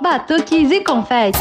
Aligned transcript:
Batuques 0.00 0.70
e 0.70 0.82
confetes. 0.82 1.40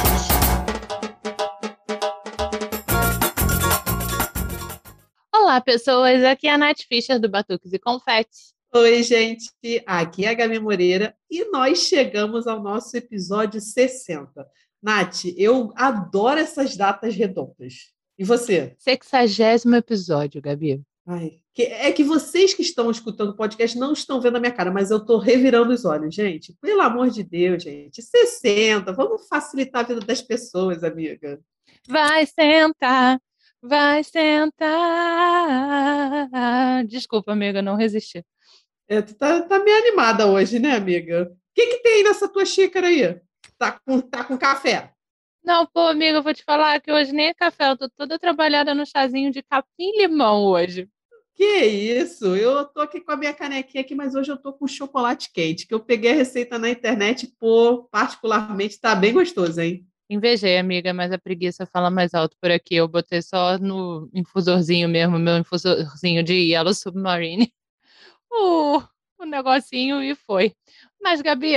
Olá, 5.34 5.62
pessoas. 5.62 6.24
Aqui 6.24 6.48
é 6.48 6.52
a 6.52 6.58
Nath 6.58 6.82
Fischer 6.88 7.20
do 7.20 7.30
Batuques 7.30 7.72
e 7.72 7.80
Confetes. 7.80 8.54
Oi, 8.74 9.02
gente. 9.04 9.50
Aqui 9.86 10.26
é 10.26 10.30
a 10.30 10.34
Gabi 10.34 10.60
Moreira 10.60 11.16
e 11.32 11.50
nós 11.50 11.80
chegamos 11.80 12.48
ao 12.48 12.62
nosso 12.62 12.96
episódio 12.98 13.62
60. 13.62 14.46
Nath, 14.82 15.26
eu 15.38 15.72
adoro 15.76 16.40
essas 16.40 16.76
datas 16.76 17.16
redondas. 17.16 17.94
E 18.20 18.24
você? 18.24 18.76
Sexagésimo 18.78 19.76
episódio, 19.76 20.42
Gabi. 20.42 20.82
Ai, 21.06 21.40
que, 21.58 21.64
é 21.64 21.92
que 21.92 22.04
vocês 22.04 22.54
que 22.54 22.62
estão 22.62 22.92
escutando 22.92 23.32
o 23.32 23.36
podcast 23.36 23.76
não 23.80 23.92
estão 23.92 24.22
vendo 24.22 24.38
a 24.38 24.40
minha 24.40 24.52
cara, 24.52 24.70
mas 24.70 24.92
eu 24.92 24.98
estou 24.98 25.18
revirando 25.18 25.74
os 25.74 25.86
olhos, 25.86 26.14
gente. 26.14 26.56
Pelo 26.62 26.82
amor 26.82 27.10
de 27.10 27.24
Deus, 27.24 27.64
gente. 27.64 28.00
60, 28.00 28.94
vamos 28.94 29.28
facilitar 29.28 29.84
a 29.84 29.88
vida 29.88 30.02
das 30.02 30.22
pessoas, 30.22 30.84
amiga. 30.84 31.42
Vai 31.90 32.28
sentar, 32.28 33.20
vai 33.60 34.04
sentar. 34.04 34.70
Desculpa, 36.86 37.32
amiga, 37.32 37.60
não 37.60 37.76
resisti. 37.76 38.24
É, 38.88 39.02
tu 39.02 39.16
tá, 39.16 39.42
tá 39.42 39.58
meio 39.58 39.80
animada 39.80 40.28
hoje, 40.28 40.60
né, 40.60 40.76
amiga? 40.76 41.24
O 41.24 41.38
que, 41.56 41.66
que 41.66 41.82
tem 41.82 41.94
aí 41.94 42.04
nessa 42.04 42.30
tua 42.30 42.46
xícara 42.46 42.86
aí? 42.86 43.20
Tá 43.58 43.80
com, 43.84 44.00
tá 44.00 44.24
com 44.24 44.38
café? 44.38 44.94
Não, 45.44 45.66
pô, 45.66 45.88
amiga, 45.88 46.20
eu 46.20 46.24
vou 46.24 46.36
te 46.36 46.44
falar 46.44 46.80
que 46.80 46.92
hoje 46.92 47.12
nem 47.12 47.30
é 47.30 47.34
café, 47.34 47.72
eu 47.72 47.78
tô 47.78 47.90
toda 47.90 48.20
trabalhada 48.20 48.76
no 48.76 48.86
chazinho 48.86 49.32
de 49.32 49.42
capim-limão 49.42 50.44
hoje. 50.44 50.88
Que 51.38 51.66
isso? 51.66 52.36
Eu 52.36 52.66
tô 52.66 52.82
aqui 52.82 53.00
com 53.00 53.12
a 53.12 53.16
minha 53.16 53.32
canequinha 53.32 53.82
aqui, 53.82 53.94
mas 53.94 54.16
hoje 54.16 54.32
eu 54.32 54.38
tô 54.38 54.52
com 54.52 54.68
chocolate 54.68 55.32
quente, 55.32 55.68
que 55.68 55.74
eu 55.74 55.80
peguei 55.80 56.12
a 56.12 56.16
receita 56.16 56.58
na 56.58 56.68
internet, 56.68 57.28
pô, 57.40 57.84
particularmente 57.92 58.82
tá 58.82 58.96
bem 58.96 59.14
gostoso, 59.14 59.62
hein? 59.62 59.88
Invejei, 60.10 60.58
amiga, 60.58 60.92
mas 60.96 61.12
a 61.12 61.20
preguiça 61.20 61.68
fala 61.68 61.92
mais 61.92 62.16
alto 62.16 62.36
por 62.42 62.50
aqui. 62.50 62.76
Eu 62.76 62.88
botei 62.88 63.22
só 63.22 63.60
no 63.60 64.10
infusorzinho 64.12 64.90
mesmo, 64.90 65.20
meu 65.20 65.38
infusorzinho 65.38 66.24
de 66.24 66.34
Yellow 66.34 66.74
Submarine. 66.74 67.54
O, 68.30 68.82
negocinho 69.26 70.04
e 70.04 70.14
foi. 70.14 70.54
Mas, 71.02 71.22
Gabi, 71.22 71.56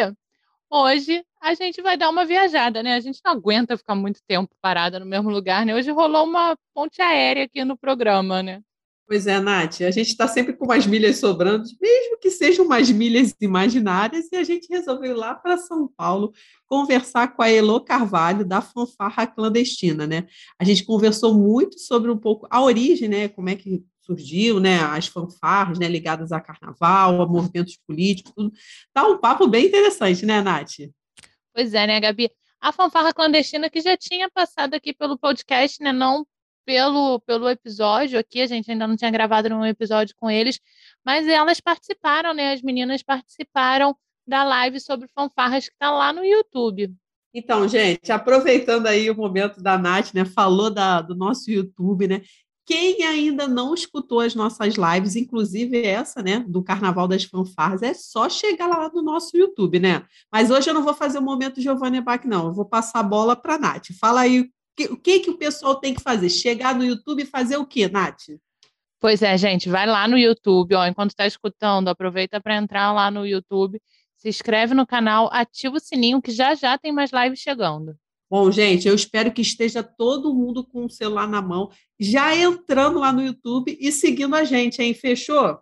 hoje 0.71 1.25
a 1.41 1.53
gente 1.53 1.83
vai 1.83 1.97
dar 1.97 2.09
uma 2.09 2.25
viajada, 2.25 2.83
né? 2.83 2.95
A 2.95 3.01
gente 3.01 3.21
não 3.25 3.33
aguenta 3.33 3.77
ficar 3.77 3.95
muito 3.95 4.21
tempo 4.27 4.55
parada 4.63 5.01
no 5.01 5.05
mesmo 5.05 5.31
lugar, 5.31 5.67
né? 5.67 5.75
Hoje 5.75 5.91
rolou 5.91 6.25
uma 6.25 6.57
ponte 6.73 7.03
aérea 7.03 7.45
aqui 7.45 7.65
no 7.65 7.77
programa, 7.77 8.43
né? 8.43 8.63
Pois 9.11 9.27
é, 9.27 9.41
Nath, 9.41 9.81
a 9.81 9.91
gente 9.91 10.07
está 10.07 10.29
sempre 10.29 10.53
com 10.53 10.67
umas 10.67 10.87
milhas 10.87 11.19
sobrando, 11.19 11.65
mesmo 11.83 12.17
que 12.21 12.31
sejam 12.31 12.65
umas 12.65 12.89
milhas 12.93 13.35
imaginárias, 13.41 14.29
e 14.31 14.37
a 14.37 14.45
gente 14.45 14.69
resolveu 14.71 15.11
ir 15.11 15.15
lá 15.15 15.35
para 15.35 15.59
São 15.59 15.89
Paulo 15.89 16.33
conversar 16.65 17.35
com 17.35 17.43
a 17.43 17.51
Elo 17.51 17.81
Carvalho, 17.81 18.45
da 18.45 18.63
Fanfarra 18.63 19.27
Clandestina, 19.27 20.07
né? 20.07 20.29
A 20.57 20.63
gente 20.63 20.85
conversou 20.85 21.35
muito 21.35 21.77
sobre 21.81 22.09
um 22.09 22.17
pouco 22.17 22.47
a 22.49 22.63
origem, 22.63 23.09
né? 23.09 23.27
Como 23.27 23.49
é 23.49 23.57
que 23.57 23.83
surgiu, 24.01 24.61
né, 24.61 24.79
as 24.79 25.09
fanfarras, 25.09 25.77
né, 25.77 25.89
ligadas 25.89 26.31
a 26.31 26.41
carnaval, 26.41 27.21
a 27.21 27.27
movimentos 27.27 27.77
políticos, 27.85 28.33
tudo. 28.33 28.53
Tá 28.93 29.09
um 29.09 29.19
papo 29.19 29.49
bem 29.49 29.67
interessante, 29.67 30.25
né, 30.25 30.41
Nath? 30.41 30.89
Pois 31.53 31.75
é, 31.75 31.85
né, 31.85 31.99
Gabi? 31.99 32.31
A 32.61 32.71
fanfarra 32.71 33.13
clandestina 33.13 33.69
que 33.69 33.81
já 33.81 33.97
tinha 33.97 34.31
passado 34.31 34.75
aqui 34.75 34.95
pelo 34.95 35.19
podcast, 35.19 35.83
né, 35.83 35.93
não 35.93 36.25
pelo, 36.71 37.19
pelo 37.27 37.49
episódio 37.49 38.17
aqui, 38.17 38.41
a 38.41 38.47
gente 38.47 38.71
ainda 38.71 38.87
não 38.87 38.97
tinha 38.97 39.11
gravado 39.11 39.49
nenhum 39.49 39.67
episódio 39.67 40.15
com 40.17 40.31
eles, 40.31 40.61
mas 41.05 41.27
elas 41.27 41.59
participaram, 41.59 42.33
né, 42.33 42.53
as 42.53 42.63
meninas 42.63 43.03
participaram 43.03 43.97
da 44.25 44.45
live 44.45 44.79
sobre 44.79 45.09
fanfarras 45.09 45.67
que 45.69 45.75
está 45.75 45.91
lá 45.91 46.13
no 46.13 46.25
YouTube. 46.25 46.95
Então, 47.35 47.67
gente, 47.67 48.13
aproveitando 48.13 48.87
aí 48.87 49.11
o 49.11 49.17
momento 49.17 49.61
da 49.61 49.77
Nath, 49.77 50.15
né, 50.15 50.25
falou 50.25 50.71
da, 50.71 51.01
do 51.01 51.17
nosso 51.17 51.51
YouTube, 51.51 52.07
né, 52.07 52.23
quem 52.65 53.03
ainda 53.03 53.49
não 53.49 53.75
escutou 53.75 54.21
as 54.21 54.37
nossas 54.37 54.77
lives, 54.77 55.17
inclusive 55.17 55.85
essa, 55.85 56.23
né, 56.23 56.45
do 56.47 56.63
Carnaval 56.63 57.09
das 57.09 57.25
Fanfarras, 57.25 57.83
é 57.83 57.95
só 57.95 58.29
chegar 58.29 58.69
lá 58.69 58.89
no 58.95 59.03
nosso 59.03 59.37
YouTube, 59.37 59.81
né? 59.81 60.05
Mas 60.33 60.53
hoje 60.53 60.71
eu 60.71 60.75
não 60.75 60.85
vou 60.85 60.95
fazer 60.95 61.19
o 61.19 61.23
momento 61.23 61.61
Giovanni 61.61 62.01
Bach, 62.01 62.25
não. 62.25 62.47
Eu 62.47 62.55
vou 62.55 62.65
passar 62.65 63.01
a 63.01 63.03
bola 63.03 63.35
para 63.35 63.57
a 63.57 63.59
Nath. 63.59 63.89
Fala 63.99 64.21
aí 64.21 64.49
o 64.87 64.97
que, 64.97 65.21
que 65.21 65.31
o 65.31 65.37
pessoal 65.37 65.77
tem 65.77 65.95
que 65.95 66.03
fazer? 66.03 66.29
Chegar 66.29 66.75
no 66.75 66.85
YouTube 66.85 67.23
e 67.23 67.27
fazer 67.27 67.57
o 67.57 67.67
quê, 67.67 67.89
Nath? 67.89 68.29
Pois 69.01 69.23
é, 69.23 69.37
gente, 69.39 69.69
vai 69.69 69.87
lá 69.87 70.07
no 70.07 70.19
YouTube, 70.19 70.75
ó, 70.75 70.87
enquanto 70.87 71.11
está 71.11 71.27
escutando, 71.27 71.89
aproveita 71.89 72.41
para 72.41 72.57
entrar 72.57 72.93
lá 72.93 73.11
no 73.11 73.27
YouTube, 73.27 73.81
se 74.17 74.29
inscreve 74.29 74.75
no 74.75 74.87
canal, 74.87 75.31
ativa 75.33 75.77
o 75.77 75.81
sininho 75.81 76.21
que 76.21 76.31
já 76.31 76.55
já 76.55 76.77
tem 76.77 76.93
mais 76.93 77.11
lives 77.11 77.41
chegando. 77.41 77.97
Bom, 78.31 78.51
gente, 78.53 78.87
eu 78.87 78.95
espero 78.95 79.33
que 79.33 79.41
esteja 79.41 79.83
todo 79.83 80.35
mundo 80.35 80.65
com 80.65 80.85
o 80.85 80.91
celular 80.91 81.27
na 81.27 81.41
mão, 81.41 81.71
já 81.99 82.37
entrando 82.37 83.01
lá 83.01 83.13
no 83.13 83.23
YouTube 83.23 83.77
e 83.81 83.91
seguindo 83.91 84.37
a 84.37 84.45
gente, 84.45 84.81
hein? 84.83 84.95
Fechou? 84.95 85.59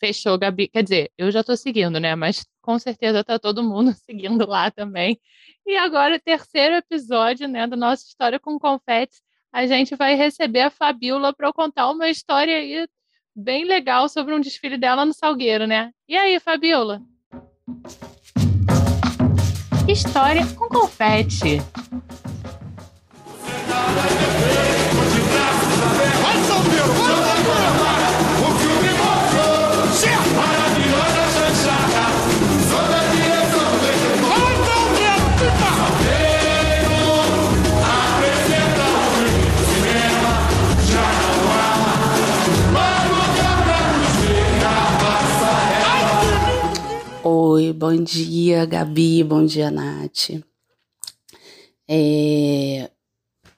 Fechou, 0.00 0.38
Gabi. 0.38 0.68
Quer 0.68 0.82
dizer, 0.82 1.12
eu 1.18 1.30
já 1.30 1.40
estou 1.40 1.56
seguindo, 1.56 1.98
né? 1.98 2.14
Mas 2.14 2.46
com 2.66 2.80
certeza 2.80 3.20
está 3.20 3.38
todo 3.38 3.62
mundo 3.62 3.94
seguindo 4.04 4.44
lá 4.44 4.72
também. 4.72 5.20
E 5.64 5.76
agora, 5.76 6.18
terceiro 6.18 6.74
episódio, 6.74 7.46
né, 7.46 7.64
da 7.66 7.76
nossa 7.76 8.04
história 8.04 8.40
com 8.40 8.58
confetes, 8.58 9.22
a 9.52 9.64
gente 9.66 9.94
vai 9.94 10.16
receber 10.16 10.62
a 10.62 10.70
Fabiola 10.70 11.32
para 11.32 11.52
contar 11.52 11.88
uma 11.90 12.10
história 12.10 12.56
aí 12.56 12.86
bem 13.34 13.64
legal 13.64 14.08
sobre 14.08 14.34
um 14.34 14.40
desfile 14.40 14.76
dela 14.76 15.06
no 15.06 15.14
Salgueiro, 15.14 15.66
né? 15.66 15.92
E 16.08 16.16
aí, 16.16 16.40
Fabiola? 16.40 17.00
História 19.88 20.44
com 20.54 20.68
confete. 20.68 21.60
Oi, 47.56 47.72
bom 47.72 47.96
dia, 47.96 48.66
Gabi, 48.66 49.24
bom 49.24 49.42
dia, 49.42 49.70
Nath. 49.70 50.42
É, 51.88 52.90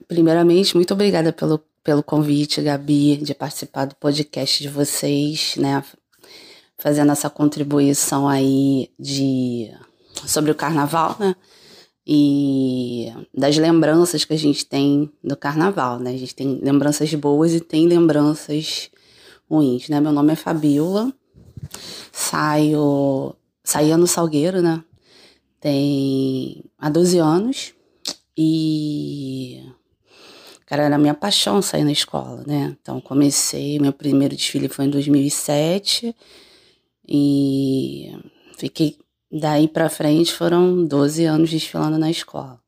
primeiramente, 0.07 0.77
muito 0.77 0.95
obrigada 0.95 1.33
pelo, 1.33 1.59
pelo 1.83 2.01
convite, 2.01 2.63
Gabi, 2.63 3.17
de 3.17 3.35
participar 3.35 3.87
do 3.87 3.97
podcast 3.97 4.63
de 4.63 4.69
vocês, 4.69 5.57
né? 5.57 5.83
Fazendo 6.79 7.11
essa 7.11 7.29
contribuição 7.29 8.29
aí 8.29 8.89
de 8.97 9.69
sobre 10.25 10.53
o 10.53 10.55
carnaval, 10.55 11.17
né? 11.19 11.35
E 12.07 13.13
das 13.35 13.57
lembranças 13.57 14.25
que 14.25 14.33
a 14.33 14.39
gente 14.39 14.65
tem 14.65 15.11
do 15.25 15.37
carnaval, 15.37 15.99
né? 15.99 16.11
A 16.11 16.17
gente 16.17 16.37
tem 16.37 16.61
lembranças 16.63 17.13
boas 17.15 17.53
e 17.53 17.59
tem 17.59 17.89
lembranças 17.89 18.93
ruins, 19.51 19.89
né? 19.89 20.01
Meu 20.01 20.13
nome 20.13 20.35
é 20.35 20.37
Fabiola, 20.37 21.13
saio 22.13 23.35
saía 23.69 23.99
no 23.99 24.07
Salgueiro, 24.07 24.63
né? 24.63 24.83
Tem 25.61 26.65
há 26.79 26.89
12 26.89 27.19
anos. 27.19 27.75
E, 28.35 29.63
cara, 30.65 30.85
era 30.85 30.97
minha 30.97 31.13
paixão 31.13 31.61
sair 31.61 31.85
na 31.85 31.93
escola, 31.93 32.43
né? 32.47 32.75
Então, 32.81 32.99
comecei, 32.99 33.79
meu 33.79 33.93
primeiro 33.93 34.35
desfile 34.35 34.71
foi 34.71 34.87
em 34.87 34.91
2007. 34.91 36.17
E 37.07 38.11
fiquei, 38.57 38.97
daí 39.31 39.69
pra 39.69 39.91
frente 39.91 40.33
foram 40.33 40.87
12 40.87 41.27
anos 41.27 41.51
desfilando 41.51 41.99
na 41.99 42.11
escola. 42.11 42.59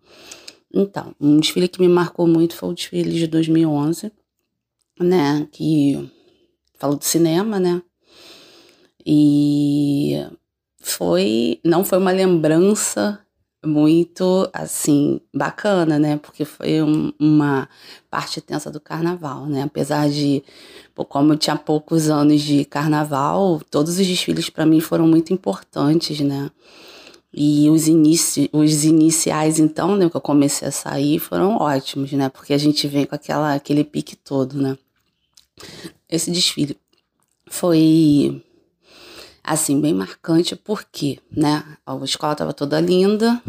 Então, 0.72 1.14
um 1.18 1.40
desfile 1.40 1.66
que 1.66 1.80
me 1.80 1.88
marcou 1.88 2.26
muito 2.26 2.54
foi 2.54 2.68
o 2.68 2.74
desfile 2.74 3.14
de 3.14 3.26
2011, 3.26 4.12
né? 5.00 5.48
Que 5.50 6.10
falou 6.78 6.98
do 6.98 7.04
cinema, 7.04 7.58
né? 7.58 7.80
E 9.06 10.26
foi 10.80 11.60
não 11.64 11.84
foi 11.84 11.98
uma 11.98 12.10
lembrança 12.10 13.20
muito 13.64 14.48
assim 14.52 15.20
bacana, 15.34 15.98
né? 15.98 16.16
Porque 16.16 16.44
foi 16.44 16.82
um, 16.82 17.12
uma 17.18 17.68
parte 18.10 18.40
tensa 18.40 18.70
do 18.70 18.80
carnaval, 18.80 19.46
né? 19.46 19.62
Apesar 19.62 20.08
de, 20.08 20.42
como 21.08 21.34
eu 21.34 21.36
tinha 21.38 21.56
poucos 21.56 22.08
anos 22.08 22.40
de 22.40 22.64
carnaval, 22.64 23.60
todos 23.70 23.98
os 23.98 24.06
desfiles 24.06 24.48
para 24.48 24.64
mim 24.66 24.80
foram 24.80 25.06
muito 25.06 25.32
importantes, 25.32 26.20
né? 26.20 26.50
E 27.32 27.68
os, 27.70 27.86
inici 27.86 28.50
os 28.52 28.84
iniciais, 28.84 29.60
então, 29.60 29.94
né, 29.94 30.10
que 30.10 30.16
eu 30.16 30.20
comecei 30.20 30.66
a 30.66 30.72
sair, 30.72 31.18
foram 31.20 31.56
ótimos, 31.58 32.10
né? 32.12 32.28
Porque 32.28 32.52
a 32.52 32.58
gente 32.58 32.88
vem 32.88 33.06
com 33.06 33.14
aquela, 33.14 33.54
aquele 33.54 33.84
pique 33.84 34.16
todo, 34.16 34.60
né? 34.60 34.76
Esse 36.08 36.30
desfile 36.30 36.76
foi 37.48 38.42
assim, 39.42 39.80
bem 39.80 39.94
marcante, 39.94 40.54
porque, 40.54 41.18
né, 41.30 41.76
a 41.84 41.96
escola 42.04 42.32
estava 42.32 42.52
toda 42.52 42.80
linda, 42.80 43.42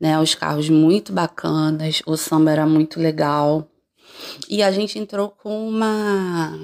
né, 0.00 0.18
os 0.18 0.34
carros 0.34 0.68
muito 0.68 1.12
bacanas, 1.12 2.02
o 2.06 2.16
samba 2.16 2.50
era 2.50 2.66
muito 2.66 2.98
legal, 2.98 3.68
e 4.48 4.62
a 4.62 4.70
gente 4.70 4.98
entrou 4.98 5.30
com 5.30 5.68
uma, 5.68 6.58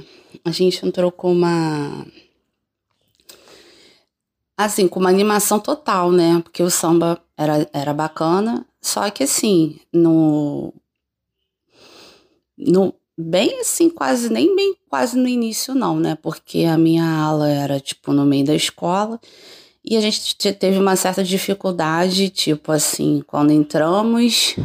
a 0.45 0.51
gente 0.51 0.85
entrou 0.87 1.11
com 1.11 1.33
uma, 1.33 2.07
assim, 4.57 4.89
com 4.89 5.01
uma 5.01 5.11
animação 5.11 5.61
total, 5.61 6.11
né, 6.13 6.41
porque 6.43 6.63
o 6.63 6.71
samba 6.71 7.21
era, 7.37 7.69
era 7.73 7.93
bacana, 7.93 8.67
só 8.81 9.11
que 9.11 9.25
assim, 9.25 9.79
no, 9.93 10.73
no 12.57 12.95
bem 13.17 13.61
assim, 13.61 13.89
quase 13.89 14.31
nem 14.31 14.55
bem 14.55 14.77
quase 14.89 15.19
no 15.19 15.29
início 15.29 15.75
não, 15.75 15.99
né? 15.99 16.17
Porque 16.23 16.65
a 16.65 16.77
minha 16.77 17.05
aula 17.05 17.49
era 17.49 17.81
tipo 17.81 18.13
no 18.13 18.25
meio 18.25 18.45
da 18.45 18.55
escola 18.55 19.21
e 19.89 19.97
a 19.97 20.01
gente 20.01 20.35
teve 20.55 20.79
uma 20.79 20.97
certa 20.97 21.23
dificuldade, 21.23 22.29
tipo 22.29 22.73
assim, 22.73 23.23
quando 23.25 23.53
entramos, 23.53 24.57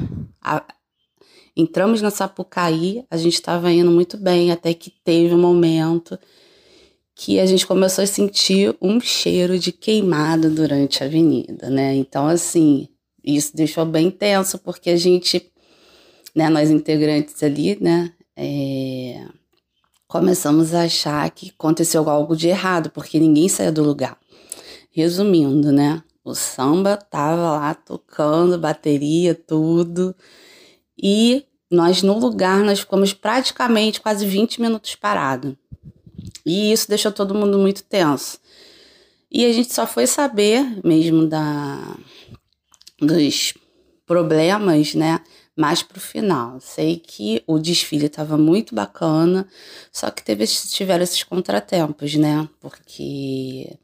a, 0.42 0.66
entramos 1.56 2.02
na 2.02 2.10
Sapucaí, 2.10 3.06
a 3.08 3.18
gente 3.18 3.36
estava 3.36 3.72
indo 3.72 3.92
muito 3.92 4.18
bem, 4.18 4.52
até 4.52 4.74
que 4.74 4.90
teve 4.90 5.36
um 5.36 5.40
momento 5.40 6.18
que 7.14 7.40
a 7.40 7.46
gente 7.46 7.68
começou 7.68 8.04
a 8.04 8.08
sentir 8.08 8.76
um 8.82 9.00
cheiro 9.00 9.60
de 9.60 9.72
queimado 9.72 10.50
durante 10.50 11.04
a 11.04 11.06
avenida, 11.06 11.70
né? 11.70 11.94
Então, 11.94 12.28
assim, 12.28 12.88
isso 13.24 13.56
deixou 13.56 13.86
bem 13.86 14.10
tenso, 14.10 14.58
porque 14.58 14.90
a 14.90 14.98
gente, 14.98 15.52
né, 16.34 16.50
nós 16.50 16.72
integrantes 16.72 17.44
ali, 17.44 17.78
né, 17.80 18.12
é, 18.44 19.28
começamos 20.08 20.74
a 20.74 20.86
achar 20.86 21.30
que 21.30 21.52
aconteceu 21.52 22.10
algo 22.10 22.36
de 22.36 22.48
errado, 22.48 22.90
porque 22.90 23.20
ninguém 23.20 23.48
saía 23.48 23.72
do 23.72 23.84
lugar. 23.84 24.18
Resumindo, 24.90 25.72
né? 25.72 26.04
O 26.26 26.34
samba 26.34 26.98
tava 26.98 27.52
lá 27.52 27.76
tocando, 27.76 28.58
bateria, 28.58 29.36
tudo. 29.36 30.16
E 30.98 31.46
nós, 31.70 32.02
no 32.02 32.18
lugar, 32.18 32.64
nós 32.64 32.80
ficamos 32.80 33.14
praticamente 33.14 34.02
quase 34.02 34.26
20 34.26 34.60
minutos 34.60 34.96
parados. 34.96 35.54
E 36.44 36.72
isso 36.72 36.90
deixou 36.90 37.12
todo 37.12 37.36
mundo 37.36 37.60
muito 37.60 37.84
tenso. 37.84 38.40
E 39.32 39.46
a 39.46 39.54
gente 39.54 39.72
só 39.72 39.86
foi 39.86 40.08
saber 40.08 40.80
mesmo 40.84 41.28
da, 41.28 41.96
dos 43.00 43.54
problemas, 44.12 44.94
né? 44.94 45.22
mais 45.56 45.84
pro 45.84 46.00
final. 46.00 46.60
Sei 46.60 46.98
que 46.98 47.44
o 47.46 47.60
desfile 47.60 48.06
estava 48.08 48.38
muito 48.38 48.74
bacana, 48.74 49.48
só 49.92 50.10
que 50.10 50.24
teve, 50.24 50.46
tiveram 50.48 51.04
esses 51.04 51.24
contratempos, 51.24 52.16
né? 52.16 52.48
Porque 52.60 53.78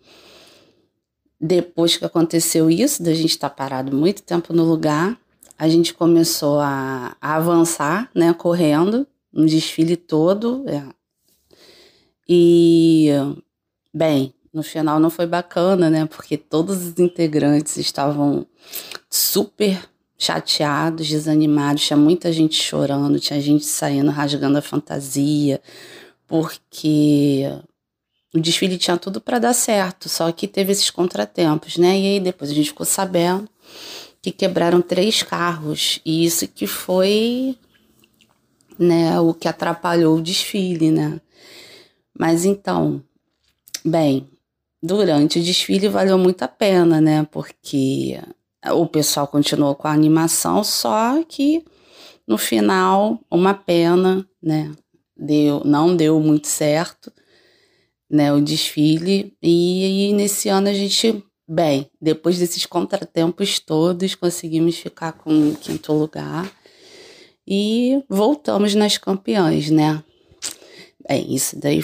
depois 1.40 1.98
que 1.98 2.06
aconteceu 2.06 2.70
isso, 2.70 3.04
da 3.04 3.14
gente 3.14 3.32
estar 3.32 3.50
tá 3.50 3.56
parado 3.56 3.96
muito 3.96 4.24
tempo 4.24 4.54
no 4.54 4.64
lugar, 4.64 5.18
a 5.58 5.68
gente 5.68 5.94
começou 5.94 6.60
a, 6.60 7.16
a 7.22 7.36
avançar, 7.36 8.10
né? 8.14 8.34
Correndo, 8.34 9.06
um 9.34 9.46
desfile 9.46 9.98
todo. 9.98 10.64
É. 10.68 10.84
E, 12.28 13.10
bem, 13.94 14.34
no 14.54 14.64
final 14.64 15.00
não 15.00 15.10
foi 15.10 15.28
bacana, 15.28 15.90
né? 15.90 16.06
Porque 16.06 16.38
todos 16.38 16.78
os 16.88 17.00
integrantes 17.00 17.78
estavam 17.78 18.46
super 19.10 19.80
chateados, 20.18 21.08
desanimados, 21.08 21.86
tinha 21.86 21.98
muita 21.98 22.32
gente 22.34 22.56
chorando, 22.56 23.20
tinha 23.20 23.40
gente 23.40 23.66
saindo 23.66 24.10
rasgando 24.10 24.58
a 24.58 24.62
fantasia, 24.62 25.62
porque 26.26 27.44
o 28.34 28.40
desfile 28.40 28.78
tinha 28.78 28.98
tudo 28.98 29.22
para 29.22 29.40
dar 29.40 29.54
certo, 29.54 30.10
só 30.10 30.32
que 30.32 30.48
teve 30.48 30.72
esses 30.72 30.90
contratempos, 30.90 31.78
né? 31.78 32.00
E 32.00 32.06
aí 32.08 32.20
depois 32.20 32.50
a 32.50 32.54
gente 32.54 32.70
ficou 32.70 32.86
sabendo 32.86 33.48
que 34.22 34.32
quebraram 34.32 34.82
três 34.82 35.22
carros, 35.22 36.02
e 36.04 36.26
isso 36.26 36.48
que 36.48 36.66
foi 36.66 37.56
né, 38.78 39.20
o 39.20 39.34
que 39.34 39.48
atrapalhou 39.48 40.18
o 40.18 40.22
desfile, 40.22 40.92
né? 40.92 41.20
Mas 42.18 42.46
então, 42.46 43.02
bem, 43.86 44.28
durante 44.82 45.40
o 45.40 45.44
desfile 45.44 45.88
valeu 45.88 46.18
muito 46.18 46.44
a 46.44 46.48
pena, 46.48 47.00
né? 47.00 47.28
Porque 47.32 48.20
o 48.72 48.86
pessoal 48.88 49.28
continuou 49.28 49.76
com 49.76 49.88
a 49.88 49.94
animação, 49.94 50.64
só 50.64 51.24
que 51.24 51.64
no 52.28 52.38
final, 52.38 53.20
uma 53.32 53.54
pena, 53.54 54.28
né? 54.44 54.72
Deu, 55.16 55.64
não 55.64 55.96
deu 55.96 56.20
muito 56.20 56.48
certo, 56.48 57.12
né? 58.10 58.34
O 58.34 58.42
desfile. 58.42 59.34
E, 59.42 60.10
e 60.10 60.14
nesse 60.14 60.50
ano 60.50 60.68
a 60.68 60.74
gente, 60.74 61.24
bem, 61.48 61.90
depois 62.02 62.38
desses 62.38 62.66
contratempos 62.66 63.60
todos, 63.60 64.14
conseguimos 64.14 64.78
ficar 64.78 65.14
com 65.14 65.52
o 65.52 65.56
quinto 65.56 65.94
lugar 65.94 66.52
e 67.48 68.04
voltamos 68.10 68.76
nas 68.76 68.98
campeãs, 68.98 69.70
né? 69.70 70.04
Bem, 71.08 71.34
isso 71.34 71.58
daí 71.58 71.82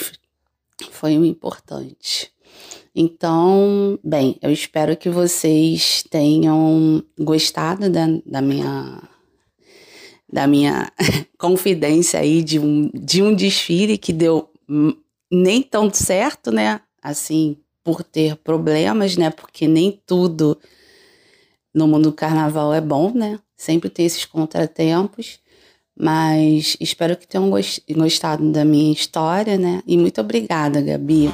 foi 0.92 1.18
o 1.18 1.24
importante. 1.24 2.33
Então, 2.96 3.98
bem, 4.04 4.38
eu 4.42 4.52
espero 4.52 4.96
que 4.96 5.10
vocês 5.10 6.04
tenham 6.10 7.04
gostado 7.20 7.90
da, 7.90 8.06
da 8.26 8.42
minha 8.42 9.02
da 10.32 10.48
minha 10.48 10.92
confidência 11.38 12.20
aí 12.20 12.44
de 12.44 12.60
um, 12.60 12.90
de 12.94 13.22
um 13.22 13.36
desfile 13.36 14.00
que 14.00 14.12
deu 14.12 14.50
nem 15.32 15.62
tão 15.62 15.94
certo, 15.94 16.52
né? 16.52 16.82
Assim, 17.02 17.58
por 17.84 18.04
ter 18.04 18.36
problemas, 18.38 19.16
né? 19.16 19.30
Porque 19.30 19.68
nem 19.68 20.00
tudo 20.06 20.58
no 21.74 21.88
mundo 21.88 22.10
do 22.10 22.14
carnaval 22.14 22.74
é 22.74 22.82
bom, 22.82 23.12
né? 23.14 23.40
Sempre 23.56 23.90
tem 23.90 24.06
esses 24.06 24.26
contratempos. 24.26 25.40
Mas 25.96 26.76
espero 26.80 27.16
que 27.16 27.28
tenham 27.28 27.52
gostado 27.96 28.52
da 28.52 28.66
minha 28.66 28.92
história, 28.92 29.58
né? 29.58 29.84
E 29.86 29.96
muito 29.96 30.20
obrigada, 30.20 30.82
Gabi. 30.82 31.30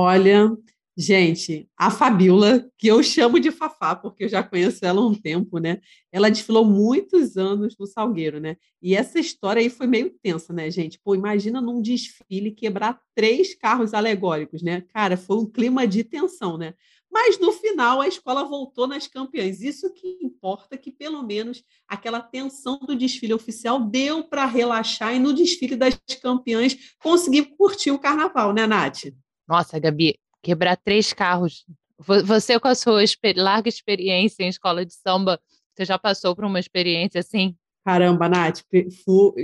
Olha, 0.00 0.56
gente, 0.96 1.68
a 1.76 1.90
Fabiola, 1.90 2.70
que 2.78 2.86
eu 2.86 3.02
chamo 3.02 3.40
de 3.40 3.50
Fafá, 3.50 3.96
porque 3.96 4.22
eu 4.22 4.28
já 4.28 4.44
conheço 4.44 4.86
ela 4.86 5.00
há 5.00 5.04
um 5.04 5.12
tempo, 5.12 5.58
né? 5.58 5.80
Ela 6.12 6.30
desfilou 6.30 6.64
muitos 6.64 7.36
anos 7.36 7.76
no 7.76 7.84
Salgueiro, 7.84 8.38
né? 8.38 8.56
E 8.80 8.94
essa 8.94 9.18
história 9.18 9.58
aí 9.58 9.68
foi 9.68 9.88
meio 9.88 10.08
tensa, 10.22 10.52
né, 10.52 10.70
gente? 10.70 11.00
Pô, 11.00 11.16
imagina 11.16 11.60
num 11.60 11.82
desfile 11.82 12.52
quebrar 12.52 13.00
três 13.12 13.56
carros 13.56 13.92
alegóricos, 13.92 14.62
né? 14.62 14.82
Cara, 14.94 15.16
foi 15.16 15.38
um 15.38 15.50
clima 15.50 15.84
de 15.84 16.04
tensão, 16.04 16.56
né? 16.56 16.74
Mas 17.10 17.40
no 17.40 17.50
final 17.50 18.00
a 18.00 18.06
escola 18.06 18.44
voltou 18.44 18.86
nas 18.86 19.08
campeãs. 19.08 19.62
Isso 19.62 19.92
que 19.92 20.20
importa, 20.22 20.78
que 20.78 20.92
pelo 20.92 21.24
menos 21.24 21.64
aquela 21.88 22.20
tensão 22.20 22.78
do 22.78 22.94
desfile 22.94 23.34
oficial 23.34 23.80
deu 23.80 24.22
para 24.22 24.46
relaxar 24.46 25.12
e 25.16 25.18
no 25.18 25.32
desfile 25.32 25.74
das 25.74 25.98
campeãs 26.22 26.94
conseguir 27.02 27.46
curtir 27.56 27.90
o 27.90 27.98
carnaval, 27.98 28.52
né, 28.52 28.64
Nath? 28.64 29.06
Nossa, 29.48 29.78
Gabi, 29.78 30.18
quebrar 30.42 30.76
três 30.76 31.12
carros. 31.12 31.64
Você, 31.98 32.60
com 32.60 32.68
a 32.68 32.74
sua 32.74 33.02
larga 33.36 33.68
experiência 33.68 34.44
em 34.44 34.48
escola 34.48 34.84
de 34.84 34.92
samba, 34.92 35.40
você 35.74 35.84
já 35.84 35.98
passou 35.98 36.36
por 36.36 36.44
uma 36.44 36.60
experiência 36.60 37.20
assim? 37.20 37.56
Caramba, 37.84 38.28
Nath, 38.28 38.60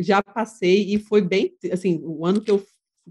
já 0.00 0.22
passei 0.22 0.94
e 0.94 0.98
foi 0.98 1.22
bem. 1.22 1.54
Assim, 1.72 2.00
o 2.04 2.26
ano 2.26 2.40
que, 2.40 2.50
eu, 2.50 2.64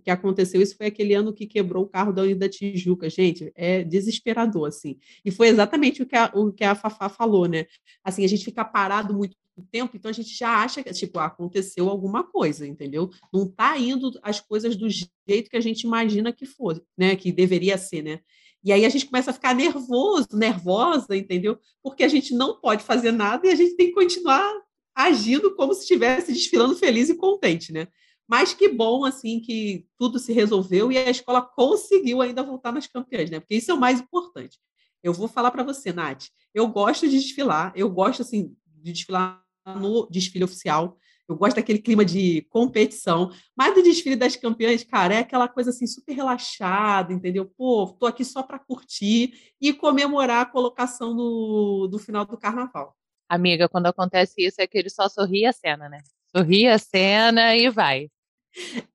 que 0.04 0.12
aconteceu 0.12 0.62
isso 0.62 0.78
foi 0.78 0.86
aquele 0.86 1.16
ano 1.16 1.34
que 1.34 1.48
quebrou 1.48 1.84
o 1.84 1.90
carro 1.90 2.14
da 2.14 2.22
Unida 2.22 2.48
Tijuca. 2.48 3.10
Gente, 3.10 3.52
é 3.56 3.84
desesperador, 3.84 4.68
assim. 4.68 4.98
E 5.26 5.32
foi 5.32 5.48
exatamente 5.48 6.04
o 6.04 6.06
que 6.06 6.16
a, 6.16 6.32
o 6.36 6.54
que 6.54 6.64
a 6.64 6.76
Fafá 6.76 7.10
falou, 7.10 7.48
né? 7.48 7.66
Assim, 8.04 8.24
a 8.24 8.28
gente 8.28 8.46
fica 8.46 8.64
parado 8.64 9.14
muito 9.14 9.36
tempo, 9.62 9.96
então 9.96 10.10
a 10.10 10.14
gente 10.14 10.36
já 10.36 10.64
acha 10.64 10.84
que 10.84 10.92
tipo 10.94 11.20
aconteceu 11.20 11.90
alguma 11.90 12.24
coisa, 12.24 12.66
entendeu? 12.66 13.10
Não 13.32 13.44
está 13.44 13.78
indo 13.78 14.12
as 14.24 14.40
coisas 14.40 14.76
do 14.76 14.90
jeito 14.90 15.50
que 15.50 15.58
a 15.58 15.62
gente 15.62 15.84
imagina 15.84 16.34
que 16.34 16.46
for, 16.46 16.84
né? 16.98 17.16
Que 17.16 17.32
deveria 17.32 17.78
ser, 17.78 18.02
né? 18.02 18.20
E 18.64 18.72
aí 18.72 18.86
a 18.86 18.90
gente 18.90 19.06
começa 19.06 19.32
a 19.32 19.34
ficar 19.34 19.54
nervoso, 19.54 20.30
nervosa, 20.34 21.16
entendeu? 21.16 21.60
Porque 21.82 22.04
a 22.04 22.08
gente 22.08 22.34
não 22.34 22.60
pode 22.60 22.84
fazer 22.84 23.12
nada 23.12 23.46
e 23.46 23.52
a 23.52 23.56
gente 23.56 23.76
tem 23.76 23.88
que 23.88 23.94
continuar 23.94 24.50
agindo 24.96 25.54
como 25.56 25.74
se 25.74 25.82
estivesse 25.82 26.32
desfilando 26.32 26.76
feliz 26.76 27.10
e 27.10 27.16
contente, 27.16 27.74
né? 27.74 27.88
Mas 28.28 28.54
que 28.54 28.70
bom, 28.70 29.04
assim, 29.04 29.40
que 29.42 29.86
tudo 29.98 30.18
se 30.18 30.32
resolveu 30.32 30.92
e 30.92 30.98
a 30.98 31.10
escola 31.10 31.42
conseguiu 31.42 32.22
ainda 32.22 32.42
voltar 32.42 32.72
nas 32.72 32.88
campeãs, 32.88 33.30
né? 33.30 33.40
Porque 33.40 33.56
isso 33.56 33.70
é 33.70 33.74
o 33.74 33.80
mais 33.80 34.00
importante. 34.00 34.58
Eu 35.04 35.14
vou 35.14 35.28
falar 35.28 35.52
para 35.52 35.64
você, 35.64 35.92
Nath, 35.92 36.28
eu 36.54 36.66
gosto 36.68 37.08
de 37.10 37.20
desfilar, 37.20 37.74
eu 37.76 37.90
gosto, 37.90 38.22
assim, 38.22 38.56
de 38.82 38.94
desfilar 38.94 39.43
no 39.66 40.08
desfile 40.10 40.44
oficial. 40.44 40.98
Eu 41.28 41.38
gosto 41.38 41.56
daquele 41.56 41.80
clima 41.80 42.04
de 42.04 42.42
competição. 42.50 43.32
Mas 43.56 43.74
do 43.74 43.82
desfile 43.82 44.16
das 44.16 44.36
campeãs, 44.36 44.84
cara, 44.84 45.16
é 45.16 45.20
aquela 45.20 45.48
coisa 45.48 45.70
assim 45.70 45.88
super 45.88 46.14
relaxada, 46.14 47.14
entendeu? 47.14 47.46
Pô, 47.46 47.96
tô 48.00 48.06
aqui 48.06 48.26
só 48.26 48.44
para 48.44 48.60
curtir 48.60 49.54
e 49.60 49.74
comemorar 49.74 50.42
a 50.42 50.46
colocação 50.46 51.14
no, 51.14 51.88
do 51.88 51.98
final 51.98 52.26
do 52.26 52.38
carnaval. 52.38 52.96
Amiga, 53.30 53.70
quando 53.70 53.88
acontece 53.88 54.46
isso 54.46 54.62
é 54.62 54.68
que 54.68 54.78
ele 54.78 54.90
só 54.90 55.08
sorri 55.08 55.46
a 55.46 55.54
cena, 55.54 55.88
né? 55.88 56.02
Sorri 56.36 56.68
a 56.68 56.78
cena 56.78 57.56
e 57.56 57.70
vai. 57.70 58.10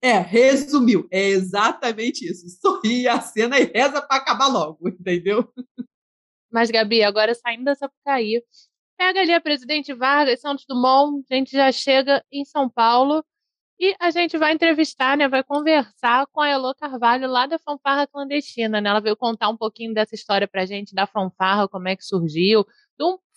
É, 0.01 0.19
resumiu. 0.19 1.09
É 1.11 1.29
exatamente 1.29 2.29
isso. 2.31 2.49
Sorri 2.61 3.09
a 3.09 3.21
cena 3.21 3.59
e 3.59 3.65
reza 3.65 4.03
para 4.03 4.17
acabar 4.17 4.47
logo, 4.47 4.89
entendeu? 4.89 5.51
Mas, 6.51 6.71
Gabi, 6.71 7.03
agora 7.03 7.35
saindo 7.35 7.65
da 7.65 7.75
Sapucaí, 7.75 8.43
pega 8.99 9.21
ali 9.21 9.33
a 9.33 9.41
Presidente 9.41 9.95
Vargas, 9.95 10.41
Santos 10.41 10.67
Dumont, 10.69 11.25
a 11.31 11.35
gente 11.37 11.53
já 11.53 11.71
chega 11.71 12.23
em 12.33 12.45
São 12.45 12.69
Paulo 12.69 13.25
e 13.81 13.95
a 14.01 14.11
gente 14.11 14.37
vai 14.37 14.53
entrevistar, 14.53 15.17
né? 15.17 15.29
Vai 15.29 15.45
conversar 15.45 16.27
com 16.33 16.41
a 16.41 16.51
Elô 16.51 16.75
Carvalho 16.75 17.29
lá 17.29 17.47
da 17.47 17.61
Fanfarra 17.61 18.09
Clandestina, 18.09 18.81
né? 18.81 18.91
Ela 18.91 19.01
veio 19.01 19.17
contar 19.17 19.49
um 19.51 19.57
pouquinho 19.57 19.95
dessa 19.95 20.17
história 20.17 20.49
pra 20.49 20.67
gente 20.67 20.97
da 20.97 21.07
fanfarra, 21.07 21.69
como 21.69 21.87
é 21.87 21.95
que 21.95 22.05
surgiu. 22.05 22.67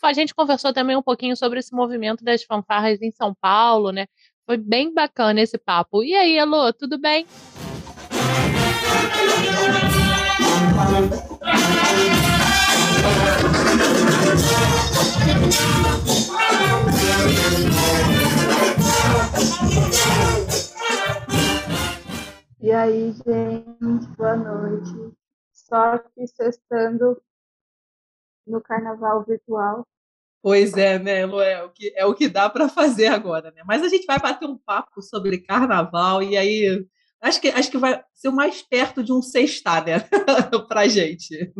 A 0.02 0.14
gente 0.14 0.34
conversou 0.34 0.74
também 0.74 0.96
um 0.96 1.04
pouquinho 1.04 1.38
sobre 1.38 1.60
esse 1.60 1.72
movimento 1.76 2.24
das 2.24 2.44
fanfarras 2.44 3.00
em 3.00 3.12
São 3.12 3.36
Paulo, 3.40 3.92
né? 3.92 4.08
Foi 4.48 4.58
bem 4.58 4.92
bacana 4.92 5.42
esse 5.42 5.60
papo. 5.60 6.04
E 6.04 6.16
aí, 6.16 6.40
Elô, 6.40 6.74
tudo 6.74 6.98
bem? 6.98 7.28
E 22.60 22.72
aí, 22.72 23.12
gente, 23.12 24.08
boa 24.16 24.38
noite. 24.38 25.14
Só 25.52 25.98
que 25.98 26.28
sextando 26.28 27.22
no 28.46 28.62
carnaval 28.62 29.26
virtual. 29.26 29.86
Pois 30.42 30.74
é, 30.78 30.98
né, 30.98 31.26
Lu? 31.26 31.42
É 31.42 31.64
o 31.64 31.70
que, 31.70 31.94
é 31.96 32.06
o 32.06 32.16
que 32.16 32.30
dá 32.30 32.50
para 32.50 32.70
fazer 32.70 33.08
agora, 33.08 33.52
né? 33.52 33.62
Mas 33.66 33.84
a 33.84 33.90
gente 33.90 34.06
vai 34.06 34.20
bater 34.20 34.48
um 34.48 34.58
papo 34.58 35.02
sobre 35.02 35.40
carnaval 35.40 36.24
e 36.24 36.38
aí 36.38 36.88
acho 37.20 37.42
que, 37.42 37.50
acho 37.50 37.70
que 37.70 37.78
vai 37.78 38.04
ser 38.14 38.30
o 38.30 38.36
mais 38.36 38.62
perto 38.62 39.04
de 39.04 39.12
um 39.12 39.22
sextar, 39.22 39.86
né? 39.86 40.00
pra 40.68 40.88
gente. 40.88 41.54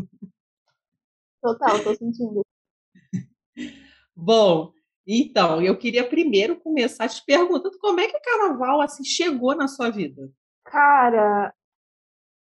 Total, 1.42 1.84
tô 1.84 1.96
sentindo. 1.96 2.46
Bom, 4.24 4.72
então, 5.08 5.60
eu 5.64 5.76
queria 5.76 6.08
primeiro 6.08 6.56
começar 6.60 7.08
te 7.08 7.26
perguntando 7.26 7.76
como 7.80 8.00
é 8.00 8.08
que 8.08 8.16
o 8.16 8.22
carnaval 8.22 8.80
assim 8.80 9.04
chegou 9.04 9.56
na 9.56 9.68
sua 9.68 9.90
vida? 9.90 10.30
Cara, 10.64 11.52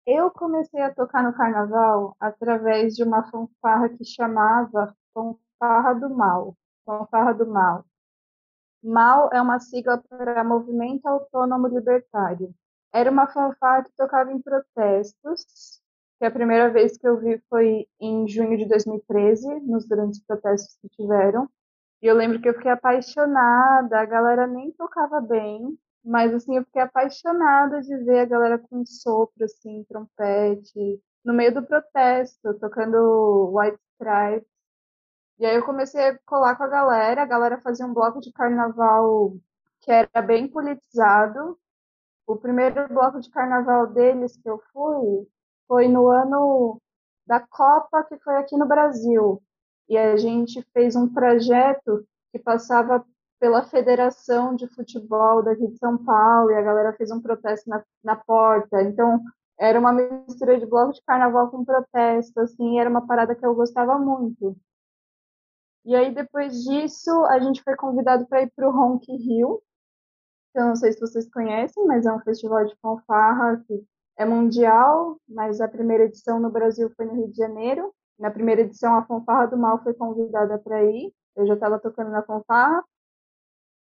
eu 0.07 0.31
comecei 0.31 0.83
a 0.83 0.95
tocar 0.95 1.23
no 1.23 1.33
carnaval 1.33 2.14
através 2.21 2.95
de 2.95 3.02
uma 3.02 3.23
fanfarra 3.31 3.88
que 3.88 4.05
chamava 4.05 4.95
Fanfarra 5.14 5.95
do 5.95 6.11
Mal. 6.14 6.55
Fanfarra 6.85 7.33
do 7.33 7.47
Mal. 7.47 7.87
MAL 8.85 9.31
é 9.33 9.41
uma 9.41 9.59
sigla 9.59 9.97
para 9.97 10.45
Movimento 10.45 11.07
Autônomo 11.07 11.69
Libertário. 11.69 12.55
Era 12.93 13.11
uma 13.11 13.26
fanfarra 13.26 13.85
que 13.85 13.93
tocava 13.97 14.31
em 14.31 14.43
protestos, 14.43 15.81
que 16.19 16.26
a 16.26 16.31
primeira 16.31 16.71
vez 16.71 16.99
que 16.99 17.09
eu 17.09 17.19
vi 17.19 17.41
foi 17.49 17.87
em 17.99 18.29
junho 18.29 18.59
de 18.59 18.69
2013, 18.69 19.61
nos 19.61 19.87
grandes 19.87 20.23
protestos 20.23 20.76
que 20.83 20.88
tiveram. 20.91 21.49
E 22.02 22.06
eu 22.06 22.14
lembro 22.16 22.40
que 22.40 22.49
eu 22.49 22.54
fiquei 22.54 22.71
apaixonada, 22.71 24.00
a 24.00 24.04
galera 24.04 24.47
nem 24.47 24.73
tocava 24.73 25.21
bem, 25.21 25.78
mas 26.04 26.35
assim, 26.35 26.56
eu 26.56 26.64
fiquei 26.64 26.82
apaixonada 26.82 27.80
de 27.80 27.97
ver 27.99 28.21
a 28.21 28.25
galera 28.25 28.59
com 28.59 28.85
sopro, 28.85 29.44
assim, 29.44 29.85
trompete, 29.88 31.00
no 31.25 31.32
meio 31.32 31.54
do 31.54 31.62
protesto, 31.64 32.54
tocando 32.59 33.52
White 33.56 33.78
Stripes. 33.94 34.49
E 35.38 35.47
aí 35.47 35.56
eu 35.56 35.64
comecei 35.64 36.02
a 36.09 36.18
colar 36.26 36.56
com 36.56 36.64
a 36.64 36.68
galera, 36.68 37.23
a 37.23 37.26
galera 37.26 37.61
fazia 37.62 37.87
um 37.87 37.94
bloco 37.94 38.21
de 38.21 38.32
carnaval 38.32 39.35
que 39.82 39.90
era 39.92 40.23
bem 40.23 40.49
politizado. 40.49 41.59
O 42.26 42.37
primeiro 42.37 42.88
bloco 42.88 43.21
de 43.21 43.30
carnaval 43.30 43.88
deles 43.88 44.37
que 44.38 44.49
eu 44.49 44.61
fui 44.73 45.28
foi 45.68 45.88
no 45.88 46.09
ano 46.09 46.80
da 47.26 47.40
Copa, 47.40 48.04
que 48.04 48.18
foi 48.21 48.37
aqui 48.37 48.56
no 48.56 48.66
Brasil. 48.66 49.42
E 49.93 49.99
a 49.99 50.17
gente 50.17 50.63
fez 50.73 50.97
um 50.97 51.07
trajeto 51.07 52.03
que 52.33 52.39
passava 52.39 53.05
pela 53.39 53.63
Federação 53.63 54.57
de 54.57 54.67
Futebol 54.67 55.43
daqui 55.43 55.67
de 55.67 55.77
São 55.77 56.03
Paulo, 56.03 56.51
e 56.51 56.55
a 56.55 56.63
galera 56.63 56.95
fez 56.95 57.11
um 57.11 57.21
protesto 57.21 57.69
na, 57.69 57.85
na 58.03 58.17
porta. 58.17 58.81
Então, 58.81 59.23
era 59.61 59.79
uma 59.79 59.93
mistura 59.93 60.59
de 60.59 60.65
bloco 60.65 60.95
de 60.95 61.03
carnaval 61.03 61.51
com 61.51 61.63
protesto, 61.63 62.41
assim, 62.41 62.81
era 62.81 62.89
uma 62.89 63.07
parada 63.07 63.35
que 63.35 63.45
eu 63.45 63.55
gostava 63.55 63.99
muito. 63.99 64.57
E 65.85 65.95
aí, 65.95 66.11
depois 66.15 66.65
disso, 66.65 67.11
a 67.27 67.39
gente 67.41 67.63
foi 67.63 67.77
convidado 67.77 68.27
para 68.27 68.41
ir 68.41 68.51
para 68.57 68.67
o 68.67 68.73
Ronk 68.73 69.13
Rio, 69.15 69.61
que 70.55 70.59
eu 70.59 70.69
não 70.69 70.75
sei 70.75 70.91
se 70.93 71.01
vocês 71.01 71.31
conhecem, 71.31 71.85
mas 71.85 72.07
é 72.07 72.13
um 72.15 72.21
festival 72.21 72.65
de 72.65 72.75
fanfarra 72.81 73.63
que 73.67 73.85
é 74.17 74.25
mundial, 74.25 75.19
mas 75.29 75.61
a 75.61 75.69
primeira 75.69 76.05
edição 76.05 76.41
no 76.41 76.49
Brasil 76.49 76.91
foi 76.97 77.05
no 77.05 77.13
Rio 77.13 77.29
de 77.29 77.37
Janeiro. 77.37 77.93
Na 78.23 78.31
primeira 78.31 78.61
edição, 78.61 78.95
a 78.95 79.05
Fanfarra 79.05 79.49
do 79.49 79.57
Mal 79.57 79.83
foi 79.83 79.95
convidada 79.95 80.57
para 80.57 80.85
ir. 80.85 81.12
Eu 81.35 81.45
já 81.45 81.55
estava 81.55 81.81
tocando 81.81 82.12
na 82.12 82.23
fanfarra. 82.23 82.85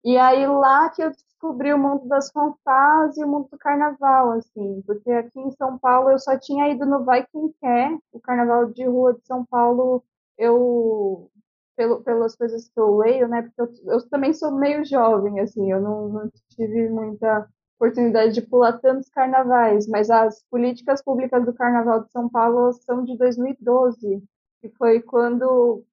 E 0.02 0.16
aí 0.16 0.47
lá 0.47 0.88
que 0.88 1.02
eu 1.02 1.11
descobri 1.11 1.75
o 1.75 1.78
mundo 1.78 2.09
das 2.09 2.31
fanfarras 2.31 3.19
e 3.19 3.25
o 3.25 3.28
mundo 3.28 3.49
do 3.50 3.59
carnaval, 3.59 4.33
assim, 4.33 4.83
porque 4.87 5.11
aqui 5.11 5.38
em 5.38 5.50
São 5.50 5.78
Paulo 5.78 6.11
eu 6.11 6.19
só 6.19 6.38
tinha 6.38 6.71
ido 6.71 6.87
no 6.87 7.04
Vai 7.04 7.26
Quem 7.26 7.52
Quer, 7.61 7.99
o 8.12 8.19
carnaval 8.19 8.73
de 8.73 8.87
rua 8.87 9.12
de 9.12 9.26
São 9.26 9.45
Paulo, 9.45 10.02
eu, 10.38 11.31
pelo, 11.76 12.02
pelas 12.02 12.35
coisas 12.35 12.66
que 12.66 12.81
eu 12.81 12.97
leio, 12.97 13.28
né, 13.28 13.43
porque 13.43 13.61
eu, 13.61 13.93
eu 13.93 14.09
também 14.09 14.33
sou 14.33 14.52
meio 14.52 14.87
jovem, 14.87 15.38
assim, 15.40 15.71
eu 15.71 15.83
não, 15.83 16.09
não 16.09 16.31
tive 16.50 16.88
muita 16.88 17.47
oportunidade 17.78 18.35
de 18.35 18.43
pular 18.43 18.78
tantos 18.78 19.09
carnavais, 19.11 19.87
mas 19.88 20.11
as 20.11 20.43
políticas 20.50 21.02
públicas 21.02 21.45
do 21.45 21.52
Carnaval 21.52 22.04
de 22.04 22.11
São 22.11 22.28
Paulo 22.28 22.73
são 22.73 23.04
de 23.04 23.16
2012, 23.16 24.23
que 24.61 24.69
foi 24.71 25.00
quando 25.00 25.85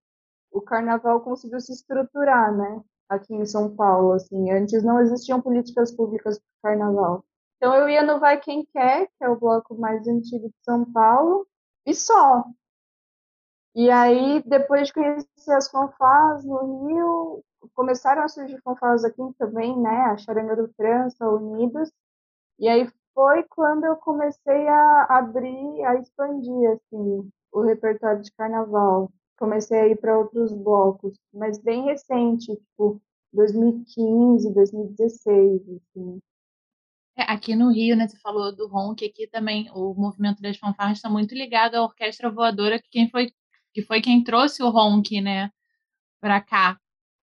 o 0.51 0.61
carnaval 0.61 1.21
conseguiu 1.21 1.59
se 1.59 1.73
estruturar, 1.73 2.55
né? 2.55 2.81
aqui 3.11 3.33
em 3.33 3.45
São 3.45 3.75
Paulo, 3.75 4.13
assim. 4.13 4.51
Antes 4.51 4.83
não 4.83 5.01
existiam 5.01 5.41
políticas 5.41 5.91
públicas 5.91 6.39
para 6.61 6.71
carnaval. 6.71 7.25
Então 7.57 7.75
eu 7.75 7.89
ia 7.89 8.01
no 8.01 8.19
Vai 8.19 8.39
Quem 8.39 8.65
Quer, 8.65 9.07
que 9.07 9.23
é 9.23 9.29
o 9.29 9.37
bloco 9.37 9.75
mais 9.75 10.07
antigo 10.07 10.47
de 10.47 10.55
São 10.63 10.89
Paulo, 10.91 11.45
e 11.85 11.93
só. 11.93 12.45
E 13.75 13.89
aí, 13.91 14.41
depois 14.45 14.87
de 14.87 14.93
conhecer 14.93 15.53
as 15.53 15.69
fanfarras 15.69 16.43
no 16.43 16.87
Rio, 16.87 17.43
começaram 17.73 18.23
a 18.23 18.27
surgir 18.27 18.59
fanfarras 18.61 19.03
aqui 19.03 19.21
também, 19.37 19.77
né? 19.79 19.89
A 19.89 20.17
Charanga 20.17 20.55
do 20.55 20.71
França, 20.73 21.27
Unidos. 21.27 21.91
E 22.59 22.67
aí 22.67 22.89
foi 23.13 23.43
quando 23.43 23.85
eu 23.85 23.95
comecei 23.97 24.67
a 24.67 25.05
abrir, 25.09 25.83
a 25.85 25.95
expandir, 25.95 26.71
assim, 26.71 27.29
o 27.51 27.61
repertório 27.61 28.21
de 28.21 28.31
carnaval 28.33 29.11
comecei 29.41 29.79
a 29.79 29.87
ir 29.87 29.99
para 29.99 30.19
outros 30.19 30.53
blocos, 30.53 31.17
mas 31.33 31.59
bem 31.59 31.85
recente, 31.85 32.55
tipo 32.55 33.01
2015, 33.33 34.53
2016, 34.53 35.61
assim. 35.67 36.19
É, 37.17 37.23
aqui 37.23 37.55
no 37.55 37.71
Rio, 37.71 37.95
né, 37.97 38.07
você 38.07 38.17
falou 38.19 38.55
do 38.55 38.67
Ronk, 38.67 39.03
aqui 39.03 39.27
também 39.27 39.67
o 39.73 39.95
movimento 39.95 40.41
das 40.43 40.57
fanfarras 40.57 40.97
está 40.99 41.09
muito 41.09 41.33
ligado 41.33 41.73
à 41.73 41.81
orquestra 41.81 42.29
voadora, 42.29 42.79
que 42.79 42.87
quem 42.89 43.09
foi 43.09 43.31
que 43.73 43.81
foi 43.81 44.01
quem 44.01 44.23
trouxe 44.23 44.61
o 44.61 44.69
Ronk, 44.69 45.19
né, 45.21 45.49
para 46.19 46.39
cá. 46.41 46.77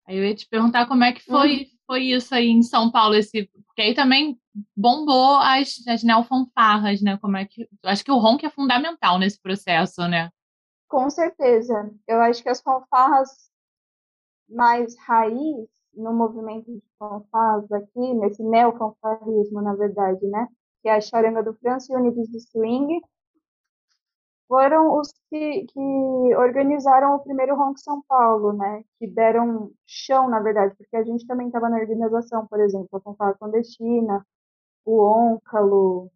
Aí 0.07 0.17
eu 0.17 0.23
ia 0.23 0.33
te 0.33 0.47
perguntar 0.47 0.87
como 0.87 1.03
é 1.03 1.11
que 1.11 1.23
foi, 1.23 1.57
uhum. 1.57 1.65
foi 1.85 2.03
isso 2.03 2.33
aí 2.33 2.47
em 2.47 2.63
São 2.63 2.89
Paulo, 2.89 3.15
esse, 3.15 3.49
porque 3.65 3.81
aí 3.81 3.93
também 3.93 4.39
bombou 4.75 5.35
as, 5.35 5.85
as 5.87 6.01
neofanfarras, 6.01 7.01
né? 7.01 7.17
Como 7.17 7.35
é 7.35 7.45
que. 7.45 7.67
Acho 7.83 8.05
que 8.05 8.11
o 8.11 8.17
ronk 8.17 8.45
é 8.45 8.49
fundamental 8.49 9.19
nesse 9.19 9.39
processo, 9.41 10.07
né? 10.07 10.29
Com 10.87 11.09
certeza. 11.09 11.93
Eu 12.07 12.21
acho 12.21 12.41
que 12.41 12.49
as 12.49 12.61
fanfarras 12.61 13.29
mais 14.49 14.97
raiz 14.99 15.67
no 15.93 16.13
movimento 16.13 16.71
de 16.71 16.81
fanfarras 16.97 17.69
aqui, 17.71 18.13
nesse 18.13 18.41
neofanfarrismo, 18.41 19.61
na 19.61 19.75
verdade, 19.75 20.25
né? 20.27 20.47
Que 20.81 20.89
é 20.89 20.95
a 20.95 21.01
Charanga 21.01 21.43
do 21.43 21.53
França 21.55 21.91
e 21.91 21.95
Unidos 21.95 22.29
de 22.29 22.39
Swing, 22.39 23.01
foram 24.47 24.97
os 24.99 25.13
que, 25.29 25.65
que 25.65 25.79
organizaram 26.37 27.15
o 27.15 27.19
primeiro 27.19 27.55
Ronk 27.55 27.79
São 27.79 28.01
Paulo, 28.07 28.53
né? 28.53 28.83
Que 28.99 29.07
deram 29.07 29.71
chão, 29.85 30.29
na 30.29 30.39
verdade, 30.39 30.75
porque 30.77 30.95
a 30.95 31.03
gente 31.03 31.25
também 31.27 31.47
estava 31.47 31.69
na 31.69 31.77
organização, 31.77 32.47
por 32.47 32.59
exemplo, 32.59 32.89
a 32.93 33.01
fanfarra 33.01 33.35
clandestina, 33.35 34.25
o 34.85 35.01
Ôncalo, 35.01 36.11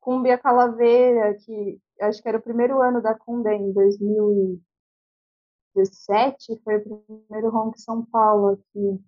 Cumbia 0.00 0.38
Calaveira, 0.38 1.34
que 1.34 1.78
acho 2.00 2.22
que 2.22 2.28
era 2.28 2.38
o 2.38 2.42
primeiro 2.42 2.80
ano 2.80 3.02
da 3.02 3.14
Cumbia, 3.14 3.52
em 3.54 3.72
2017, 3.72 6.60
foi 6.64 6.76
o 6.76 6.82
primeiro 7.28 7.50
Ronk 7.50 7.80
São 7.80 8.04
Paulo 8.06 8.50
aqui. 8.50 9.00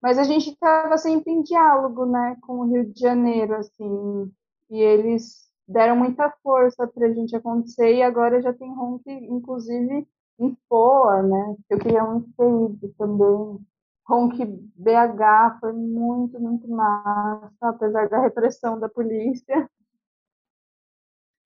Mas 0.00 0.16
a 0.18 0.24
gente 0.24 0.50
estava 0.50 0.96
sempre 0.96 1.32
em 1.32 1.42
diálogo, 1.42 2.06
né, 2.06 2.36
com 2.42 2.60
o 2.60 2.64
Rio 2.64 2.84
de 2.92 3.00
Janeiro, 3.00 3.54
assim, 3.56 4.32
e 4.70 4.80
eles 4.80 5.47
deram 5.68 5.96
muita 5.96 6.30
força 6.42 6.86
para 6.86 7.06
a 7.06 7.12
gente 7.12 7.36
acontecer 7.36 7.94
e 7.94 8.02
agora 8.02 8.40
já 8.40 8.52
tem 8.52 8.74
ronk, 8.74 9.02
inclusive 9.06 10.08
em 10.38 10.56
Poa, 10.68 11.22
né? 11.22 11.56
Eu 11.68 11.78
queria 11.78 12.02
ter 12.36 12.48
ido 12.48 12.94
também. 12.96 13.60
Ronk 14.06 14.44
BH 14.76 15.60
foi 15.60 15.72
muito, 15.72 16.40
muito 16.40 16.68
massa, 16.68 17.68
apesar 17.68 18.08
da 18.08 18.20
repressão 18.20 18.78
da 18.80 18.88
polícia. 18.88 19.68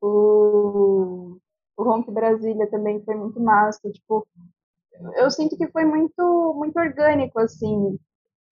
O, 0.01 1.39
o 1.77 2.13
Brasília 2.13 2.71
também 2.71 3.03
foi 3.05 3.15
muito 3.17 3.41
massa. 3.41 3.91
Tipo, 3.91 4.27
eu 5.17 5.31
sinto 5.31 5.57
que 5.57 5.69
foi 5.69 5.85
muito, 5.85 6.55
muito 6.55 6.79
orgânico, 6.79 7.41
assim. 7.41 7.99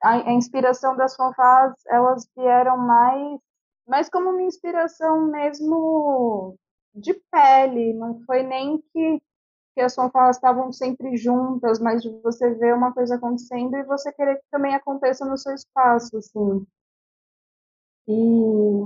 A, 0.03 0.31
a 0.31 0.33
inspiração 0.33 0.97
das 0.97 1.15
fanfarras, 1.15 1.75
elas 1.87 2.29
vieram 2.37 2.77
mais, 2.79 3.41
mais 3.91 4.09
como 4.09 4.31
uma 4.31 4.43
inspiração 4.43 5.27
mesmo 5.27 6.57
de 6.95 7.13
pele. 7.31 7.93
Não 7.93 8.21
foi 8.21 8.43
nem 8.43 8.81
que 8.93 9.21
que 9.73 9.81
as 9.81 9.95
fanfarras 9.95 10.37
estavam 10.37 10.73
sempre 10.73 11.17
juntas, 11.17 11.79
mas 11.79 12.03
de 12.03 12.11
você 12.23 12.53
ver 12.55 12.75
uma 12.75 12.93
coisa 12.93 13.15
acontecendo 13.15 13.77
e 13.77 13.85
você 13.85 14.13
querer 14.13 14.37
que 14.37 14.45
também 14.51 14.75
aconteça 14.75 15.25
no 15.25 15.39
seu 15.39 15.55
espaço, 15.55 16.17
assim. 16.17 16.67
E... 18.09 18.85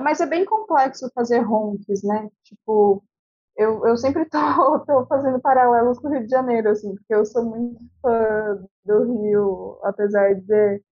Mas 0.00 0.20
é 0.20 0.26
bem 0.26 0.44
complexo 0.44 1.10
fazer 1.14 1.38
ronques, 1.38 2.02
né? 2.02 2.28
Tipo, 2.42 3.04
eu, 3.56 3.86
eu 3.86 3.96
sempre 3.96 4.24
tô, 4.30 4.80
tô 4.80 5.06
fazendo 5.06 5.40
paralelos 5.40 5.98
com 5.98 6.08
o 6.08 6.10
Rio 6.10 6.24
de 6.24 6.30
Janeiro, 6.30 6.70
assim, 6.70 6.94
porque 6.94 7.14
eu 7.14 7.24
sou 7.24 7.44
muito 7.44 7.80
fã 8.02 8.66
do 8.84 9.04
Rio, 9.04 9.78
apesar 9.84 10.34
de, 10.34 10.82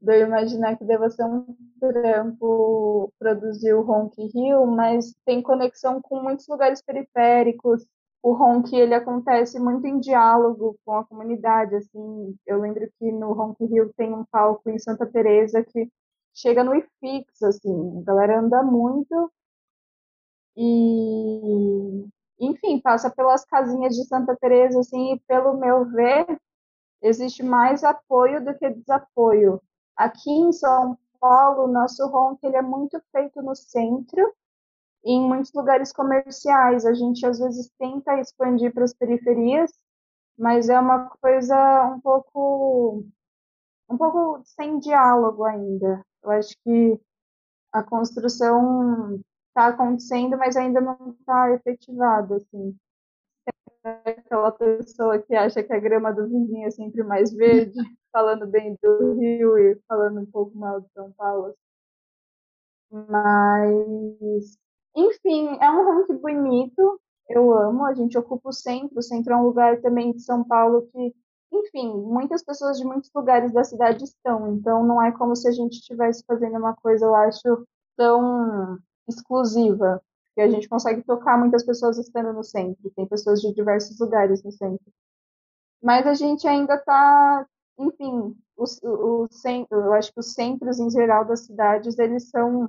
de 0.00 0.20
eu 0.20 0.26
imaginar 0.26 0.76
que 0.76 0.84
deva 0.84 1.10
ser 1.10 1.24
um 1.24 1.46
trampo 1.80 3.12
produzir 3.18 3.74
o 3.74 3.82
Ronk 3.82 4.14
Rio, 4.34 4.66
mas 4.66 5.14
tem 5.24 5.42
conexão 5.42 6.00
com 6.02 6.22
muitos 6.22 6.46
lugares 6.48 6.82
periféricos, 6.82 7.86
o 8.22 8.32
Ronk 8.32 8.74
ele 8.74 8.94
acontece 8.94 9.58
muito 9.60 9.86
em 9.86 10.00
diálogo 10.00 10.76
com 10.84 10.94
a 10.96 11.04
comunidade, 11.04 11.76
assim, 11.76 12.36
eu 12.46 12.60
lembro 12.60 12.88
que 12.98 13.12
no 13.12 13.32
Ronk 13.32 13.64
Rio 13.64 13.92
tem 13.96 14.12
um 14.12 14.24
palco 14.24 14.68
em 14.68 14.78
Santa 14.78 15.06
Teresa 15.06 15.62
que 15.62 15.88
chega 16.34 16.64
no 16.64 16.74
IFIX, 16.74 17.42
assim, 17.44 18.00
a 18.00 18.02
galera 18.02 18.40
anda 18.40 18.62
muito. 18.62 19.30
E 20.56 22.06
enfim, 22.40 22.80
passa 22.80 23.10
pelas 23.10 23.44
casinhas 23.44 23.94
de 23.94 24.04
Santa 24.06 24.36
Teresa, 24.36 24.80
assim, 24.80 25.14
e 25.14 25.20
pelo 25.20 25.56
meu 25.56 25.84
ver, 25.86 26.26
existe 27.02 27.42
mais 27.42 27.84
apoio 27.84 28.44
do 28.44 28.54
que 28.58 28.68
desapoio. 28.70 29.60
Aqui 29.96 30.30
em 30.30 30.52
São 30.52 30.98
Paulo, 31.20 31.64
o 31.64 31.72
nosso 31.72 32.06
ronk 32.08 32.38
ele 32.44 32.56
é 32.56 32.62
muito 32.62 33.00
feito 33.12 33.42
no 33.42 33.54
centro, 33.54 34.34
em 35.04 35.20
muitos 35.20 35.52
lugares 35.54 35.92
comerciais. 35.92 36.86
A 36.86 36.94
gente 36.94 37.26
às 37.26 37.38
vezes 37.38 37.70
tenta 37.78 38.20
expandir 38.20 38.72
para 38.74 38.84
as 38.84 38.94
periferias, 38.94 39.72
mas 40.38 40.68
é 40.68 40.78
uma 40.80 41.08
coisa 41.22 41.56
um 41.94 42.00
pouco 42.00 43.04
um 43.88 43.96
pouco 43.96 44.42
sem 44.44 44.78
diálogo 44.78 45.44
ainda. 45.44 46.04
Eu 46.22 46.30
acho 46.32 46.56
que 46.64 47.00
a 47.72 47.82
construção 47.82 49.20
está 49.48 49.68
acontecendo, 49.68 50.36
mas 50.38 50.56
ainda 50.56 50.80
não 50.80 51.16
está 51.20 51.50
efetivada, 51.52 52.36
assim. 52.36 52.76
Aquela 54.04 54.50
pessoa 54.52 55.18
que 55.18 55.34
acha 55.34 55.62
que 55.62 55.72
a 55.72 55.78
grama 55.78 56.12
do 56.12 56.26
vizinho 56.26 56.66
é 56.66 56.70
sempre 56.70 57.02
mais 57.02 57.32
verde, 57.32 57.74
falando 58.12 58.46
bem 58.46 58.76
do 58.82 59.14
Rio 59.14 59.58
e 59.58 59.78
falando 59.88 60.20
um 60.20 60.26
pouco 60.26 60.56
mal 60.58 60.80
de 60.80 60.88
São 60.92 61.12
Paulo. 61.12 61.54
Mas 62.90 64.58
enfim, 64.96 65.58
é 65.60 65.70
um 65.70 65.84
ranking 65.84 66.16
bonito, 66.16 66.98
eu 67.28 67.52
amo, 67.52 67.84
a 67.84 67.92
gente 67.92 68.16
ocupa 68.16 68.48
o 68.48 68.52
centro, 68.52 68.98
o 68.98 69.02
centro 69.02 69.34
é 69.34 69.36
um 69.36 69.42
lugar 69.42 69.80
também 69.82 70.12
de 70.12 70.22
São 70.22 70.42
Paulo 70.42 70.88
que, 70.90 71.14
enfim, 71.52 71.92
muitas 71.92 72.42
pessoas 72.42 72.78
de 72.78 72.84
muitos 72.84 73.10
lugares 73.14 73.52
da 73.52 73.62
cidade 73.62 74.04
estão, 74.04 74.54
então 74.54 74.82
não 74.84 75.02
é 75.02 75.12
como 75.12 75.36
se 75.36 75.46
a 75.48 75.52
gente 75.52 75.74
estivesse 75.74 76.24
fazendo 76.26 76.56
uma 76.56 76.74
coisa, 76.74 77.04
eu 77.04 77.14
acho, 77.14 77.66
tão 77.94 78.78
exclusiva, 79.06 80.02
que 80.36 80.42
a 80.42 80.48
gente 80.50 80.68
consegue 80.68 81.02
tocar 81.02 81.38
muitas 81.38 81.64
pessoas 81.64 81.96
estando 81.96 82.30
no 82.30 82.44
centro, 82.44 82.90
tem 82.90 83.06
pessoas 83.06 83.40
de 83.40 83.54
diversos 83.54 83.98
lugares 83.98 84.44
no 84.44 84.52
centro. 84.52 84.92
Mas 85.82 86.06
a 86.06 86.12
gente 86.12 86.46
ainda 86.46 86.74
está, 86.74 87.46
enfim, 87.78 88.36
o, 88.54 88.64
o, 88.82 89.24
o 89.24 89.28
centro, 89.30 89.78
eu 89.78 89.94
acho 89.94 90.12
que 90.12 90.20
os 90.20 90.34
centros 90.34 90.78
em 90.78 90.90
geral 90.90 91.24
das 91.24 91.46
cidades, 91.46 91.98
eles 91.98 92.28
são 92.28 92.68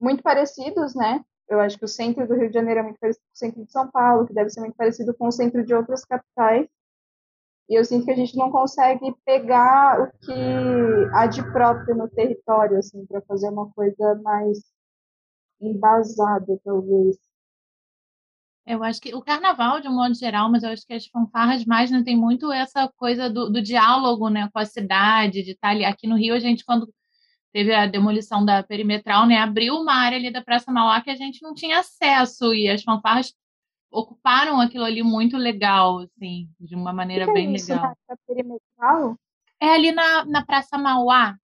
muito 0.00 0.22
parecidos, 0.22 0.94
né? 0.94 1.22
Eu 1.46 1.60
acho 1.60 1.78
que 1.78 1.84
o 1.84 1.88
centro 1.88 2.26
do 2.26 2.34
Rio 2.34 2.48
de 2.48 2.54
Janeiro 2.54 2.80
é 2.80 2.82
muito 2.82 2.98
parecido 2.98 3.26
com 3.26 3.34
o 3.34 3.38
centro 3.38 3.64
de 3.66 3.70
São 3.70 3.90
Paulo, 3.90 4.26
que 4.26 4.32
deve 4.32 4.48
ser 4.48 4.60
muito 4.60 4.74
parecido 4.74 5.12
com 5.12 5.26
o 5.26 5.32
centro 5.32 5.62
de 5.62 5.74
outras 5.74 6.02
capitais. 6.02 6.66
E 7.68 7.78
eu 7.78 7.84
sinto 7.84 8.06
que 8.06 8.10
a 8.10 8.16
gente 8.16 8.38
não 8.38 8.50
consegue 8.50 9.14
pegar 9.26 10.00
o 10.00 10.10
que 10.18 10.32
há 11.12 11.26
de 11.26 11.42
próprio 11.52 11.94
no 11.94 12.08
território, 12.08 12.78
assim, 12.78 13.04
para 13.04 13.20
fazer 13.20 13.50
uma 13.50 13.70
coisa 13.72 14.14
mais 14.22 14.72
embasada, 15.62 16.58
talvez. 16.64 17.16
Eu 18.64 18.82
acho 18.84 19.00
que 19.00 19.14
o 19.14 19.20
carnaval, 19.20 19.80
de 19.80 19.88
um 19.88 19.94
modo 19.94 20.14
geral, 20.14 20.50
mas 20.50 20.62
eu 20.62 20.70
acho 20.70 20.86
que 20.86 20.94
as 20.94 21.06
fanfarras 21.06 21.64
mais 21.64 21.90
não 21.90 21.98
né, 21.98 22.04
tem 22.04 22.16
muito 22.16 22.52
essa 22.52 22.88
coisa 22.96 23.28
do, 23.28 23.50
do 23.50 23.60
diálogo 23.60 24.28
né, 24.28 24.48
com 24.52 24.58
a 24.58 24.64
cidade, 24.64 25.42
de 25.42 25.50
estar 25.50 25.70
ali. 25.70 25.84
Aqui 25.84 26.06
no 26.06 26.16
Rio, 26.16 26.34
a 26.34 26.38
gente, 26.38 26.64
quando 26.64 26.88
teve 27.52 27.74
a 27.74 27.86
demolição 27.86 28.44
da 28.44 28.62
perimetral, 28.62 29.26
né? 29.26 29.38
Abriu 29.38 29.74
uma 29.74 29.94
área 29.94 30.16
ali 30.16 30.32
da 30.32 30.42
Praça 30.42 30.72
Mauá 30.72 31.00
que 31.00 31.10
a 31.10 31.14
gente 31.14 31.42
não 31.42 31.54
tinha 31.54 31.80
acesso 31.80 32.54
e 32.54 32.68
as 32.68 32.82
fanfarras 32.82 33.34
ocuparam 33.90 34.58
aquilo 34.58 34.84
ali 34.84 35.02
muito 35.02 35.36
legal, 35.36 35.98
assim, 35.98 36.48
de 36.58 36.74
uma 36.74 36.92
maneira 36.92 37.26
que 37.26 37.32
bem 37.32 37.48
é 37.48 37.56
isso, 37.56 37.72
legal. 37.72 37.94
Perimetral? 38.26 39.16
É 39.60 39.74
ali 39.74 39.92
na, 39.92 40.24
na 40.24 40.44
Praça 40.44 40.78
Mauá, 40.78 41.36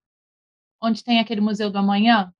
onde 0.82 1.04
tem 1.04 1.20
aquele 1.20 1.42
Museu 1.42 1.70
do 1.70 1.78
Amanhã. 1.78 2.32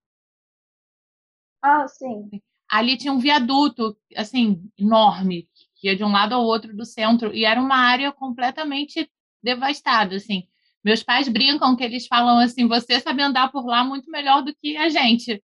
Ah, 1.62 1.86
sim. 1.88 2.30
Ali 2.70 2.96
tinha 2.96 3.12
um 3.12 3.18
viaduto, 3.18 3.96
assim, 4.16 4.62
enorme, 4.78 5.48
que 5.76 5.88
ia 5.88 5.96
de 5.96 6.04
um 6.04 6.12
lado 6.12 6.34
ao 6.34 6.44
outro 6.44 6.76
do 6.76 6.84
centro, 6.84 7.34
e 7.34 7.44
era 7.44 7.60
uma 7.60 7.76
área 7.76 8.12
completamente 8.12 9.10
devastada, 9.42 10.16
assim. 10.16 10.44
Meus 10.84 11.02
pais 11.02 11.28
brincam 11.28 11.74
que 11.76 11.82
eles 11.84 12.06
falam 12.06 12.38
assim: 12.38 12.68
você 12.68 13.00
sabe 13.00 13.22
andar 13.22 13.50
por 13.50 13.64
lá 13.66 13.82
muito 13.84 14.10
melhor 14.10 14.42
do 14.42 14.54
que 14.54 14.76
a 14.76 14.88
gente, 14.88 15.42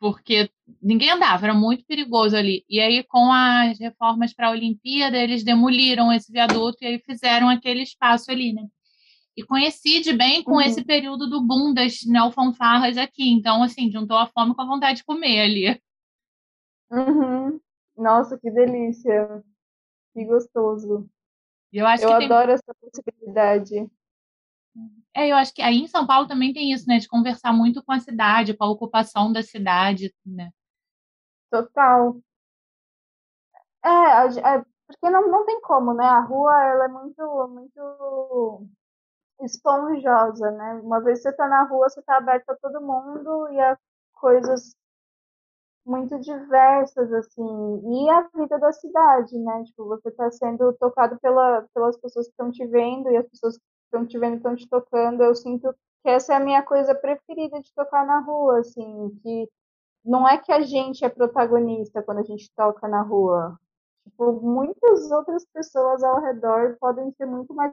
porque 0.00 0.50
ninguém 0.82 1.10
andava, 1.12 1.46
era 1.46 1.54
muito 1.54 1.84
perigoso 1.86 2.36
ali. 2.36 2.64
E 2.68 2.80
aí, 2.80 3.04
com 3.04 3.32
as 3.32 3.78
reformas 3.80 4.34
para 4.34 4.48
a 4.48 4.52
Olimpíada, 4.52 5.18
eles 5.18 5.44
demoliram 5.44 6.12
esse 6.12 6.32
viaduto 6.32 6.78
e 6.82 6.86
aí 6.88 7.00
fizeram 7.00 7.48
aquele 7.50 7.82
espaço 7.82 8.30
ali, 8.30 8.52
né? 8.54 8.64
E 9.40 9.46
coincide 9.46 10.12
bem 10.12 10.44
com 10.44 10.52
uhum. 10.52 10.60
esse 10.60 10.84
período 10.84 11.26
do 11.26 11.40
boom 11.40 11.72
das 11.72 12.04
neofanfarras 12.04 12.98
aqui. 12.98 13.30
Então, 13.30 13.62
assim, 13.62 13.90
juntou 13.90 14.18
a 14.18 14.26
fome 14.26 14.54
com 14.54 14.60
a 14.60 14.66
vontade 14.66 14.98
de 14.98 15.04
comer 15.04 15.40
ali. 15.40 15.82
Uhum. 16.90 17.58
Nossa, 17.96 18.38
que 18.38 18.50
delícia! 18.50 19.42
Que 20.12 20.26
gostoso. 20.26 21.08
Eu, 21.72 21.86
acho 21.86 22.04
eu 22.04 22.12
adoro 22.12 22.48
tem... 22.48 22.54
essa 22.54 22.74
possibilidade. 22.80 23.90
É, 25.16 25.28
eu 25.28 25.36
acho 25.36 25.54
que 25.54 25.62
aí 25.62 25.78
em 25.78 25.86
São 25.86 26.06
Paulo 26.06 26.28
também 26.28 26.52
tem 26.52 26.70
isso, 26.70 26.86
né? 26.86 26.98
De 26.98 27.08
conversar 27.08 27.52
muito 27.52 27.82
com 27.82 27.92
a 27.92 27.98
cidade, 27.98 28.54
com 28.54 28.64
a 28.64 28.70
ocupação 28.70 29.32
da 29.32 29.42
cidade, 29.42 30.14
né? 30.26 30.50
Total. 31.50 32.20
É, 33.82 33.88
é 33.88 34.64
porque 34.86 35.08
não, 35.08 35.30
não 35.30 35.46
tem 35.46 35.62
como, 35.62 35.94
né? 35.94 36.04
A 36.04 36.20
rua, 36.20 36.52
ela 36.62 36.84
é 36.84 36.88
muito, 36.88 37.48
muito 37.48 38.68
esponjosa, 39.44 40.50
né? 40.50 40.80
Uma 40.82 41.00
vez 41.00 41.22
você 41.22 41.32
tá 41.32 41.48
na 41.48 41.64
rua, 41.64 41.88
você 41.88 42.02
tá 42.02 42.16
aberto 42.16 42.50
a 42.50 42.56
todo 42.56 42.80
mundo 42.80 43.48
e 43.52 43.60
a 43.60 43.78
coisas 44.14 44.74
muito 45.84 46.18
diversas, 46.20 47.12
assim, 47.12 47.42
e 47.42 48.10
a 48.10 48.28
vida 48.34 48.58
da 48.58 48.72
cidade, 48.72 49.38
né? 49.38 49.64
Tipo, 49.64 49.86
você 49.86 50.08
está 50.08 50.30
sendo 50.30 50.72
tocado 50.74 51.18
pela, 51.20 51.66
pelas 51.74 51.96
pessoas 51.96 52.26
que 52.26 52.32
estão 52.32 52.50
te 52.50 52.66
vendo 52.66 53.10
e 53.10 53.16
as 53.16 53.26
pessoas 53.28 53.56
que 53.56 53.64
estão 53.86 54.06
te 54.06 54.18
vendo, 54.18 54.36
estão 54.36 54.54
te 54.54 54.68
tocando. 54.68 55.22
Eu 55.22 55.34
sinto 55.34 55.72
que 56.02 56.10
essa 56.10 56.34
é 56.34 56.36
a 56.36 56.40
minha 56.40 56.62
coisa 56.62 56.94
preferida 56.94 57.60
de 57.60 57.72
tocar 57.74 58.06
na 58.06 58.20
rua, 58.20 58.60
assim, 58.60 59.10
que 59.22 59.48
não 60.04 60.28
é 60.28 60.38
que 60.38 60.52
a 60.52 60.60
gente 60.60 61.04
é 61.04 61.08
protagonista 61.08 62.02
quando 62.02 62.18
a 62.18 62.24
gente 62.24 62.50
toca 62.54 62.86
na 62.88 63.02
rua. 63.02 63.58
Tipo, 64.04 64.32
muitas 64.40 65.10
outras 65.10 65.44
pessoas 65.46 66.02
ao 66.02 66.20
redor 66.20 66.76
podem 66.80 67.10
ser 67.12 67.26
muito 67.26 67.54
mais 67.54 67.72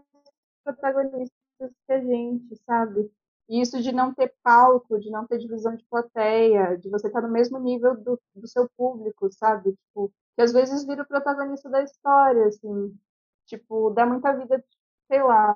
protagonistas 0.63 1.46
que 1.57 1.93
a 1.93 1.99
gente, 1.99 2.55
sabe? 2.65 3.11
E 3.49 3.61
isso 3.61 3.81
de 3.81 3.91
não 3.91 4.13
ter 4.13 4.33
palco, 4.43 4.99
de 4.99 5.09
não 5.09 5.25
ter 5.25 5.37
divisão 5.37 5.75
de 5.75 5.83
plateia, 5.85 6.77
de 6.77 6.89
você 6.89 7.07
estar 7.07 7.21
no 7.21 7.29
mesmo 7.29 7.57
nível 7.59 7.95
do, 7.95 8.19
do 8.35 8.47
seu 8.47 8.69
público, 8.75 9.31
sabe? 9.31 9.71
Tipo, 9.71 10.11
que 10.35 10.41
às 10.41 10.51
vezes 10.51 10.85
vira 10.85 11.03
o 11.03 11.07
protagonista 11.07 11.69
da 11.69 11.81
história, 11.81 12.47
assim. 12.47 12.97
Tipo, 13.45 13.89
dá 13.91 14.05
muita 14.05 14.37
vida, 14.37 14.63
sei 15.07 15.23
lá. 15.23 15.55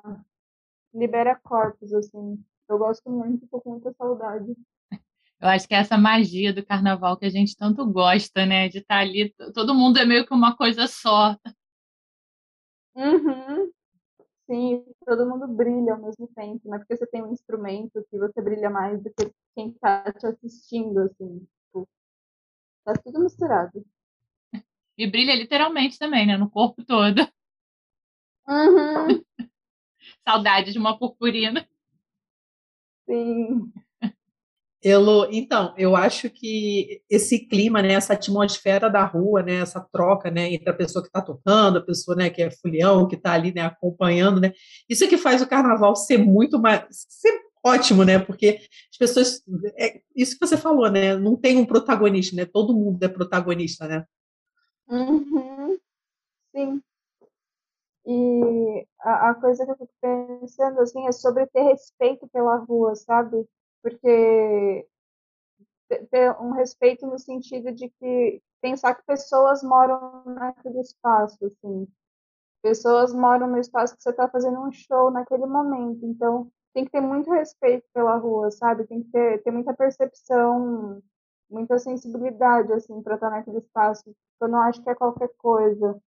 libera 0.94 1.36
corpos, 1.36 1.92
assim. 1.92 2.42
Eu 2.68 2.78
gosto 2.78 3.10
muito, 3.10 3.46
tô 3.48 3.60
com 3.60 3.72
muita 3.72 3.92
saudade. 3.92 4.56
Eu 5.40 5.48
acho 5.48 5.66
que 5.68 5.74
é 5.74 5.78
essa 5.78 5.98
magia 5.98 6.54
do 6.54 6.64
carnaval 6.64 7.16
que 7.16 7.26
a 7.26 7.30
gente 7.30 7.56
tanto 7.56 7.84
gosta, 7.84 8.46
né? 8.46 8.68
De 8.68 8.78
estar 8.78 8.98
ali, 9.00 9.34
todo 9.52 9.74
mundo 9.74 9.98
é 9.98 10.04
meio 10.04 10.24
que 10.26 10.32
uma 10.32 10.56
coisa 10.56 10.86
só. 10.86 11.36
Uhum. 12.94 13.72
Sim, 14.52 14.84
todo 15.06 15.26
mundo 15.26 15.48
brilha 15.48 15.94
ao 15.94 16.02
mesmo 16.02 16.28
tempo, 16.28 16.68
não 16.68 16.74
é 16.74 16.78
porque 16.78 16.94
você 16.94 17.06
tem 17.06 17.22
um 17.22 17.32
instrumento 17.32 18.06
que 18.10 18.18
você 18.18 18.42
brilha 18.42 18.68
mais 18.68 19.02
do 19.02 19.08
que 19.08 19.32
quem 19.54 19.70
está 19.70 20.12
te 20.12 20.26
assistindo, 20.26 20.98
assim. 20.98 21.48
Tipo, 21.64 21.88
tá 22.84 22.92
tudo 23.02 23.20
misturado. 23.20 23.82
E 24.98 25.06
brilha 25.06 25.34
literalmente 25.34 25.98
também, 25.98 26.26
né? 26.26 26.36
No 26.36 26.50
corpo 26.50 26.84
todo. 26.84 27.26
Uhum. 28.46 29.24
Saudade 30.22 30.72
de 30.72 30.78
uma 30.78 30.98
purpurina. 30.98 31.66
Sim. 33.06 33.72
Elo, 34.84 35.28
então, 35.30 35.72
eu 35.78 35.94
acho 35.94 36.28
que 36.28 37.02
esse 37.08 37.46
clima, 37.46 37.80
né, 37.80 37.92
essa 37.94 38.14
atmosfera 38.14 38.90
da 38.90 39.04
rua, 39.04 39.40
né, 39.40 39.60
essa 39.60 39.80
troca, 39.80 40.28
né, 40.28 40.52
entre 40.52 40.68
a 40.68 40.74
pessoa 40.74 41.02
que 41.02 41.08
está 41.08 41.20
tocando, 41.22 41.78
a 41.78 41.82
pessoa, 41.82 42.16
né, 42.16 42.28
que 42.28 42.42
é 42.42 42.50
fulião, 42.50 43.06
que 43.06 43.14
está 43.14 43.32
ali, 43.32 43.54
né, 43.54 43.62
acompanhando, 43.62 44.40
né, 44.40 44.52
isso 44.88 45.04
é 45.04 45.06
que 45.06 45.16
faz 45.16 45.40
o 45.40 45.46
carnaval 45.46 45.94
ser 45.94 46.18
muito 46.18 46.58
mais, 46.58 46.84
ser 46.90 47.32
ótimo, 47.64 48.02
né, 48.04 48.18
porque 48.18 48.58
as 48.90 48.98
pessoas, 48.98 49.42
é 49.78 50.00
isso 50.16 50.36
que 50.36 50.44
você 50.44 50.56
falou, 50.56 50.90
né, 50.90 51.16
não 51.16 51.36
tem 51.36 51.56
um 51.58 51.64
protagonista, 51.64 52.34
né, 52.34 52.44
todo 52.44 52.74
mundo 52.74 53.00
é 53.04 53.08
protagonista, 53.08 53.86
né. 53.86 54.04
Uhum. 54.88 55.78
Sim. 56.54 56.82
E 58.04 58.84
a, 59.00 59.30
a 59.30 59.34
coisa 59.34 59.64
que 59.64 59.70
eu 59.70 59.76
fico 59.76 59.92
pensando, 60.00 60.80
assim, 60.80 61.06
é 61.06 61.12
sobre 61.12 61.46
ter 61.46 61.62
respeito 61.62 62.28
pela 62.32 62.56
rua, 62.56 62.96
sabe? 62.96 63.46
Porque 63.82 64.86
ter 66.10 66.34
um 66.40 66.52
respeito 66.52 67.06
no 67.06 67.18
sentido 67.18 67.72
de 67.72 67.88
que 68.00 68.42
pensar 68.60 68.94
que 68.94 69.04
pessoas 69.04 69.62
moram 69.62 70.22
naquele 70.24 70.80
espaço, 70.80 71.44
assim. 71.44 71.86
Pessoas 72.62 73.12
moram 73.12 73.48
no 73.48 73.58
espaço 73.58 73.96
que 73.96 74.02
você 74.02 74.10
está 74.10 74.28
fazendo 74.28 74.60
um 74.60 74.70
show 74.70 75.10
naquele 75.10 75.46
momento. 75.46 76.06
Então, 76.06 76.50
tem 76.72 76.84
que 76.84 76.92
ter 76.92 77.00
muito 77.00 77.30
respeito 77.30 77.84
pela 77.92 78.16
rua, 78.16 78.50
sabe? 78.50 78.86
Tem 78.86 79.02
que 79.02 79.10
ter, 79.10 79.42
ter 79.42 79.50
muita 79.50 79.74
percepção, 79.74 81.02
muita 81.50 81.78
sensibilidade, 81.78 82.72
assim, 82.72 83.02
para 83.02 83.16
estar 83.16 83.30
naquele 83.30 83.58
espaço. 83.58 84.14
Eu 84.40 84.48
não 84.48 84.60
acho 84.60 84.82
que 84.82 84.88
é 84.88 84.94
qualquer 84.94 85.30
coisa. 85.36 86.00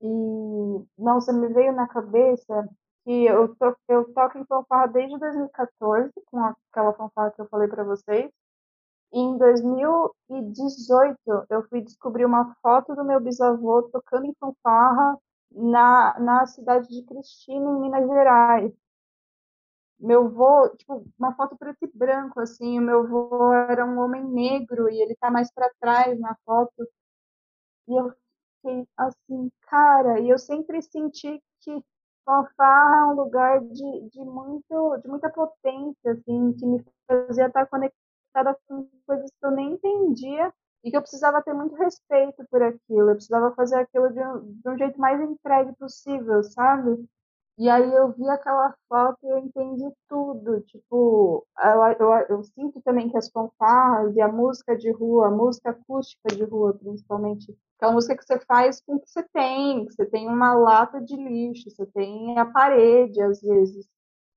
E, 0.00 0.84
nossa, 0.98 1.32
me 1.32 1.48
veio 1.48 1.72
na 1.72 1.86
cabeça 1.86 2.68
que 3.04 3.26
eu, 3.26 3.54
to, 3.56 3.76
eu 3.88 4.12
toco 4.14 4.38
em 4.38 4.44
fanfarra 4.46 4.88
desde 4.88 5.18
2014, 5.18 6.12
com 6.26 6.38
aquela 6.44 6.92
fanfarra 6.94 7.30
que 7.32 7.40
eu 7.42 7.48
falei 7.48 7.68
para 7.68 7.84
vocês. 7.84 8.30
E 9.12 9.18
em 9.20 9.38
2018, 9.38 11.18
eu 11.50 11.62
fui 11.68 11.80
descobrir 11.82 12.24
uma 12.26 12.54
foto 12.62 12.94
do 12.96 13.04
meu 13.04 13.20
bisavô 13.20 13.82
tocando 13.84 14.26
em 14.26 14.34
fanfarra 14.40 15.18
na, 15.52 16.18
na 16.20 16.46
cidade 16.46 16.88
de 16.88 17.02
Cristina, 17.04 17.70
em 17.70 17.80
Minas 17.80 18.06
Gerais. 18.08 18.72
Meu 19.98 20.26
avô, 20.26 20.68
tipo, 20.76 21.04
uma 21.18 21.34
foto 21.34 21.56
preto 21.56 21.78
e 21.84 21.90
branco, 21.96 22.40
assim, 22.40 22.78
o 22.78 22.82
meu 22.82 23.00
avô 23.00 23.52
era 23.52 23.84
um 23.86 23.98
homem 23.98 24.24
negro 24.24 24.88
e 24.90 25.00
ele 25.00 25.16
tá 25.16 25.30
mais 25.30 25.50
para 25.52 25.70
trás 25.80 26.18
na 26.20 26.36
foto. 26.44 26.86
E 27.88 27.94
eu 27.98 28.12
fiquei 28.62 28.86
assim, 28.96 29.50
cara, 29.62 30.20
e 30.20 30.28
eu 30.28 30.38
sempre 30.38 30.82
senti 30.82 31.42
que 31.60 31.82
fanfarra 32.24 32.96
é 32.96 33.04
um 33.06 33.14
lugar 33.14 33.60
de, 33.60 34.08
de, 34.10 34.24
muito, 34.24 34.96
de 34.98 35.08
muita 35.08 35.30
potência, 35.30 36.12
assim, 36.12 36.52
que 36.54 36.66
me 36.66 36.84
fazia 37.06 37.46
estar 37.46 37.66
conectada 37.66 38.56
com 38.66 38.88
coisas 39.06 39.30
que 39.30 39.46
eu 39.46 39.50
nem 39.50 39.72
entendia 39.72 40.52
e 40.82 40.90
que 40.90 40.96
eu 40.96 41.00
precisava 41.00 41.42
ter 41.42 41.54
muito 41.54 41.74
respeito 41.76 42.44
por 42.50 42.62
aquilo. 42.62 43.10
Eu 43.10 43.14
precisava 43.14 43.54
fazer 43.54 43.76
aquilo 43.76 44.12
de 44.12 44.20
um, 44.20 44.52
de 44.52 44.68
um 44.68 44.78
jeito 44.78 45.00
mais 45.00 45.20
entregue 45.20 45.72
possível, 45.76 46.42
sabe? 46.42 47.06
E 47.56 47.68
aí 47.70 47.94
eu 47.94 48.12
vi 48.12 48.28
aquela 48.28 48.74
foto 48.88 49.18
e 49.22 49.28
eu 49.28 49.38
entendi 49.38 49.88
tudo. 50.08 50.60
Tipo, 50.62 51.46
eu, 51.62 52.06
eu, 52.08 52.26
eu, 52.28 52.44
sinto 52.44 52.80
também 52.82 53.08
que 53.08 53.16
as 53.16 53.30
fanfarras 53.30 54.14
e 54.16 54.20
a 54.20 54.28
música 54.28 54.76
de 54.76 54.90
rua, 54.90 55.28
a 55.28 55.30
música 55.30 55.70
acústica 55.70 56.34
de 56.34 56.42
rua, 56.44 56.74
principalmente, 56.74 57.56
aquela 57.76 57.92
música 57.92 58.16
que 58.16 58.24
você 58.24 58.40
faz 58.40 58.80
com 58.80 58.96
o 58.96 59.00
que 59.00 59.08
você 59.08 59.22
tem, 59.32 59.86
que 59.86 59.94
você 59.94 60.04
tem 60.06 60.26
uma 60.28 60.52
lata 60.54 61.00
de 61.00 61.16
lixo, 61.16 61.70
você 61.70 61.86
tem 61.86 62.36
a 62.38 62.44
parede, 62.46 63.22
às 63.22 63.40
vezes. 63.40 63.86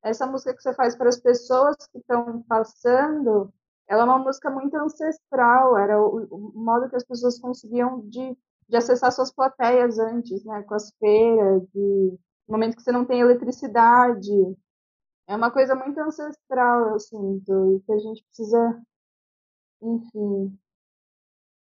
Essa 0.03 0.27
música 0.27 0.53
que 0.53 0.61
você 0.61 0.73
faz 0.73 0.95
para 0.95 1.09
as 1.09 1.19
pessoas 1.19 1.75
que 1.91 1.97
estão 1.97 2.43
passando, 2.43 3.51
ela 3.87 4.03
é 4.03 4.05
uma 4.05 4.19
música 4.19 4.49
muito 4.49 4.75
ancestral, 4.77 5.77
era 5.77 5.99
o, 5.99 6.27
o 6.29 6.51
modo 6.55 6.89
que 6.89 6.95
as 6.95 7.03
pessoas 7.03 7.39
conseguiam 7.39 8.01
de, 8.01 8.37
de 8.69 8.77
acessar 8.77 9.11
suas 9.11 9.31
plateias 9.33 9.97
antes, 9.97 10.43
né, 10.45 10.61
com 10.63 10.75
as 10.75 10.91
feiras, 10.99 11.63
de 11.73 12.19
no 12.47 12.53
momento 12.53 12.75
que 12.75 12.81
você 12.81 12.91
não 12.91 13.05
tem 13.05 13.19
eletricidade. 13.19 14.31
É 15.27 15.35
uma 15.35 15.51
coisa 15.51 15.75
muito 15.75 15.99
ancestral, 15.99 16.91
eu 16.91 16.99
sinto, 16.99 17.75
e 17.75 17.79
que 17.81 17.91
a 17.91 17.99
gente 17.99 18.23
precisa, 18.23 18.81
enfim, 19.81 20.57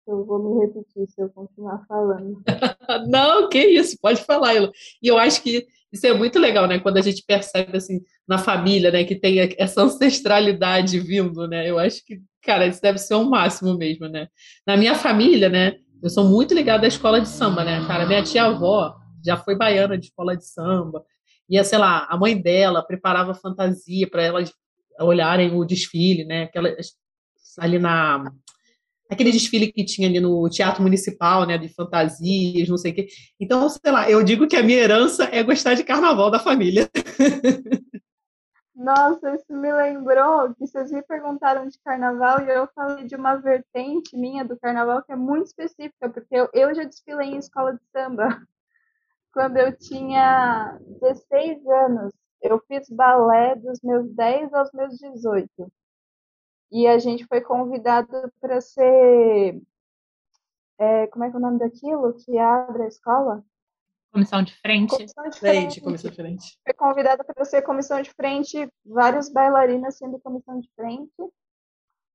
eu 0.07 0.25
vou 0.25 0.39
me 0.39 0.65
repetir 0.65 1.07
se 1.07 1.21
eu 1.21 1.29
continuar 1.29 1.83
falando. 1.87 2.41
Não, 3.07 3.49
que 3.49 3.59
isso, 3.59 3.97
pode 3.99 4.21
falar, 4.23 4.53
Elo. 4.53 4.71
E 5.01 5.07
eu 5.07 5.17
acho 5.17 5.41
que 5.41 5.65
isso 5.91 6.05
é 6.05 6.13
muito 6.13 6.37
legal, 6.37 6.67
né? 6.67 6.79
Quando 6.79 6.97
a 6.97 7.01
gente 7.01 7.23
percebe, 7.25 7.77
assim, 7.77 8.01
na 8.27 8.37
família, 8.37 8.91
né, 8.91 9.03
que 9.03 9.15
tem 9.15 9.37
essa 9.57 9.81
ancestralidade 9.81 10.99
vindo, 10.99 11.47
né? 11.47 11.69
Eu 11.69 11.79
acho 11.79 12.05
que, 12.05 12.21
cara, 12.43 12.67
isso 12.67 12.81
deve 12.81 12.99
ser 12.99 13.15
o 13.15 13.21
um 13.21 13.29
máximo 13.29 13.75
mesmo, 13.77 14.07
né? 14.07 14.27
Na 14.67 14.77
minha 14.77 14.95
família, 14.95 15.49
né, 15.49 15.75
eu 16.03 16.09
sou 16.09 16.25
muito 16.25 16.53
ligada 16.53 16.85
à 16.85 16.87
escola 16.87 17.21
de 17.21 17.29
samba, 17.29 17.63
né, 17.63 17.83
cara? 17.87 18.05
Minha 18.05 18.21
tia-avó, 18.21 18.95
já 19.25 19.37
foi 19.37 19.55
baiana 19.55 19.97
de 19.97 20.05
escola 20.05 20.35
de 20.37 20.45
samba. 20.45 21.03
Ia, 21.49 21.63
sei 21.63 21.77
lá, 21.77 22.05
a 22.09 22.17
mãe 22.17 22.39
dela 22.39 22.85
preparava 22.85 23.33
fantasia 23.33 24.09
para 24.09 24.23
elas 24.23 24.51
olharem 24.99 25.53
o 25.53 25.65
desfile, 25.65 26.23
né? 26.23 26.43
Aquela, 26.43 26.75
ali 27.59 27.79
na 27.79 28.31
aquele 29.09 29.31
desfile 29.31 29.71
que 29.71 29.85
tinha 29.85 30.07
ali 30.07 30.19
no 30.19 30.49
Teatro 30.49 30.81
Municipal, 30.81 31.45
né, 31.45 31.59
de 31.59 31.69
fantasias, 31.69 32.67
não 32.67 32.77
sei 32.77 32.91
o 32.91 32.95
quê. 32.95 33.07
Então, 33.39 33.69
sei 33.69 33.91
lá, 33.91 34.09
eu 34.09 34.23
digo 34.23 34.47
que 34.47 34.55
a 34.55 34.63
minha 34.63 34.79
herança 34.79 35.25
é 35.25 35.43
gostar 35.43 35.75
de 35.75 35.83
carnaval 35.83 36.31
da 36.31 36.39
família. 36.39 36.89
Nossa, 38.75 39.35
isso 39.35 39.53
me 39.53 39.71
lembrou 39.71 40.53
que 40.53 40.67
vocês 40.67 40.91
me 40.91 41.01
perguntaram 41.01 41.67
de 41.67 41.79
carnaval 41.79 42.41
e 42.41 42.49
eu 42.49 42.67
falei 42.75 43.05
de 43.05 43.15
uma 43.15 43.35
vertente 43.35 44.17
minha 44.17 44.43
do 44.43 44.59
carnaval 44.59 45.01
que 45.01 45.13
é 45.13 45.15
muito 45.15 45.45
específica, 45.45 46.09
porque 46.09 46.35
eu, 46.35 46.49
eu 46.53 46.75
já 46.75 46.83
desfilei 46.83 47.29
em 47.29 47.37
escola 47.37 47.73
de 47.73 47.79
samba 47.93 48.41
quando 49.35 49.57
eu 49.57 49.77
tinha 49.77 50.79
16 51.01 51.67
anos. 51.67 52.13
Eu 52.41 52.57
fiz 52.67 52.89
balé 52.89 53.55
dos 53.55 53.81
meus 53.81 54.09
10 54.13 54.53
aos 54.53 54.71
meus 54.71 54.97
18. 54.97 55.49
E 56.71 56.87
a 56.87 56.97
gente 56.97 57.25
foi 57.25 57.41
convidado 57.41 58.07
para 58.39 58.61
ser. 58.61 59.61
É, 60.77 61.07
como 61.07 61.25
é 61.25 61.29
que 61.29 61.35
é 61.35 61.39
o 61.39 61.41
nome 61.41 61.59
daquilo 61.59 62.13
que 62.13 62.37
abre 62.37 62.83
a 62.83 62.87
escola? 62.87 63.43
Comissão 64.13 64.41
de 64.41 64.55
frente. 64.55 64.91
Comissão 64.91 65.29
de 65.29 65.39
frente. 65.39 65.81
Comissão 65.81 66.09
de 66.09 66.15
frente. 66.15 66.59
Foi 66.63 66.73
convidada 66.73 67.23
para 67.23 67.43
ser 67.43 67.61
comissão 67.61 68.01
de 68.01 68.11
frente, 68.13 68.69
várias 68.85 69.29
bailarinas 69.29 69.97
sendo 69.97 70.17
comissão 70.19 70.61
de 70.61 70.69
frente. 70.75 71.11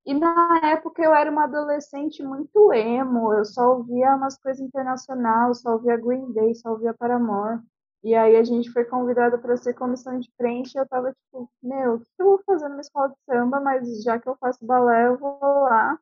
E 0.05 0.13
na 0.13 0.59
época 0.63 1.01
eu 1.03 1.13
era 1.13 1.29
uma 1.31 1.43
adolescente 1.45 2.23
muito 2.23 2.73
emo, 2.73 3.33
eu 3.33 3.45
só 3.45 3.75
ouvia 3.77 4.15
umas 4.15 4.37
coisas 4.37 4.61
internacionais, 4.61 5.61
só 5.61 5.73
ouvia 5.73 5.97
Green 5.97 6.31
Day, 6.33 6.55
só 6.55 6.71
ouvia 6.71 6.93
Paramore. 6.93 7.59
E 8.03 8.15
aí 8.15 8.35
a 8.35 8.43
gente 8.43 8.71
foi 8.71 8.83
convidada 8.85 9.37
para 9.37 9.55
ser 9.57 9.75
comissão 9.75 10.19
de 10.19 10.31
frente 10.35 10.73
e 10.75 10.79
eu 10.79 10.87
tava 10.87 11.11
tipo, 11.13 11.49
meu, 11.61 11.95
o 11.95 11.99
que 11.99 12.05
eu 12.19 12.25
vou 12.25 12.41
fazer 12.45 12.67
numa 12.69 12.81
escola 12.81 13.09
de 13.09 13.15
samba, 13.29 13.59
mas 13.59 14.03
já 14.03 14.19
que 14.19 14.27
eu 14.27 14.35
faço 14.37 14.65
balé, 14.65 15.07
eu 15.07 15.17
vou 15.19 15.37
lá. 15.41 15.99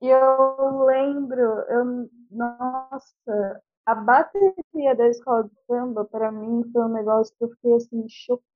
E 0.00 0.08
eu 0.08 0.84
lembro, 0.84 1.40
eu, 1.68 2.08
nossa, 2.30 3.62
a 3.86 3.94
bateria 3.94 4.94
da 4.96 5.08
escola 5.08 5.44
de 5.44 5.54
samba, 5.66 6.04
para 6.04 6.30
mim, 6.30 6.62
foi 6.72 6.82
um 6.84 6.88
negócio 6.92 7.34
que 7.36 7.44
eu 7.44 7.50
fiquei 7.50 7.74
assim, 7.74 8.06
chocada 8.08 8.53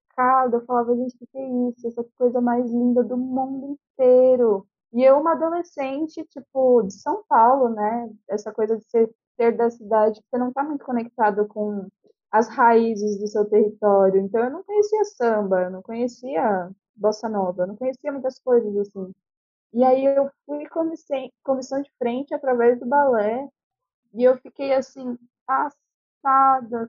eu 0.53 0.65
falava, 0.67 0.95
gente, 0.97 1.17
o 1.21 1.27
que 1.27 1.39
é 1.39 1.49
isso? 1.71 1.87
Essa 1.87 2.05
coisa 2.17 2.41
mais 2.41 2.71
linda 2.71 3.03
do 3.05 3.17
mundo 3.17 3.79
inteiro. 3.97 4.67
E 4.93 5.03
eu, 5.05 5.19
uma 5.19 5.33
adolescente, 5.33 6.25
tipo, 6.27 6.83
de 6.83 6.95
São 6.95 7.23
Paulo, 7.29 7.69
né? 7.71 8.11
Essa 8.29 8.53
coisa 8.53 8.77
de 8.79 8.85
ser, 8.91 9.11
ser 9.37 9.57
da 9.57 9.71
cidade, 9.71 10.21
você 10.31 10.39
não 10.39 10.53
tá 10.53 10.63
muito 10.65 10.85
conectado 10.85 11.47
com 11.47 11.87
as 12.31 12.49
raízes 12.49 13.19
do 13.19 13.27
seu 13.29 13.45
território. 13.49 14.21
Então, 14.21 14.45
eu 14.45 14.51
não 14.51 14.63
conhecia 14.65 15.05
samba, 15.05 15.63
eu 15.63 15.71
não 15.71 15.83
conhecia 15.83 16.71
bossa 16.97 17.29
nova, 17.29 17.63
eu 17.63 17.69
não 17.69 17.77
conhecia 17.77 18.13
muitas 18.13 18.39
coisas 18.41 18.77
assim. 18.77 19.13
E 19.73 19.85
aí 19.85 20.05
eu 20.05 20.31
fui 20.47 20.67
comissão, 20.69 21.31
comissão 21.45 21.83
de 21.83 21.91
frente 21.99 22.35
através 22.35 22.79
do 22.81 22.87
balé 22.87 23.49
e 24.15 24.25
eu 24.25 24.37
fiquei 24.39 24.73
assim 24.75 25.17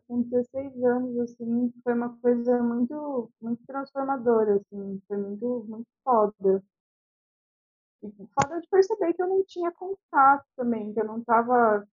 com 0.07 0.21
16 0.23 0.83
anos, 0.83 1.19
assim, 1.19 1.73
foi 1.83 1.93
uma 1.93 2.17
coisa 2.17 2.61
muito, 2.61 3.31
muito 3.41 3.63
transformadora, 3.65 4.55
assim, 4.55 5.01
foi 5.07 5.17
muito, 5.17 5.65
muito 5.67 5.87
foda. 6.03 6.63
E 8.01 8.11
foda 8.33 8.61
de 8.61 8.67
perceber 8.69 9.13
que 9.13 9.21
eu 9.21 9.27
não 9.27 9.43
tinha 9.45 9.71
contato 9.71 10.45
também, 10.55 10.93
que 10.93 10.99
eu 10.99 11.05
não 11.05 11.19
estava 11.19 11.85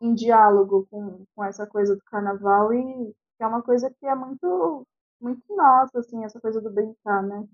em 0.00 0.14
diálogo 0.14 0.86
com, 0.90 1.24
com 1.34 1.44
essa 1.44 1.66
coisa 1.66 1.94
do 1.94 2.02
carnaval 2.04 2.72
e 2.74 3.14
é 3.38 3.46
uma 3.46 3.62
coisa 3.62 3.90
que 3.90 4.06
é 4.06 4.14
muito, 4.14 4.86
muito 5.20 5.42
nossa, 5.54 5.98
assim, 6.00 6.24
essa 6.24 6.40
coisa 6.40 6.60
do 6.60 6.70
brincar, 6.70 7.22
né? 7.22 7.46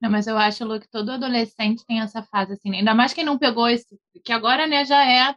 Não, 0.00 0.10
mas 0.10 0.26
eu 0.26 0.36
acho, 0.36 0.64
Lu, 0.64 0.80
que 0.80 0.88
todo 0.88 1.12
adolescente 1.12 1.84
tem 1.86 2.00
essa 2.00 2.22
fase, 2.22 2.52
assim, 2.52 2.70
né? 2.70 2.78
ainda 2.78 2.94
mais 2.94 3.14
quem 3.14 3.24
não 3.24 3.38
pegou 3.38 3.68
esse, 3.68 3.98
que 4.22 4.32
agora, 4.32 4.66
né, 4.66 4.84
já 4.84 5.02
é, 5.04 5.34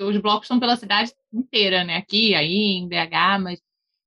os 0.00 0.16
blocos 0.18 0.44
estão 0.44 0.60
pela 0.60 0.76
cidade 0.76 1.12
inteira, 1.32 1.84
né, 1.84 1.96
aqui, 1.96 2.34
aí, 2.34 2.76
em 2.76 2.88
BH, 2.88 3.40
mas 3.42 3.60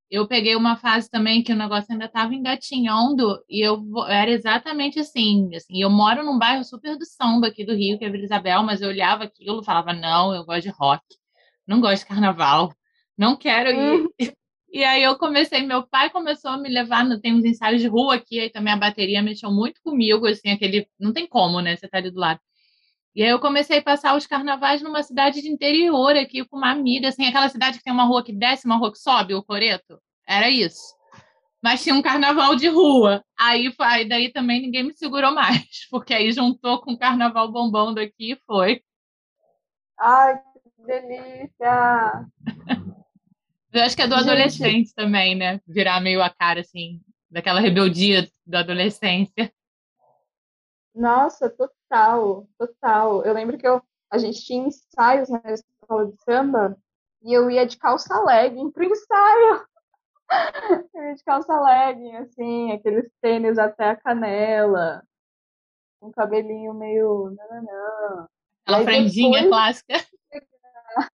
eu 0.09 0.27
peguei 0.27 0.55
uma 0.57 0.75
fase 0.75 1.09
também 1.09 1.41
que 1.41 1.53
o 1.53 1.55
negócio 1.55 1.89
ainda 1.89 2.05
estava 2.05 2.35
engatinhando 2.35 3.41
e 3.49 3.65
eu 3.65 3.81
era 4.09 4.29
exatamente 4.29 4.99
assim, 4.99 5.49
assim, 5.55 5.81
eu 5.81 5.89
moro 5.89 6.23
num 6.23 6.37
bairro 6.37 6.65
super 6.65 6.97
do 6.97 7.05
samba 7.05 7.47
aqui 7.47 7.63
do 7.63 7.73
Rio, 7.73 7.97
que 7.97 8.03
é 8.03 8.09
Vila 8.09 8.25
Isabel, 8.25 8.61
mas 8.61 8.81
eu 8.81 8.89
olhava 8.89 9.23
aquilo 9.23 9.61
e 9.61 9.65
falava, 9.65 9.93
não, 9.93 10.35
eu 10.35 10.43
gosto 10.43 10.63
de 10.63 10.69
rock, 10.69 11.01
não 11.65 11.79
gosto 11.79 12.01
de 12.03 12.09
carnaval, 12.09 12.73
não 13.17 13.37
quero 13.37 13.69
ir. 13.69 14.03
Hum. 14.03 14.07
E 14.73 14.83
aí 14.85 15.03
eu 15.03 15.17
comecei, 15.17 15.61
meu 15.63 15.85
pai 15.85 16.09
começou 16.09 16.51
a 16.51 16.57
me 16.57 16.69
levar, 16.69 17.05
tem 17.19 17.33
uns 17.33 17.43
ensaios 17.43 17.81
de 17.81 17.87
rua 17.87 18.15
aqui, 18.15 18.39
aí 18.39 18.49
também 18.49 18.71
a 18.73 18.77
bateria 18.77 19.21
mexeu 19.21 19.51
muito 19.51 19.81
comigo, 19.81 20.25
assim, 20.27 20.49
aquele, 20.49 20.87
não 20.97 21.11
tem 21.11 21.27
como, 21.27 21.59
né, 21.59 21.75
você 21.75 21.89
tá 21.89 21.97
ali 21.97 22.09
do 22.09 22.19
lado. 22.19 22.39
E 23.13 23.23
aí 23.23 23.29
eu 23.29 23.39
comecei 23.39 23.79
a 23.79 23.83
passar 23.83 24.15
os 24.15 24.25
carnavais 24.25 24.81
numa 24.81 25.03
cidade 25.03 25.41
de 25.41 25.49
interior 25.49 26.15
aqui 26.15 26.45
com 26.45 26.57
uma 26.57 26.71
amiga, 26.71 27.09
assim, 27.09 27.25
aquela 27.25 27.49
cidade 27.49 27.77
que 27.77 27.83
tem 27.83 27.91
uma 27.91 28.05
rua 28.05 28.23
que 28.23 28.31
desce, 28.31 28.65
uma 28.65 28.77
rua 28.77 28.91
que 28.91 28.97
sobe, 28.97 29.33
o 29.33 29.43
Coreto. 29.43 30.01
Era 30.25 30.49
isso. 30.49 30.95
Mas 31.61 31.83
tinha 31.83 31.93
um 31.93 32.01
carnaval 32.01 32.55
de 32.55 32.67
rua. 32.69 33.23
Aí, 33.37 33.73
aí 33.79 34.07
daí 34.07 34.31
também 34.31 34.61
ninguém 34.61 34.83
me 34.83 34.93
segurou 34.93 35.33
mais, 35.33 35.65
porque 35.91 36.13
aí 36.13 36.31
juntou 36.31 36.81
com 36.81 36.93
o 36.93 36.97
carnaval 36.97 37.51
bombando 37.51 37.99
aqui 37.99 38.31
e 38.33 38.39
foi. 38.47 38.81
Ai, 39.99 40.39
que 40.39 40.85
delícia! 40.85 42.25
Eu 43.73 43.83
acho 43.83 43.95
que 43.95 44.01
é 44.01 44.07
do 44.07 44.15
Gente. 44.15 44.29
adolescente 44.29 44.93
também, 44.93 45.35
né? 45.35 45.61
Virar 45.67 46.01
meio 46.01 46.21
a 46.21 46.29
cara, 46.29 46.61
assim, 46.61 46.99
daquela 47.29 47.59
rebeldia 47.59 48.29
da 48.45 48.59
adolescência. 48.59 49.53
Nossa, 50.93 51.49
total, 51.49 51.80
total. 52.57 53.23
Eu 53.25 53.33
lembro 53.33 53.57
que 53.57 53.67
eu, 53.67 53.81
a 54.09 54.17
gente 54.17 54.43
tinha 54.43 54.67
ensaios 54.67 55.29
na 55.29 55.41
escola 55.51 56.07
de 56.07 56.15
samba 56.23 56.77
e 57.21 57.33
eu 57.33 57.49
ia 57.51 57.65
de 57.65 57.77
calça 57.77 58.19
legging 58.23 58.71
pro 58.71 58.83
ensaio. 58.83 59.65
Eu 60.95 61.03
ia 61.03 61.15
de 61.15 61.23
calça 61.25 61.59
legging, 61.59 62.15
assim, 62.15 62.71
aqueles 62.71 63.11
tênis 63.21 63.57
até 63.57 63.89
a 63.89 63.97
canela, 63.97 65.03
um 66.01 66.09
cabelinho 66.09 66.73
meio. 66.73 67.35
Nananã. 67.35 68.29
Aquela 68.65 68.83
franjinha 68.83 69.41
depois, 69.41 69.49
clássica. 69.49 69.93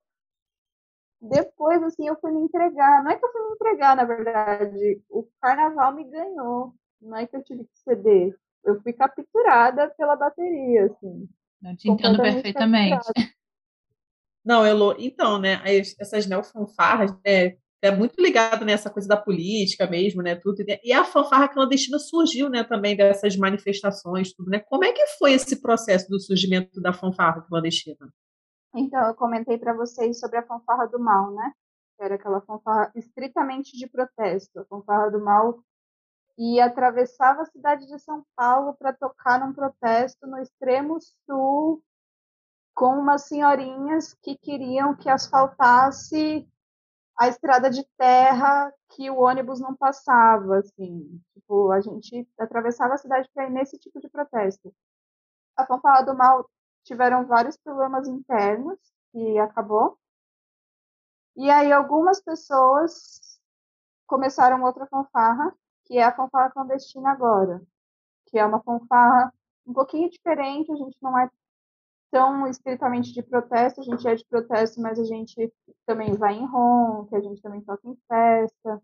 Depois, 1.20 1.82
assim, 1.82 2.08
eu 2.08 2.16
fui 2.20 2.32
me 2.32 2.42
entregar. 2.42 3.04
Não 3.04 3.10
é 3.10 3.18
que 3.18 3.26
eu 3.26 3.32
fui 3.32 3.42
me 3.42 3.56
entregar, 3.56 3.96
na 3.96 4.04
verdade. 4.04 5.02
O 5.10 5.28
carnaval 5.42 5.96
me 5.96 6.04
ganhou. 6.04 6.76
Não 7.02 7.18
é 7.18 7.26
que 7.26 7.36
eu 7.36 7.44
tive 7.44 7.64
que 7.64 7.80
ceder 7.80 8.38
eu 8.68 8.82
fui 8.82 8.94
capturada 8.94 9.90
pela 9.98 10.16
bateria, 10.16 10.86
assim. 10.86 11.28
Não 11.62 11.76
te 11.76 11.90
entendo 11.90 12.22
perfeitamente. 12.22 12.98
Capturada. 12.98 13.32
Não, 14.46 14.66
Elo, 14.66 14.96
então, 14.98 15.40
né, 15.40 15.62
essas 16.00 16.26
neofanfarras, 16.26 17.12
né, 17.26 17.58
é 17.82 17.92
muito 17.92 18.22
ligado 18.22 18.64
nessa 18.64 18.90
coisa 18.90 19.08
da 19.08 19.18
política 19.18 19.86
mesmo, 19.88 20.22
né, 20.22 20.36
tudo, 20.36 20.64
e 20.84 20.94
a 20.94 21.04
fanfarra 21.04 21.50
clandestina 21.50 22.00
surgiu, 22.00 22.50
né, 22.50 22.64
também 22.64 22.96
dessas 22.96 23.36
manifestações, 23.36 24.34
tudo, 24.34 24.50
né, 24.50 24.60
como 24.60 24.86
é 24.86 24.94
que 24.94 25.06
foi 25.20 25.34
esse 25.34 25.62
processo 25.62 26.10
do 26.10 26.20
surgimento 26.20 26.80
da 26.80 26.94
fanfarra 26.94 27.42
clandestina? 27.42 28.10
Então, 28.74 29.06
eu 29.08 29.16
comentei 29.16 29.58
para 29.58 29.74
vocês 29.74 30.18
sobre 30.20 30.38
a 30.38 30.46
fanfarra 30.46 30.86
do 30.88 31.00
mal, 31.00 31.34
né, 31.34 31.52
era 32.00 32.16
aquela 32.16 32.40
fanfarra 32.42 32.92
estritamente 32.96 33.78
de 33.78 33.88
protesto, 33.88 34.60
a 34.60 34.66
fanfarra 34.66 35.10
do 35.10 35.20
mal 35.24 35.60
e 36.38 36.62
atravessava 36.62 37.42
a 37.42 37.46
cidade 37.46 37.88
de 37.88 37.98
São 38.00 38.24
Paulo 38.36 38.76
para 38.76 38.94
tocar 38.94 39.40
num 39.40 39.54
protesto 39.54 40.28
no 40.28 40.38
extremo 40.38 41.00
sul 41.26 41.84
com 42.76 43.00
umas 43.00 43.24
senhorinhas 43.24 44.14
que 44.22 44.38
queriam 44.38 44.96
que 44.96 45.10
asfaltasse 45.10 46.48
a 47.20 47.28
estrada 47.28 47.72
de 47.72 47.84
terra 47.98 48.72
que 48.90 49.10
o 49.10 49.20
ônibus 49.20 49.60
não 49.60 49.76
passava, 49.76 50.60
assim. 50.60 51.20
Tipo, 51.34 51.72
a 51.72 51.82
gente 51.82 52.30
atravessava 52.40 52.94
a 52.94 52.98
cidade 52.98 53.28
para 53.34 53.46
ir 53.46 53.50
nesse 53.50 53.80
tipo 53.80 54.00
de 54.00 54.08
protesto. 54.08 54.72
A 55.56 55.66
fanfarra 55.66 56.04
do 56.04 56.16
mal 56.16 56.48
tiveram 56.84 57.26
vários 57.26 57.58
problemas 57.58 58.08
internos 58.08 58.78
e 59.12 59.40
acabou. 59.40 59.98
E 61.36 61.50
aí 61.50 61.72
algumas 61.72 62.22
pessoas 62.22 63.40
começaram 64.06 64.62
outra 64.64 64.86
fanfarra 64.86 65.52
que 65.88 65.98
é 65.98 66.04
a 66.04 66.16
fanfarra 66.16 66.52
clandestina 66.52 67.12
agora, 67.12 67.62
que 68.28 68.38
é 68.38 68.46
uma 68.46 68.62
fanfarra 68.62 69.34
um 69.66 69.74
pouquinho 69.74 70.10
diferente, 70.10 70.72
a 70.72 70.76
gente 70.76 70.98
não 71.02 71.18
é 71.18 71.30
tão 72.12 72.48
estritamente 72.48 73.14
de 73.14 73.22
protesto, 73.22 73.82
a 73.82 73.84
gente 73.84 74.08
é 74.08 74.16
de 74.16 74.26
protesto, 74.26 74.82
mas 74.82 75.00
a 75.00 75.04
gente 75.04 75.54
também 75.86 76.14
vai 76.14 76.36
em 76.36 76.46
ronque, 76.46 77.16
a 77.16 77.22
gente 77.22 77.42
também 77.42 77.62
toca 77.62 77.88
em 77.88 77.98
festa. 78.08 78.82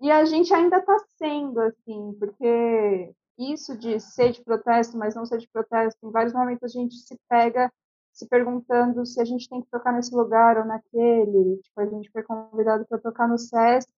E 0.00 0.10
a 0.10 0.24
gente 0.24 0.52
ainda 0.52 0.78
está 0.78 0.96
sendo, 1.18 1.60
assim, 1.60 2.16
porque 2.18 3.14
isso 3.38 3.76
de 3.76 4.00
ser 4.00 4.32
de 4.32 4.42
protesto, 4.42 4.96
mas 4.96 5.14
não 5.14 5.24
ser 5.24 5.38
de 5.38 5.48
protesto, 5.48 5.98
em 6.06 6.10
vários 6.10 6.32
momentos 6.32 6.64
a 6.64 6.78
gente 6.78 6.94
se 6.96 7.18
pega 7.28 7.72
se 8.12 8.26
perguntando 8.26 9.06
se 9.06 9.20
a 9.20 9.24
gente 9.24 9.48
tem 9.48 9.62
que 9.62 9.70
tocar 9.70 9.92
nesse 9.92 10.14
lugar 10.14 10.58
ou 10.58 10.64
naquele. 10.64 11.58
Tipo, 11.58 11.80
a 11.80 11.86
gente 11.86 12.10
foi 12.10 12.22
convidado 12.22 12.84
para 12.86 12.98
tocar 12.98 13.28
no 13.28 13.38
SESC 13.38 13.94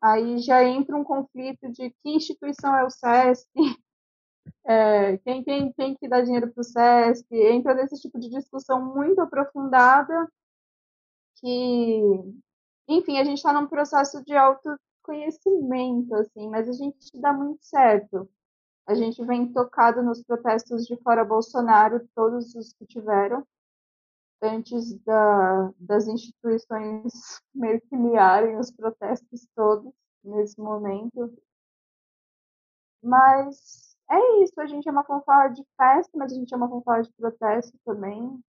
Aí 0.00 0.38
já 0.38 0.64
entra 0.64 0.96
um 0.96 1.04
conflito 1.04 1.70
de 1.70 1.90
que 1.90 2.10
instituição 2.10 2.74
é 2.74 2.84
o 2.84 2.90
SESC, 2.90 3.48
é, 4.64 5.18
quem, 5.18 5.44
quem 5.44 5.72
tem 5.72 5.94
que 5.94 6.08
dar 6.08 6.22
dinheiro 6.22 6.50
para 6.52 6.60
o 6.60 6.64
SESC, 6.64 7.26
entra 7.30 7.74
nesse 7.74 8.00
tipo 8.00 8.18
de 8.18 8.30
discussão 8.30 8.94
muito 8.94 9.20
aprofundada 9.20 10.26
que, 11.36 12.00
enfim, 12.88 13.18
a 13.18 13.24
gente 13.24 13.38
está 13.38 13.52
num 13.52 13.66
processo 13.66 14.22
de 14.24 14.34
autoconhecimento, 14.34 16.14
assim, 16.14 16.48
mas 16.48 16.68
a 16.68 16.72
gente 16.72 16.96
dá 17.14 17.32
muito 17.32 17.64
certo. 17.64 18.28
A 18.86 18.94
gente 18.94 19.24
vem 19.24 19.52
tocado 19.52 20.02
nos 20.02 20.22
protestos 20.22 20.86
de 20.86 20.96
fora 21.02 21.24
Bolsonaro, 21.24 22.08
todos 22.14 22.54
os 22.54 22.72
que 22.72 22.86
tiveram, 22.86 23.46
antes 24.42 24.94
da, 25.04 25.72
das 25.78 26.06
instituições 26.06 27.40
meio 27.54 27.80
que 27.80 27.96
miarem 27.96 28.58
os 28.58 28.70
protestos 28.70 29.46
todos 29.54 29.92
nesse 30.24 30.60
momento. 30.60 31.32
Mas 33.02 33.96
é 34.10 34.42
isso, 34.42 34.60
a 34.60 34.66
gente 34.66 34.88
é 34.88 34.92
uma 34.92 35.04
fanfarra 35.04 35.48
de 35.48 35.64
festa, 35.76 36.10
mas 36.16 36.32
a 36.32 36.34
gente 36.34 36.52
é 36.52 36.56
uma 36.56 36.68
fanfarra 36.68 37.02
de 37.02 37.12
protesto 37.12 37.78
também. 37.84 38.42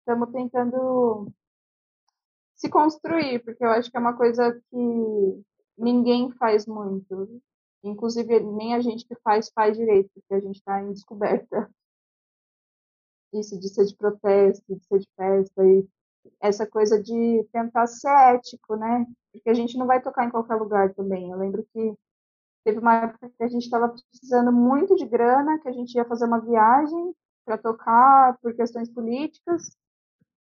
Estamos 0.00 0.30
tentando 0.30 1.32
se 2.54 2.68
construir, 2.68 3.42
porque 3.44 3.64
eu 3.64 3.70
acho 3.70 3.90
que 3.90 3.96
é 3.96 4.00
uma 4.00 4.16
coisa 4.16 4.60
que 4.70 5.44
ninguém 5.76 6.30
faz 6.32 6.66
muito. 6.66 7.40
Inclusive, 7.82 8.40
nem 8.40 8.74
a 8.74 8.80
gente 8.80 9.06
que 9.06 9.14
faz 9.16 9.50
faz 9.50 9.76
direito, 9.76 10.10
porque 10.14 10.34
a 10.34 10.40
gente 10.40 10.56
está 10.56 10.82
em 10.82 10.92
descoberta 10.92 11.70
isso 13.32 13.58
de 13.58 13.68
ser 13.68 13.84
de 13.86 13.96
protesto, 13.96 14.74
de 14.74 14.84
ser 14.84 14.98
de 15.00 15.08
festa 15.16 15.64
e 15.64 15.86
essa 16.40 16.66
coisa 16.66 17.00
de 17.02 17.46
tentar 17.52 17.86
ser 17.86 18.10
ético, 18.34 18.76
né? 18.76 19.06
Porque 19.32 19.48
a 19.50 19.54
gente 19.54 19.78
não 19.78 19.86
vai 19.86 20.00
tocar 20.02 20.24
em 20.26 20.30
qualquer 20.30 20.56
lugar 20.56 20.92
também. 20.94 21.30
Eu 21.30 21.38
lembro 21.38 21.66
que 21.72 21.94
teve 22.64 22.78
uma 22.78 22.94
época 22.96 23.30
que 23.30 23.44
a 23.44 23.48
gente 23.48 23.64
estava 23.64 23.88
precisando 23.88 24.52
muito 24.52 24.96
de 24.96 25.06
grana, 25.06 25.58
que 25.60 25.68
a 25.68 25.72
gente 25.72 25.94
ia 25.94 26.04
fazer 26.04 26.24
uma 26.24 26.40
viagem 26.40 27.14
para 27.44 27.58
tocar 27.58 28.36
por 28.42 28.54
questões 28.54 28.90
políticas. 28.90 29.70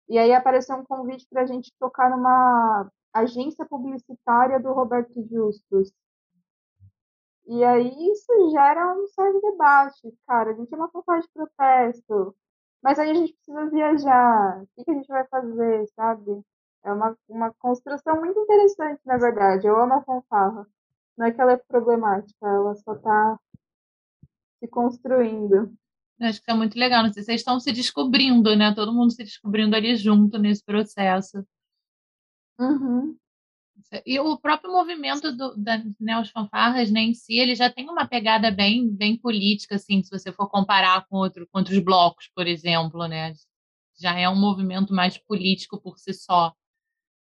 E 0.08 0.18
aí 0.18 0.34
apareceu 0.34 0.76
um 0.78 0.86
convite 0.86 1.28
para 1.30 1.42
a 1.42 1.46
gente 1.46 1.74
tocar 1.80 2.10
numa 2.10 2.90
agência 3.14 3.66
publicitária 3.66 4.60
do 4.60 4.72
Roberto 4.74 5.14
Justus. 5.30 5.92
E 7.46 7.64
aí 7.64 7.90
isso 8.12 8.52
gera 8.52 8.94
um 8.96 9.06
certo 9.08 9.42
debate, 9.42 10.18
cara. 10.26 10.52
A 10.52 10.54
gente 10.54 10.74
é 10.74 10.78
uma 10.78 10.90
fanfarra 10.90 11.22
de 11.22 11.30
protesto. 11.34 12.36
Mas 12.84 13.00
aí 13.00 13.12
a 13.12 13.14
gente 13.14 13.34
precisa 13.34 13.70
viajar. 13.70 14.62
O 14.62 14.68
que, 14.76 14.84
que 14.84 14.92
a 14.92 14.94
gente 14.94 15.08
vai 15.08 15.26
fazer, 15.28 15.88
sabe? 15.96 16.44
É 16.84 16.92
uma, 16.92 17.18
uma 17.30 17.54
construção 17.54 18.20
muito 18.20 18.38
interessante, 18.38 19.00
na 19.06 19.18
verdade. 19.18 19.66
Eu 19.66 19.82
amo 19.82 19.94
a 19.94 20.04
fanfarra. 20.04 20.68
Não 21.18 21.26
é 21.26 21.32
que 21.32 21.40
ela 21.40 21.54
é 21.54 21.58
problemática, 21.58 22.46
ela 22.46 22.76
só 22.76 22.94
está 22.94 23.40
se 24.60 24.68
construindo. 24.68 25.74
Eu 26.20 26.28
acho 26.28 26.44
que 26.44 26.52
é 26.52 26.54
muito 26.54 26.78
legal. 26.78 27.04
Não 27.04 27.14
sei, 27.14 27.24
vocês 27.24 27.40
estão 27.40 27.58
se 27.60 27.72
descobrindo, 27.72 28.54
né? 28.56 28.74
Todo 28.76 28.94
mundo 28.94 29.12
se 29.14 29.24
descobrindo 29.24 29.76
ali 29.76 29.96
junto 29.96 30.38
nesse 30.38 30.64
processo. 30.64 31.46
Uhum. 32.60 33.18
E 34.06 34.20
o 34.20 34.38
próprio 34.38 34.72
movimento 34.72 35.32
do, 35.36 35.56
da 35.56 35.78
né, 36.00 36.20
os 36.20 36.30
fanfarras 36.30 36.92
né, 36.92 37.02
em 37.02 37.14
si, 37.14 37.38
ele 37.38 37.56
já 37.56 37.70
tem 37.70 37.90
uma 37.90 38.08
pegada 38.08 38.50
bem, 38.50 38.90
bem 38.90 39.18
política, 39.18 39.76
assim, 39.76 40.02
se 40.02 40.10
você 40.10 40.32
for 40.32 40.50
comparar 40.50 41.06
com, 41.08 41.18
outro, 41.18 41.48
com 41.52 41.60
outros 41.60 41.80
blocos, 41.80 42.30
por 42.36 42.48
exemplo, 42.48 43.08
né? 43.08 43.34
Já 44.00 44.18
é 44.18 44.28
um 44.28 44.36
movimento 44.40 44.94
mais 44.94 45.18
político 45.18 45.80
por 45.80 46.00
si 46.00 46.14
só. 46.14 46.54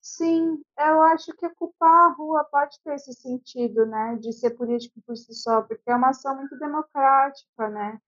Sim, 0.01 0.63
eu 0.79 1.01
acho 1.01 1.33
que 1.33 1.45
ocupar 1.45 2.09
a 2.09 2.13
rua 2.13 2.43
pode 2.45 2.79
ter 2.81 2.95
esse 2.95 3.13
sentido, 3.13 3.85
né, 3.85 4.15
de 4.15 4.31
ser 4.31 4.51
político 4.51 5.01
por 5.05 5.17
si 5.17 5.33
só, 5.33 5.61
porque 5.61 5.89
é 5.89 5.95
uma 5.95 6.09
ação 6.09 6.35
muito 6.37 6.57
democrática, 6.57 7.69
né? 7.69 7.99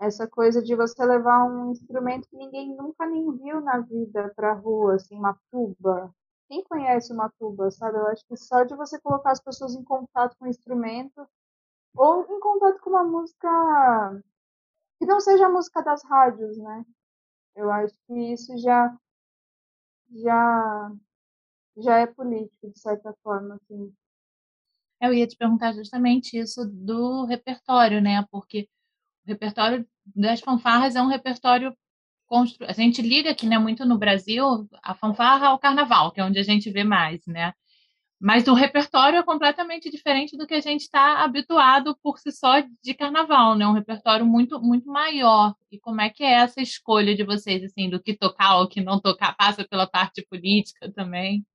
Essa 0.00 0.28
coisa 0.28 0.62
de 0.62 0.76
você 0.76 1.04
levar 1.04 1.44
um 1.44 1.72
instrumento 1.72 2.28
que 2.28 2.36
ninguém 2.36 2.76
nunca 2.76 3.06
nem 3.06 3.36
viu 3.36 3.60
na 3.60 3.80
vida 3.80 4.32
para 4.36 4.52
a 4.52 4.54
rua, 4.54 4.94
assim, 4.94 5.16
uma 5.16 5.36
tuba. 5.50 6.14
Quem 6.48 6.64
conhece 6.64 7.12
uma 7.12 7.30
tuba, 7.38 7.70
sabe? 7.70 7.98
Eu 7.98 8.06
acho 8.08 8.24
que 8.26 8.36
só 8.36 8.64
de 8.64 8.74
você 8.74 8.98
colocar 9.00 9.32
as 9.32 9.40
pessoas 9.40 9.74
em 9.74 9.84
contato 9.84 10.36
com 10.38 10.46
o 10.46 10.48
instrumento 10.48 11.28
ou 11.94 12.22
em 12.24 12.40
contato 12.40 12.80
com 12.80 12.90
uma 12.90 13.04
música 13.04 13.48
que 14.98 15.06
não 15.06 15.20
seja 15.20 15.46
a 15.46 15.50
música 15.50 15.82
das 15.82 16.02
rádios, 16.04 16.58
né? 16.58 16.84
Eu 17.54 17.70
acho 17.70 17.94
que 18.06 18.32
isso 18.32 18.56
já 18.58 18.96
já 20.10 20.92
já 21.76 21.98
é 21.98 22.06
político 22.06 22.70
de 22.70 22.78
certa 22.78 23.14
forma, 23.22 23.56
assim. 23.56 23.94
Eu 25.00 25.14
ia 25.14 25.26
te 25.26 25.36
perguntar 25.36 25.72
justamente 25.72 26.36
isso 26.36 26.64
do 26.66 27.24
repertório, 27.24 28.00
né? 28.00 28.24
Porque 28.30 28.68
o 29.24 29.28
repertório 29.28 29.86
das 30.04 30.40
fanfarras 30.40 30.96
é 30.96 31.02
um 31.02 31.08
repertório 31.08 31.76
constru... 32.28 32.66
a 32.68 32.72
gente 32.72 33.02
liga 33.02 33.30
aqui, 33.30 33.46
né, 33.46 33.58
muito 33.58 33.84
no 33.84 33.98
Brasil, 33.98 34.68
a 34.82 34.94
fanfarra 34.94 35.48
ao 35.48 35.58
carnaval, 35.58 36.12
que 36.12 36.20
é 36.20 36.24
onde 36.24 36.38
a 36.38 36.42
gente 36.44 36.70
vê 36.70 36.84
mais, 36.84 37.26
né? 37.26 37.52
Mas 38.20 38.48
o 38.48 38.54
repertório 38.54 39.18
é 39.18 39.22
completamente 39.22 39.88
diferente 39.90 40.36
do 40.36 40.46
que 40.46 40.54
a 40.54 40.60
gente 40.60 40.82
está 40.82 41.22
habituado 41.22 41.96
por 42.02 42.18
si 42.18 42.32
só 42.32 42.60
de 42.82 42.94
carnaval, 42.94 43.54
né? 43.56 43.64
Um 43.66 43.72
repertório 43.72 44.26
muito 44.26 44.60
muito 44.60 44.88
maior. 44.88 45.54
E 45.70 45.78
como 45.78 46.00
é 46.00 46.10
que 46.10 46.24
é 46.24 46.32
essa 46.32 46.60
escolha 46.60 47.14
de 47.14 47.24
vocês, 47.24 47.62
assim, 47.62 47.88
do 47.88 48.02
que 48.02 48.16
tocar 48.16 48.58
ou 48.58 48.68
que 48.68 48.80
não 48.80 49.00
tocar? 49.00 49.36
Passa 49.36 49.66
pela 49.68 49.86
parte 49.86 50.26
política 50.28 50.92
também? 50.92 51.46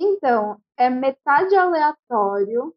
Então, 0.00 0.58
é 0.78 0.88
metade 0.88 1.54
aleatório. 1.54 2.74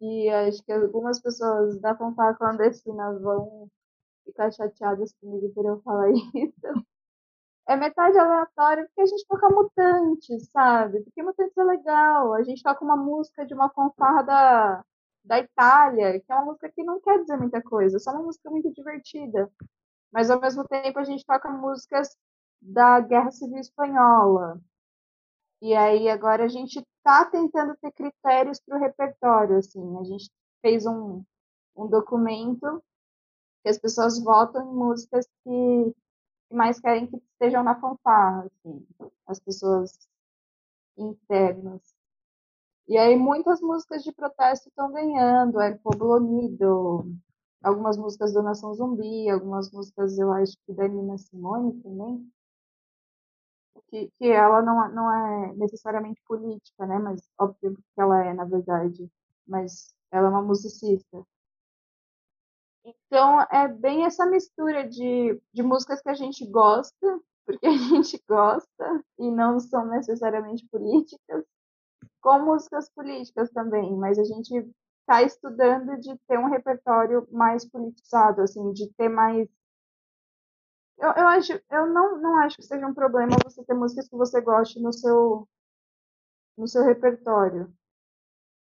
E 0.00 0.30
acho 0.30 0.62
que 0.64 0.72
algumas 0.72 1.20
pessoas 1.20 1.78
da 1.80 1.94
fanfarra 1.94 2.34
clandestina 2.36 3.18
vão 3.18 3.68
ficar 4.30 4.50
chateadas 4.52 5.12
comigo 5.20 5.52
por 5.54 5.66
eu 5.66 5.80
falar 5.82 6.10
isso 6.12 6.86
é 7.68 7.76
metade 7.76 8.18
aleatório 8.18 8.86
porque 8.86 9.02
a 9.02 9.06
gente 9.06 9.26
toca 9.26 9.48
Mutantes, 9.50 10.48
sabe? 10.50 11.02
Porque 11.02 11.22
Mutantes 11.22 11.56
é 11.56 11.62
legal. 11.62 12.32
A 12.32 12.42
gente 12.42 12.62
toca 12.62 12.82
uma 12.82 12.96
música 12.96 13.44
de 13.44 13.52
uma 13.52 13.68
fanfarra 13.68 14.22
da, 14.22 14.84
da 15.22 15.38
Itália, 15.38 16.18
que 16.18 16.32
é 16.32 16.34
uma 16.34 16.46
música 16.46 16.70
que 16.70 16.82
não 16.82 16.98
quer 16.98 17.20
dizer 17.20 17.36
muita 17.36 17.62
coisa, 17.62 17.98
só 17.98 18.12
uma 18.12 18.22
música 18.22 18.50
muito 18.50 18.72
divertida. 18.72 19.50
Mas 20.10 20.30
ao 20.30 20.40
mesmo 20.40 20.66
tempo 20.66 20.98
a 20.98 21.04
gente 21.04 21.26
toca 21.26 21.50
músicas 21.50 22.16
da 22.60 23.00
Guerra 23.00 23.30
Civil 23.30 23.58
Espanhola. 23.58 24.58
E 25.60 25.74
aí 25.74 26.08
agora 26.08 26.44
a 26.44 26.48
gente 26.48 26.78
está 26.78 27.26
tentando 27.26 27.76
ter 27.76 27.92
critérios 27.92 28.60
para 28.60 28.78
o 28.78 28.80
repertório, 28.80 29.58
assim. 29.58 29.98
A 29.98 30.04
gente 30.04 30.30
fez 30.62 30.86
um, 30.86 31.22
um 31.76 31.86
documento 31.86 32.82
que 33.62 33.68
as 33.68 33.78
pessoas 33.78 34.22
votam 34.22 34.62
em 34.62 34.74
músicas 34.74 35.26
que 35.44 35.94
mais 36.50 36.80
querem 36.80 37.06
que 37.06 37.16
estejam 37.16 37.62
na 37.62 37.78
fanfarra, 37.78 38.46
assim, 38.46 38.86
as 39.26 39.38
pessoas 39.40 39.92
internas. 40.96 41.82
E 42.88 42.96
aí 42.96 43.16
muitas 43.16 43.60
músicas 43.60 44.02
de 44.02 44.12
protesto 44.12 44.68
estão 44.68 44.90
ganhando, 44.92 45.60
é 45.60 45.76
Povo 45.76 46.16
Unido, 46.16 47.06
algumas 47.62 47.96
músicas 47.98 48.32
da 48.32 48.42
Nação 48.42 48.74
Zumbi, 48.74 49.28
algumas 49.28 49.70
músicas 49.70 50.18
eu 50.18 50.32
acho 50.32 50.56
que 50.66 50.72
da 50.72 50.88
Nina 50.88 51.18
Simone 51.18 51.80
também, 51.82 52.30
que, 53.90 54.10
que 54.18 54.26
ela 54.28 54.62
não, 54.62 54.88
não 54.92 55.12
é 55.12 55.54
necessariamente 55.54 56.20
política, 56.26 56.86
né, 56.86 56.98
mas 56.98 57.28
óbvio 57.38 57.76
que 57.76 58.00
ela 58.00 58.24
é, 58.24 58.32
na 58.34 58.44
verdade, 58.44 59.10
mas 59.46 59.94
ela 60.10 60.28
é 60.28 60.30
uma 60.30 60.42
musicista. 60.42 61.24
Então, 62.88 63.40
é 63.50 63.68
bem 63.68 64.04
essa 64.04 64.24
mistura 64.26 64.88
de, 64.88 65.40
de 65.52 65.62
músicas 65.62 66.00
que 66.00 66.08
a 66.08 66.14
gente 66.14 66.46
gosta, 66.46 67.20
porque 67.44 67.66
a 67.66 67.76
gente 67.76 68.22
gosta, 68.28 69.04
e 69.18 69.30
não 69.30 69.58
são 69.60 69.86
necessariamente 69.86 70.66
políticas, 70.70 71.44
com 72.20 72.38
músicas 72.40 72.90
políticas 72.90 73.50
também, 73.50 73.96
mas 73.96 74.18
a 74.18 74.24
gente 74.24 74.70
está 75.00 75.22
estudando 75.22 75.98
de 75.98 76.16
ter 76.26 76.38
um 76.38 76.48
repertório 76.48 77.26
mais 77.30 77.64
politizado, 77.64 78.42
assim, 78.42 78.72
de 78.72 78.92
ter 78.94 79.08
mais. 79.08 79.48
Eu, 80.98 81.10
eu, 81.10 81.28
acho, 81.28 81.52
eu 81.70 81.86
não, 81.86 82.20
não 82.20 82.38
acho 82.38 82.56
que 82.56 82.62
seja 82.62 82.86
um 82.86 82.94
problema 82.94 83.38
você 83.42 83.64
ter 83.64 83.74
músicas 83.74 84.08
que 84.08 84.16
você 84.16 84.40
goste 84.40 84.80
no 84.80 84.92
seu, 84.92 85.48
no 86.56 86.66
seu 86.66 86.84
repertório. 86.84 87.72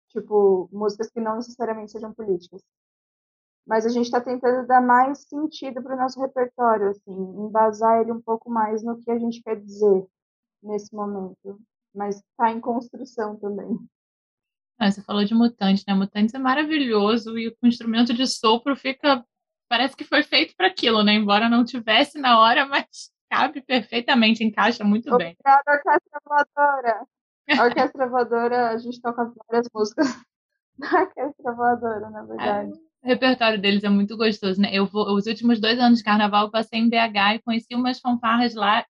Tipo, 0.08 0.68
músicas 0.72 1.10
que 1.10 1.20
não 1.20 1.36
necessariamente 1.36 1.92
sejam 1.92 2.12
políticas 2.12 2.62
mas 3.66 3.84
a 3.84 3.88
gente 3.88 4.04
está 4.04 4.20
tentando 4.20 4.66
dar 4.66 4.80
mais 4.80 5.22
sentido 5.22 5.82
para 5.82 5.94
o 5.94 5.98
nosso 5.98 6.20
repertório, 6.20 6.90
assim, 6.90 7.12
embasar 7.12 8.00
ele 8.00 8.12
um 8.12 8.20
pouco 8.20 8.48
mais 8.48 8.82
no 8.82 8.98
que 8.98 9.10
a 9.10 9.18
gente 9.18 9.42
quer 9.42 9.56
dizer 9.56 10.06
nesse 10.62 10.94
momento, 10.94 11.60
mas 11.94 12.16
está 12.16 12.50
em 12.50 12.60
construção 12.60 13.36
também. 13.36 13.76
Ah, 14.78 14.90
você 14.90 15.02
falou 15.02 15.24
de 15.24 15.34
Mutantes, 15.34 15.84
né? 15.86 15.94
Mutantes 15.94 16.34
é 16.34 16.38
maravilhoso 16.38 17.38
e 17.38 17.48
o 17.48 17.66
instrumento 17.66 18.12
de 18.12 18.26
sopro 18.26 18.76
fica. 18.76 19.24
Parece 19.68 19.96
que 19.96 20.04
foi 20.04 20.22
feito 20.22 20.54
para 20.54 20.68
aquilo, 20.68 21.02
né? 21.02 21.14
Embora 21.14 21.48
não 21.48 21.64
tivesse 21.64 22.20
na 22.20 22.38
hora, 22.38 22.66
mas 22.66 23.10
cabe 23.28 23.62
perfeitamente, 23.62 24.44
encaixa 24.44 24.84
muito 24.84 25.12
Obrigada, 25.12 25.34
bem. 25.34 25.36
Obrigada, 25.40 25.72
Orquestra 25.72 26.20
Voadora. 26.24 27.06
A 27.58 27.64
Orquestra 27.64 28.06
Voadora, 28.06 28.68
a 28.70 28.78
gente 28.78 29.00
toca 29.00 29.32
várias 29.48 29.68
músicas 29.74 30.06
da 30.78 31.00
Orquestra 31.00 31.52
Voadora, 31.52 32.10
na 32.10 32.22
verdade. 32.22 32.72
É. 32.72 32.85
O 33.06 33.08
repertório 33.08 33.56
deles 33.56 33.84
é 33.84 33.88
muito 33.88 34.16
gostoso, 34.16 34.60
né? 34.60 34.68
Eu 34.72 34.84
vou, 34.84 35.14
os 35.14 35.26
últimos 35.26 35.60
dois 35.60 35.78
anos 35.78 35.98
de 35.98 36.04
carnaval 36.04 36.46
eu 36.46 36.50
passei 36.50 36.80
em 36.80 36.88
BH 36.88 37.36
e 37.36 37.38
conheci 37.38 37.72
umas 37.72 38.00
fanfarras 38.00 38.52
lá 38.56 38.84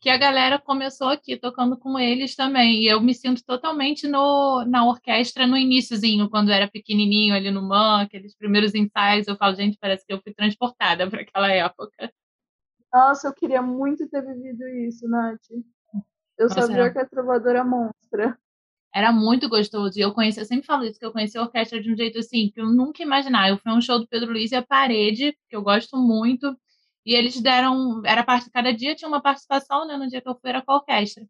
que 0.00 0.10
a 0.10 0.16
galera 0.16 0.58
começou 0.58 1.08
aqui 1.10 1.36
tocando 1.36 1.78
com 1.78 1.96
eles 1.96 2.34
também. 2.34 2.82
E 2.82 2.88
eu 2.88 3.00
me 3.00 3.14
sinto 3.14 3.40
totalmente 3.44 4.08
no, 4.08 4.64
na 4.64 4.84
orquestra 4.84 5.46
no 5.46 5.56
iníciozinho, 5.56 6.28
quando 6.28 6.50
era 6.50 6.68
pequenininho 6.68 7.36
ali 7.36 7.52
no 7.52 7.62
MAN, 7.62 8.02
aqueles 8.02 8.36
primeiros 8.36 8.74
ensaios. 8.74 9.28
Eu 9.28 9.36
falo, 9.36 9.54
gente, 9.54 9.78
parece 9.80 10.04
que 10.04 10.12
eu 10.12 10.20
fui 10.20 10.34
transportada 10.34 11.06
para 11.08 11.22
aquela 11.22 11.48
época. 11.52 12.12
Nossa, 12.92 13.28
eu 13.28 13.32
queria 13.32 13.62
muito 13.62 14.08
ter 14.08 14.22
vivido 14.22 14.66
isso, 14.88 15.06
Nath. 15.08 15.38
Eu 16.36 16.48
Nossa, 16.48 16.62
sabia 16.62 16.90
que 16.90 16.98
a 16.98 17.06
trovadora 17.06 17.62
monstra 17.62 18.36
era 18.94 19.12
muito 19.12 19.48
gostoso. 19.48 19.98
E 19.98 20.02
eu 20.02 20.12
conheci, 20.12 20.40
eu 20.40 20.44
sempre 20.44 20.66
falo 20.66 20.84
isso, 20.84 20.98
que 20.98 21.06
eu 21.06 21.12
conheci 21.12 21.38
a 21.38 21.42
orquestra 21.42 21.80
de 21.80 21.92
um 21.92 21.96
jeito 21.96 22.18
assim, 22.18 22.50
que 22.50 22.60
eu 22.60 22.66
nunca 22.66 23.02
imaginava. 23.02 23.48
Eu 23.48 23.58
fui 23.58 23.72
um 23.72 23.80
show 23.80 23.98
do 23.98 24.06
Pedro 24.08 24.32
Luiz 24.32 24.52
e 24.52 24.56
a 24.56 24.62
Parede, 24.62 25.36
que 25.48 25.56
eu 25.56 25.62
gosto 25.62 25.96
muito, 25.96 26.56
e 27.04 27.14
eles 27.14 27.40
deram, 27.40 28.02
era 28.04 28.22
parte, 28.24 28.50
cada 28.50 28.72
dia 28.72 28.94
tinha 28.94 29.08
uma 29.08 29.20
participação, 29.22 29.86
né, 29.86 29.96
no 29.96 30.08
dia 30.08 30.20
que 30.20 30.28
eu 30.28 30.36
fui 30.40 30.50
era 30.50 30.62
com 30.62 30.72
a 30.72 30.76
orquestra. 30.76 31.24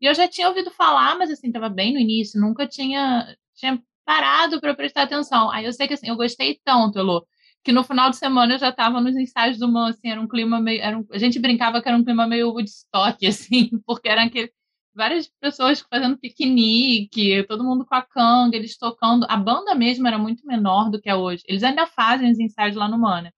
E 0.00 0.06
eu 0.06 0.14
já 0.14 0.28
tinha 0.28 0.48
ouvido 0.48 0.70
falar, 0.70 1.16
mas 1.18 1.30
assim, 1.30 1.50
tava 1.52 1.68
bem 1.68 1.92
no 1.94 2.00
início, 2.00 2.40
nunca 2.40 2.66
tinha, 2.66 3.36
tinha 3.54 3.82
parado 4.04 4.60
para 4.60 4.74
prestar 4.74 5.02
atenção. 5.04 5.50
Aí 5.50 5.64
eu 5.64 5.72
sei 5.72 5.88
que 5.88 5.94
assim, 5.94 6.08
eu 6.08 6.16
gostei 6.16 6.60
tanto, 6.64 6.98
Elô, 6.98 7.26
que 7.64 7.72
no 7.72 7.82
final 7.84 8.10
de 8.10 8.16
semana 8.16 8.54
eu 8.54 8.58
já 8.58 8.68
estava 8.70 9.00
nos 9.00 9.16
ensaios 9.16 9.58
do 9.58 9.68
Man, 9.68 9.88
assim, 9.90 10.10
era 10.10 10.20
um 10.20 10.28
clima 10.28 10.60
meio, 10.60 11.00
um, 11.00 11.06
a 11.12 11.18
gente 11.18 11.38
brincava 11.40 11.82
que 11.82 11.88
era 11.88 11.96
um 11.98 12.04
clima 12.04 12.26
meio 12.26 12.50
Woodstock, 12.50 13.26
assim, 13.26 13.70
porque 13.86 14.08
era 14.08 14.24
aquele 14.24 14.52
várias 14.96 15.28
pessoas 15.40 15.80
fazendo 15.80 16.18
piquenique, 16.18 17.44
todo 17.46 17.62
mundo 17.62 17.84
com 17.84 17.94
a 17.94 18.02
canga, 18.02 18.56
eles 18.56 18.76
tocando. 18.76 19.26
A 19.28 19.36
banda 19.36 19.74
mesmo 19.74 20.06
era 20.08 20.18
muito 20.18 20.46
menor 20.46 20.90
do 20.90 21.00
que 21.00 21.08
é 21.08 21.14
hoje. 21.14 21.44
Eles 21.46 21.62
ainda 21.62 21.86
fazem 21.86 22.32
os 22.32 22.40
ensaios 22.40 22.74
lá 22.74 22.88
no 22.88 22.98
Mana. 22.98 23.32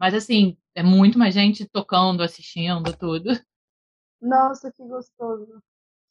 Mas 0.00 0.14
assim, 0.14 0.56
é 0.74 0.82
muito 0.82 1.18
mais 1.18 1.34
gente 1.34 1.68
tocando, 1.68 2.22
assistindo, 2.22 2.96
tudo. 2.96 3.30
Nossa, 4.20 4.72
que 4.72 4.82
gostoso. 4.84 5.62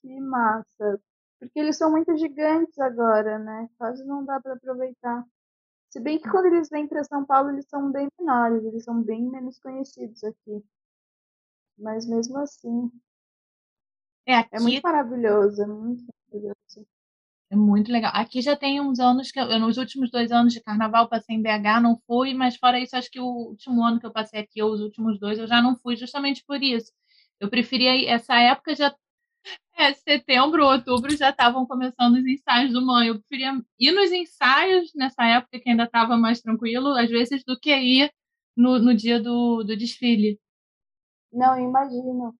Que 0.01 0.19
massa. 0.19 1.01
Porque 1.39 1.59
eles 1.59 1.78
são 1.78 1.91
muito 1.91 2.15
gigantes 2.17 2.78
agora, 2.80 3.39
né? 3.39 3.69
Quase 3.78 4.05
não 4.05 4.23
dá 4.23 4.39
para 4.39 4.53
aproveitar. 4.53 5.25
Se 5.89 5.99
bem 5.99 6.19
que 6.19 6.30
quando 6.30 6.47
eles 6.47 6.69
vêm 6.69 6.88
para 6.88 7.03
São 7.03 7.25
Paulo, 7.25 7.49
eles 7.49 7.67
são 7.67 7.91
bem 7.91 8.07
menores, 8.19 8.63
eles 8.65 8.84
são 8.84 9.01
bem 9.01 9.23
menos 9.23 9.59
conhecidos 9.59 10.23
aqui. 10.23 10.63
Mas 11.78 12.05
mesmo 12.05 12.38
assim, 12.39 12.91
é, 14.28 14.36
aqui... 14.36 14.55
é 14.55 14.59
muito 14.59 14.82
maravilhoso, 14.84 15.61
é 15.61 15.65
muito 15.65 16.03
maravilhoso. 16.32 16.88
É 17.49 17.55
muito 17.55 17.91
legal. 17.91 18.11
Aqui 18.13 18.41
já 18.41 18.57
tem 18.57 18.82
uns 18.82 18.99
anos 18.99 19.32
que 19.32 19.39
eu, 19.39 19.59
nos 19.59 19.78
últimos 19.78 20.11
dois 20.11 20.32
anos 20.32 20.53
de 20.53 20.61
carnaval, 20.61 21.07
passei 21.09 21.36
em 21.36 21.41
BH, 21.41 21.82
não 21.82 21.97
fui, 22.05 22.34
mas 22.34 22.57
fora 22.57 22.80
isso, 22.80 22.95
acho 22.97 23.09
que 23.09 23.19
o 23.21 23.25
último 23.25 23.84
ano 23.84 23.99
que 23.99 24.05
eu 24.05 24.11
passei 24.11 24.41
aqui, 24.41 24.61
ou 24.61 24.71
os 24.73 24.82
últimos 24.82 25.19
dois, 25.19 25.39
eu 25.39 25.47
já 25.47 25.61
não 25.61 25.75
fui 25.78 25.95
justamente 25.95 26.43
por 26.45 26.61
isso. 26.61 26.91
Eu 27.39 27.49
preferia 27.49 28.09
essa 28.11 28.36
época 28.39 28.75
já 28.75 28.93
É, 29.78 29.93
setembro, 29.93 30.65
outubro 30.65 31.15
já 31.15 31.30
estavam 31.30 31.65
começando 31.65 32.15
os 32.15 32.25
ensaios 32.25 32.73
do 32.73 32.86
mãe. 32.86 33.07
Eu 33.09 33.19
preferia 33.19 33.53
ir 33.80 33.91
nos 33.91 34.11
ensaios 34.11 34.91
nessa 34.95 35.23
época 35.25 35.59
que 35.59 35.69
ainda 35.69 35.84
estava 35.86 36.17
mais 36.17 36.41
tranquilo, 36.41 36.89
às 36.97 37.09
vezes, 37.09 37.43
do 37.45 37.59
que 37.59 37.75
ir 37.75 38.11
no, 38.55 38.80
no 38.80 38.95
dia 38.95 39.21
do, 39.21 39.63
do 39.63 39.78
desfile. 39.78 40.39
Não, 41.32 41.57
imagino. 41.59 42.36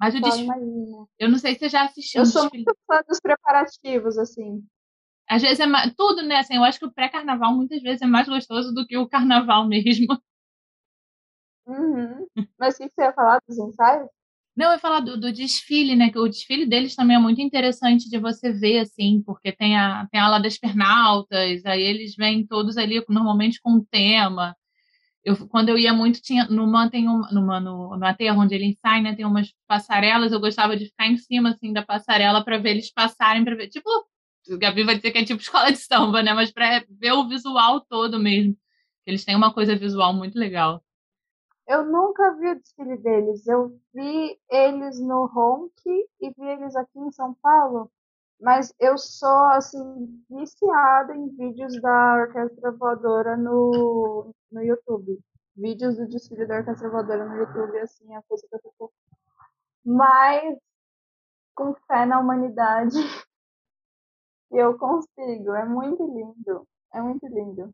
Mas 0.00 0.14
o 0.14 0.20
desfile. 0.20 0.50
Eu 1.18 1.28
não 1.28 1.38
sei 1.38 1.52
se 1.52 1.60
você 1.60 1.68
já 1.68 1.84
assistiu 1.84 2.22
Eu 2.22 2.26
sou 2.26 2.42
desfile. 2.42 2.64
muito 2.64 2.78
fã 2.86 3.02
dos 3.06 3.20
preparativos, 3.20 4.16
assim. 4.16 4.64
Às 5.28 5.42
vezes 5.42 5.60
é 5.60 5.66
mais. 5.66 5.92
Tudo, 5.94 6.22
né? 6.22 6.36
Assim, 6.36 6.56
eu 6.56 6.64
acho 6.64 6.78
que 6.78 6.86
o 6.86 6.92
pré-carnaval 6.92 7.54
muitas 7.54 7.82
vezes 7.82 8.00
é 8.00 8.06
mais 8.06 8.26
gostoso 8.26 8.72
do 8.72 8.86
que 8.86 8.96
o 8.96 9.08
carnaval 9.08 9.68
mesmo. 9.68 10.06
Uhum. 11.66 12.26
Mas 12.58 12.74
o 12.74 12.78
que 12.78 12.88
que 12.88 12.94
você 12.96 13.02
ia 13.02 13.12
falar 13.12 13.40
dos 13.46 13.56
ensaios? 13.56 14.08
Não, 14.56 14.66
eu 14.66 14.72
ia 14.72 14.78
falar 14.78 15.00
do, 15.00 15.20
do 15.20 15.32
desfile, 15.32 15.94
né? 15.94 16.10
Que 16.10 16.18
o 16.18 16.26
desfile 16.26 16.66
deles 16.66 16.96
também 16.96 17.14
é 17.16 17.18
muito 17.20 17.40
interessante 17.40 18.10
de 18.10 18.18
você 18.18 18.50
ver, 18.52 18.80
assim, 18.80 19.22
porque 19.24 19.52
tem 19.52 19.78
a, 19.78 20.08
tem 20.10 20.20
a 20.20 20.24
ala 20.24 20.40
das 20.40 20.58
pernaltas, 20.58 21.64
aí 21.64 21.80
eles 21.80 22.16
vêm 22.16 22.44
todos 22.44 22.76
ali 22.76 23.04
normalmente 23.08 23.60
com 23.62 23.74
um 23.74 23.84
tema. 23.84 24.56
Eu, 25.24 25.48
quando 25.48 25.68
eu 25.68 25.78
ia 25.78 25.92
muito, 25.92 26.20
tinha 26.22 26.46
numa 26.46 26.90
tem 26.90 27.06
uma, 27.06 27.30
numa, 27.30 27.60
no, 27.60 27.96
no 27.96 28.06
aterro 28.06 28.40
onde 28.40 28.54
ele 28.54 28.66
ensaia, 28.66 29.02
né? 29.02 29.14
Tem 29.14 29.26
umas 29.26 29.52
passarelas, 29.66 30.32
eu 30.32 30.40
gostava 30.40 30.76
de 30.76 30.86
ficar 30.86 31.06
em 31.06 31.16
cima, 31.18 31.50
assim, 31.50 31.72
da 31.72 31.84
passarela 31.84 32.42
para 32.44 32.58
ver 32.58 32.70
eles 32.70 32.90
passarem, 32.92 33.44
para 33.44 33.54
ver, 33.54 33.68
tipo, 33.68 33.88
o 34.48 34.58
Gabi 34.58 34.84
vai 34.84 34.96
dizer 34.96 35.10
que 35.10 35.18
é 35.18 35.24
tipo 35.24 35.40
escola 35.42 35.70
de 35.70 35.78
samba, 35.78 36.22
né? 36.22 36.32
Mas 36.32 36.50
para 36.50 36.84
ver 36.88 37.12
o 37.12 37.28
visual 37.28 37.80
todo 37.82 38.18
mesmo. 38.18 38.56
Eles 39.06 39.24
têm 39.24 39.36
uma 39.36 39.52
coisa 39.52 39.76
visual 39.76 40.14
muito 40.14 40.38
legal. 40.38 40.82
Eu 41.66 41.84
nunca 41.84 42.34
vi 42.36 42.48
o 42.50 42.54
desfile 42.56 42.96
deles. 42.96 43.46
Eu 43.46 43.78
vi 43.94 44.38
eles 44.50 45.00
no 45.00 45.26
Ronk 45.26 45.72
e 45.86 46.30
vi 46.30 46.46
eles 46.46 46.74
aqui 46.74 46.98
em 46.98 47.10
São 47.12 47.34
Paulo. 47.34 47.90
Mas 48.40 48.72
eu 48.80 48.96
sou, 48.96 49.44
assim, 49.50 50.24
viciada 50.30 51.14
em 51.14 51.28
vídeos 51.36 51.80
da 51.82 52.22
Orquestra 52.22 52.72
Voadora 52.72 53.36
no, 53.36 54.34
no 54.50 54.62
YouTube. 54.62 55.20
Vídeos 55.54 55.96
do 55.96 56.08
desfile 56.08 56.46
da 56.46 56.56
Orquestra 56.58 56.88
Voadora 56.88 57.26
no 57.26 57.36
YouTube, 57.36 57.78
assim, 57.78 58.12
é 58.14 58.16
a 58.16 58.22
coisa 58.22 58.46
que 58.48 58.56
eu 58.56 58.60
fico 58.60 58.92
mais 59.84 60.58
com 61.54 61.74
fé 61.86 62.06
na 62.06 62.18
humanidade. 62.18 62.96
Eu 64.50 64.76
consigo. 64.76 65.54
É 65.54 65.64
muito 65.64 66.04
lindo. 66.06 66.66
É 66.92 67.00
muito 67.00 67.24
lindo. 67.28 67.72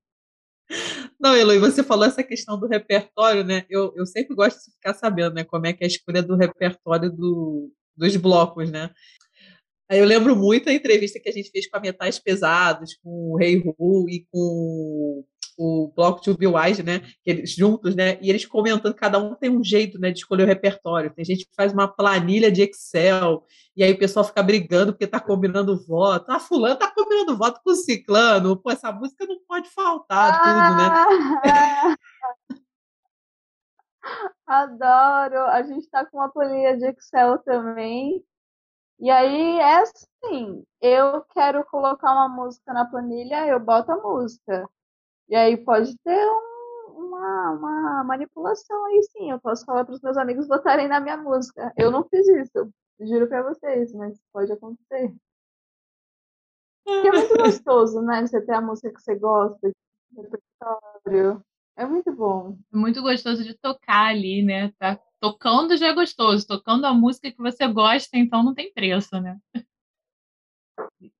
Não, 1.19 1.35
Eloy, 1.35 1.59
você 1.59 1.83
falou 1.83 2.05
essa 2.05 2.23
questão 2.23 2.59
do 2.59 2.67
repertório, 2.67 3.43
né? 3.43 3.65
Eu, 3.71 3.95
eu 3.97 4.05
sempre 4.05 4.35
gosto 4.35 4.59
de 4.59 4.73
ficar 4.73 4.93
sabendo, 4.93 5.35
né, 5.35 5.45
como 5.45 5.67
é 5.67 5.73
que 5.73 5.85
é 5.85 5.87
a 5.87 5.89
escolha 5.89 6.23
do 6.23 6.37
repertório 6.37 7.11
do, 7.11 7.73
dos 7.97 8.15
blocos, 8.17 8.71
né? 8.71 8.93
Eu 9.89 10.05
lembro 10.05 10.35
muito 10.35 10.69
a 10.69 10.73
entrevista 10.73 11.21
que 11.21 11.29
a 11.29 11.33
gente 11.33 11.51
fez 11.51 11.69
com 11.69 11.77
a 11.77 11.81
Metais 11.81 12.19
Pesados, 12.19 12.97
com 13.03 13.33
o 13.33 13.37
Rei 13.37 13.57
Ru 13.57 14.09
e 14.09 14.27
com 14.33 15.25
o 15.59 15.93
bloco 15.95 16.21
de 16.21 16.31
Ubi 16.31 16.47
Wise, 16.47 16.83
né? 16.83 17.03
Eles, 17.25 17.55
juntos, 17.55 17.95
né? 17.95 18.19
E 18.21 18.29
eles 18.29 18.45
comentando, 18.45 18.95
cada 18.95 19.19
um 19.19 19.35
tem 19.35 19.49
um 19.51 19.65
jeito, 19.65 19.99
né, 19.99 20.11
de 20.11 20.19
escolher 20.19 20.43
o 20.45 20.47
repertório. 20.47 21.13
Tem 21.15 21.25
gente 21.25 21.47
que 21.47 21.55
faz 21.55 21.73
uma 21.73 21.89
planilha 21.89 22.53
de 22.53 22.63
Excel, 22.63 23.43
e 23.77 23.83
aí 23.83 23.93
o 23.93 23.99
pessoal 23.99 24.25
fica 24.25 24.43
brigando 24.43 24.93
porque 24.93 25.07
tá 25.07 25.21
combinando 25.21 25.83
voto. 25.87 26.31
Ah, 26.31 26.39
fulano 26.39 26.77
tá 26.77 26.93
combinando 26.95 27.37
voto 27.37 27.61
com 27.65 27.71
o 27.71 27.75
ciclano. 27.75 28.57
Pô, 28.57 28.71
essa 28.71 28.93
música 28.93 29.25
não 29.27 29.39
pode 29.49 29.69
faltar, 29.71 30.43
tudo, 30.43 30.77
né? 30.77 30.89
Ah! 31.45 31.97
Adoro! 34.47 35.41
A 35.47 35.63
gente 35.63 35.89
tá 35.89 36.05
com 36.05 36.19
uma 36.19 36.29
planilha 36.29 36.77
de 36.77 36.87
Excel 36.87 37.39
também. 37.39 38.23
E 38.99 39.11
aí 39.11 39.59
é 39.59 39.77
assim, 39.81 40.65
eu 40.81 41.23
quero 41.33 41.65
colocar 41.67 42.13
uma 42.13 42.29
música 42.29 42.73
na 42.73 42.87
planilha, 42.89 43.47
eu 43.47 43.61
boto 43.61 43.93
a 43.93 43.97
música. 43.97 44.69
E 45.29 45.37
aí 45.37 45.57
pode 45.57 45.97
ter 45.99 46.27
um- 46.29 46.57
uma, 47.07 47.51
uma 47.53 48.05
manipulação 48.05 48.85
aí 48.87 49.03
sim. 49.13 49.31
Eu 49.31 49.41
posso 49.41 49.65
falar 49.67 49.85
para 49.85 49.95
os 49.95 50.01
meus 50.01 50.17
amigos 50.17 50.49
votarem 50.49 50.89
na 50.89 51.01
minha 51.01 51.17
música. 51.17 51.73
Eu 51.77 51.91
não 51.91 52.05
fiz 52.09 52.27
isso, 52.29 52.71
juro 53.01 53.29
pra 53.29 53.43
vocês, 53.43 53.93
mas 53.95 54.19
pode 54.33 54.53
acontecer. 54.53 55.15
Porque 56.85 57.09
é 57.09 57.13
muito 57.13 57.37
gostoso, 57.63 58.01
né? 58.03 58.27
Você 58.27 58.41
ter 58.41 58.53
a 58.55 58.61
música 58.61 58.93
que 58.93 59.01
você 59.03 59.15
gosta, 59.17 59.71
repertório. 60.17 61.45
É 61.77 61.85
muito 61.85 62.11
bom. 62.15 62.59
É 62.73 62.77
muito 62.77 63.03
gostoso 63.03 63.45
de 63.45 63.55
tocar 63.55 64.07
ali, 64.07 64.43
né? 64.43 64.73
Tá 64.79 64.99
tocando 65.21 65.77
já 65.77 65.89
é 65.89 65.93
gostoso, 65.93 66.47
tocando 66.47 66.87
a 66.87 66.95
música 66.95 67.31
que 67.31 67.39
você 67.39 67.67
gosta, 67.69 68.17
então 68.17 68.43
não 68.43 68.55
tem 68.55 68.73
preço, 68.73 69.21
né? 69.21 69.39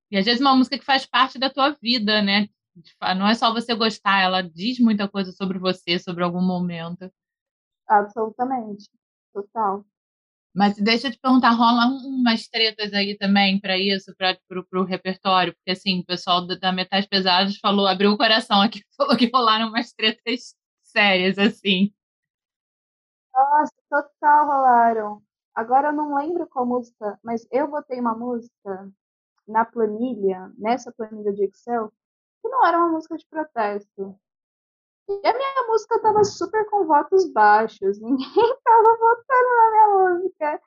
E 0.09 0.17
às 0.17 0.25
vezes 0.25 0.41
uma 0.41 0.55
música 0.55 0.77
que 0.77 0.85
faz 0.85 1.05
parte 1.05 1.37
da 1.37 1.49
tua 1.49 1.71
vida, 1.71 2.21
né? 2.21 2.47
Não 3.17 3.27
é 3.27 3.35
só 3.35 3.51
você 3.51 3.75
gostar, 3.75 4.21
ela 4.21 4.41
diz 4.41 4.79
muita 4.79 5.07
coisa 5.07 5.31
sobre 5.31 5.59
você, 5.59 5.99
sobre 5.99 6.23
algum 6.23 6.41
momento. 6.41 7.11
Absolutamente. 7.87 8.89
Total. 9.33 9.85
Mas 10.57 10.75
deixa 10.77 11.07
eu 11.07 11.11
te 11.11 11.19
perguntar, 11.19 11.51
rola 11.51 11.85
um- 11.87 12.19
umas 12.21 12.47
tretas 12.47 12.91
aí 12.93 13.15
também 13.17 13.59
para 13.61 13.77
isso, 13.77 14.13
para 14.17 14.37
pro 14.49 14.83
repertório? 14.83 15.53
Porque 15.55 15.71
assim, 15.71 15.99
o 15.99 16.05
pessoal 16.05 16.47
da, 16.47 16.55
da 16.55 16.71
Metais 16.71 17.05
Pesados 17.05 17.59
falou, 17.59 17.85
abriu 17.87 18.11
o 18.11 18.17
coração 18.17 18.61
aqui, 18.61 18.81
falou 18.97 19.15
que 19.17 19.29
rolaram 19.31 19.67
umas 19.69 19.93
tretas 19.93 20.55
sérias, 20.83 21.37
assim. 21.37 21.93
Nossa, 23.33 23.73
total 23.89 24.45
rolaram. 24.47 25.21
Agora 25.55 25.89
eu 25.89 25.93
não 25.93 26.15
lembro 26.15 26.47
qual 26.47 26.65
música, 26.65 27.19
mas 27.23 27.47
eu 27.51 27.67
botei 27.69 27.99
uma 27.99 28.15
música 28.15 28.91
na 29.47 29.65
planilha, 29.65 30.51
nessa 30.57 30.91
planilha 30.93 31.33
de 31.33 31.45
Excel, 31.45 31.91
que 32.41 32.49
não 32.49 32.65
era 32.65 32.77
uma 32.79 32.89
música 32.89 33.17
de 33.17 33.25
protesto. 33.27 34.19
E 35.09 35.27
a 35.27 35.33
minha 35.33 35.67
música 35.67 35.99
tava 36.01 36.23
super 36.23 36.69
com 36.69 36.85
votos 36.85 37.31
baixos, 37.31 37.99
ninguém 38.01 38.57
tava 38.63 38.97
votando 38.97 39.55
na 39.55 39.71
minha 39.71 39.87
música. 40.19 40.61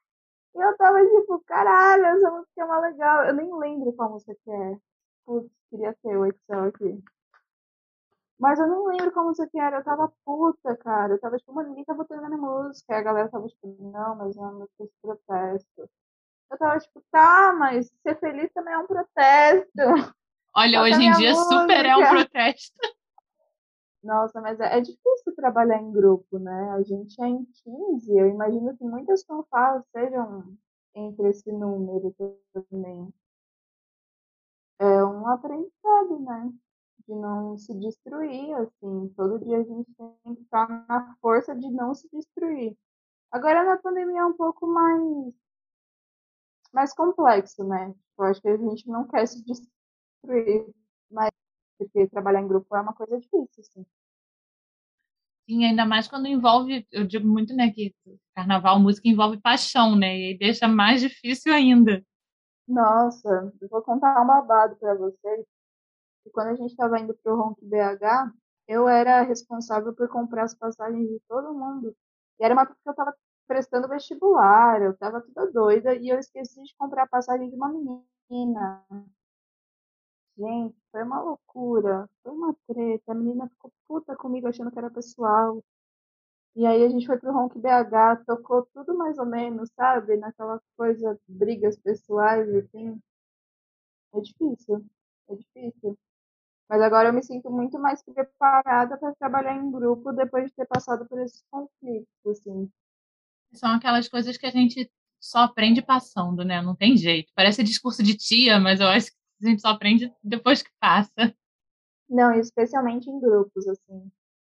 E 0.55 0.61
eu 0.61 0.77
tava 0.77 0.99
tipo, 1.07 1.39
caralho, 1.47 2.05
essa 2.07 2.31
música 2.31 2.61
é 2.61 2.65
uma 2.65 2.81
legal. 2.81 3.25
Eu 3.25 3.35
nem 3.35 3.55
lembro 3.57 3.93
qual 3.93 4.11
música 4.11 4.35
que 4.45 4.51
é. 4.51 4.77
Putz, 5.25 5.51
queria 5.71 5.95
ter 6.03 6.17
o 6.17 6.27
Excel 6.27 6.65
aqui. 6.65 7.03
Mas 8.39 8.59
eu 8.59 8.67
nem 8.67 8.97
lembro 8.97 9.13
qual 9.13 9.27
música 9.27 9.49
que 9.49 9.61
era. 9.61 9.79
Eu 9.79 9.85
tava 9.85 10.11
puta, 10.25 10.75
cara. 10.79 11.13
Eu 11.13 11.21
tava 11.21 11.37
tipo, 11.37 11.53
mano, 11.53 11.69
ninguém 11.69 11.85
tá 11.85 11.93
votando 11.95 12.23
na 12.23 12.29
minha 12.31 12.41
música. 12.41 12.95
E 12.95 12.97
a 12.97 13.03
galera 13.03 13.29
tava 13.29 13.47
tipo, 13.47 13.77
não, 13.93 14.17
mas 14.17 14.37
é 14.37 14.41
uma 14.41 14.53
música 14.53 14.85
de 14.85 14.91
protesto. 15.03 15.91
Eu 16.51 16.59
tava 16.59 16.79
tipo, 16.81 17.01
tá, 17.13 17.55
mas 17.57 17.93
ser 18.03 18.19
feliz 18.19 18.51
também 18.53 18.75
é 18.75 18.79
um 18.79 18.87
protesto. 18.87 20.15
Olha, 20.57 20.79
Toca 20.79 20.83
hoje 20.83 21.03
em 21.05 21.13
dia 21.13 21.35
super 21.35 21.85
é 21.85 21.97
um 21.97 22.01
música. 22.01 22.17
protesto. 22.17 23.00
Nossa, 24.03 24.41
mas 24.41 24.59
é, 24.61 24.79
é 24.79 24.81
difícil 24.81 25.35
trabalhar 25.37 25.79
em 25.81 25.93
grupo, 25.93 26.39
né? 26.39 26.71
A 26.73 26.83
gente 26.83 27.21
é 27.23 27.27
em 27.29 27.45
15. 27.65 28.17
Eu 28.17 28.27
imagino 28.29 28.77
que 28.77 28.85
muitas 28.85 29.23
fanfarras 29.25 29.85
sejam 29.93 30.57
entre 30.95 31.29
esse 31.29 31.51
número 31.53 32.15
também. 32.71 33.13
É 34.79 35.05
um 35.05 35.27
aprendizado, 35.29 36.21
né? 36.21 36.53
De 37.07 37.15
não 37.15 37.57
se 37.59 37.75
destruir, 37.75 38.55
assim. 38.57 39.09
Todo 39.17 39.39
dia 39.45 39.59
a 39.59 39.63
gente 39.63 39.93
tem 39.95 40.35
que 40.35 40.43
estar 40.43 40.69
na 40.89 41.15
força 41.21 41.55
de 41.55 41.71
não 41.71 41.95
se 41.95 42.09
destruir. 42.11 42.77
Agora 43.33 43.65
na 43.65 43.79
pandemia 43.79 44.21
é 44.23 44.27
um 44.27 44.35
pouco 44.37 44.67
mais, 44.67 45.35
mais 46.73 46.93
complexo, 46.95 47.65
né? 47.65 47.95
Eu 48.19 48.25
acho 48.25 48.41
que 48.43 48.49
a 48.49 48.57
gente 48.57 48.89
não 48.89 49.07
quer 49.07 49.27
se 49.27 49.43
destruir, 49.45 50.67
mas 51.11 51.31
porque 51.81 52.07
trabalhar 52.09 52.43
em 52.43 52.49
grupo 52.49 52.77
é 52.77 52.81
uma 52.81 52.93
coisa 52.93 53.19
difícil, 53.19 53.49
assim. 53.59 53.87
Sim, 55.49 55.65
ainda 55.65 55.87
mais 55.87 56.07
quando 56.07 56.29
envolve, 56.29 56.87
eu 56.93 57.07
digo 57.07 57.27
muito, 57.27 57.57
né, 57.57 57.71
que 57.71 57.95
carnaval, 58.35 58.79
música 58.79 59.09
envolve 59.09 59.41
paixão, 59.41 59.97
né? 59.97 60.07
E 60.17 60.25
aí 60.27 60.39
deixa 60.39 60.69
mais 60.69 61.01
difícil 61.01 61.53
ainda. 61.53 62.05
Nossa, 62.69 63.53
eu 63.61 63.69
vou 63.69 63.83
contar 63.83 64.21
um 64.23 64.27
babado 64.27 64.77
pra 64.77 64.95
vocês. 64.95 65.45
Que 66.23 66.31
quando 66.31 66.49
a 66.49 66.55
gente 66.55 66.71
estava 66.71 67.01
indo 67.01 67.15
pro 67.15 67.35
Ronk 67.35 67.59
BH, 67.65 68.33
eu 68.69 68.87
era 68.87 69.23
responsável 69.23 69.95
por 69.95 70.09
comprar 70.09 70.45
as 70.45 70.55
passagens 70.55 71.09
de 71.09 71.19
todo 71.27 71.55
mundo. 71.55 71.97
E 72.39 72.45
era 72.45 72.55
uma 72.55 72.63
época 72.63 72.79
que 72.83 72.89
eu 72.91 72.95
tava 72.95 73.15
prestando 73.49 73.89
vestibular, 73.89 74.81
eu 74.83 74.97
tava 74.97 75.21
toda 75.23 75.51
doida 75.51 75.95
e 75.97 76.09
eu 76.09 76.19
esqueci 76.19 76.63
de 76.63 76.77
comprar 76.77 77.05
a 77.05 77.09
passagem 77.09 77.49
de 77.49 77.57
uma 77.57 77.69
menina. 77.69 78.85
Gente, 80.41 80.75
foi 80.91 81.03
uma 81.03 81.21
loucura, 81.21 82.09
foi 82.23 82.33
uma 82.33 82.57
treta. 82.67 83.13
A 83.13 83.15
menina 83.15 83.47
ficou 83.51 83.71
puta 83.87 84.17
comigo 84.17 84.49
achando 84.49 84.71
que 84.71 84.79
era 84.79 84.91
pessoal. 84.91 85.63
E 86.57 86.65
aí 86.65 86.83
a 86.83 86.89
gente 86.89 87.07
foi 87.07 87.19
pro 87.19 87.31
Ronk 87.31 87.59
BH, 87.59 88.25
tocou 88.27 88.67
tudo 88.73 88.97
mais 88.97 89.19
ou 89.19 89.27
menos, 89.27 89.71
sabe? 89.77 90.17
Naquela 90.17 90.59
coisa, 90.79 91.21
brigas 91.29 91.79
pessoais, 91.79 92.49
assim. 92.55 92.99
É 94.15 94.21
difícil, 94.21 94.83
é 95.29 95.35
difícil. 95.37 95.99
Mas 96.71 96.81
agora 96.81 97.11
eu 97.11 97.13
me 97.13 97.23
sinto 97.23 97.51
muito 97.51 97.79
mais 97.79 98.03
preparada 98.03 98.97
para 98.97 99.15
trabalhar 99.17 99.57
em 99.57 99.71
grupo 99.71 100.11
depois 100.11 100.47
de 100.47 100.55
ter 100.55 100.67
passado 100.67 101.07
por 101.07 101.21
esses 101.21 101.45
conflitos, 101.51 102.09
assim. 102.27 102.71
São 103.53 103.75
aquelas 103.75 104.09
coisas 104.09 104.39
que 104.39 104.47
a 104.47 104.51
gente 104.51 104.91
só 105.21 105.41
aprende 105.41 105.83
passando, 105.83 106.45
né? 106.45 106.63
Não 106.63 106.75
tem 106.75 106.97
jeito. 106.97 107.31
Parece 107.35 107.63
discurso 107.63 108.03
de 108.03 108.17
tia, 108.17 108.59
mas 108.59 108.81
eu 108.81 108.89
acho 108.89 109.11
que 109.11 109.20
a 109.43 109.49
gente 109.49 109.63
só 109.63 109.69
aprende 109.69 110.13
depois 110.23 110.63
que 110.63 110.71
passa. 110.81 111.35
Não, 112.09 112.33
especialmente 112.35 113.09
em 113.09 113.21
grupos, 113.21 113.67
assim. 113.69 114.11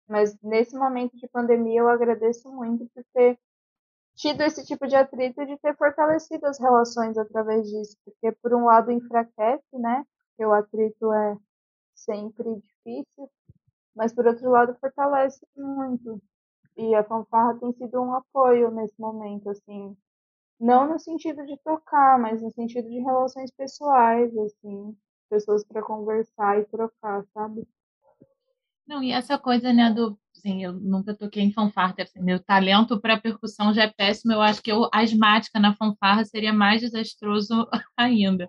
Mas 0.08 0.38
nesse 0.42 0.76
momento 0.78 1.16
de 1.18 1.28
pandemia 1.28 1.80
eu 1.80 1.90
agradeço 1.90 2.52
muito 2.52 2.86
por 2.94 3.04
ter 3.14 3.40
tido 4.16 4.42
esse 4.42 4.66
tipo 4.66 4.88
de 4.88 4.96
atrito 4.96 5.42
e 5.42 5.46
de 5.46 5.58
ter 5.58 5.76
fortalecido 5.76 6.46
as 6.46 6.60
relações 6.60 7.18
através 7.18 7.68
disso. 7.68 7.98
Porque, 8.06 8.32
por 8.42 8.54
um 8.54 8.66
lado, 8.66 8.92
enfraquece, 8.92 9.78
né? 9.78 10.06
Porque 10.30 10.46
o 10.46 10.54
atrito 10.54 11.12
é 11.14 11.38
sempre 11.96 12.56
difícil, 12.56 13.30
mas, 13.96 14.14
por 14.14 14.26
outro 14.28 14.50
lado, 14.50 14.76
fortalece 14.80 15.46
muito. 15.56 16.22
E 16.78 16.96
a 16.96 17.04
fanfarra 17.04 17.58
tem 17.60 17.74
sido 17.74 18.02
um 18.02 18.14
apoio 18.14 18.72
nesse 18.72 19.00
momento, 19.00 19.50
assim. 19.50 19.96
Não 20.62 20.88
no 20.88 21.00
sentido 21.00 21.44
de 21.44 21.58
tocar, 21.58 22.20
mas 22.20 22.40
no 22.40 22.52
sentido 22.52 22.88
de 22.88 23.00
relações 23.00 23.50
pessoais, 23.50 24.32
assim. 24.38 24.96
Pessoas 25.28 25.66
para 25.66 25.82
conversar 25.82 26.60
e 26.60 26.66
trocar, 26.66 27.26
sabe? 27.34 27.68
Não, 28.88 29.02
e 29.02 29.12
essa 29.12 29.40
coisa, 29.40 29.74
né, 29.74 29.92
do. 29.92 30.20
Assim, 30.38 30.64
eu 30.64 30.74
nunca 30.74 31.16
toquei 31.16 31.42
em 31.42 31.52
fanfarra, 31.52 31.96
assim, 32.00 32.22
meu 32.22 32.40
talento 32.40 33.00
para 33.02 33.20
percussão 33.20 33.74
já 33.74 33.84
é 33.84 33.88
péssimo. 33.88 34.34
Eu 34.34 34.42
acho 34.42 34.62
que 34.62 34.72
eu, 34.72 34.88
asmática 34.94 35.60
na 35.60 35.76
fanfarra 35.76 36.26
seria 36.26 36.54
mais 36.54 36.82
desastroso 36.82 37.68
ainda. 37.98 38.48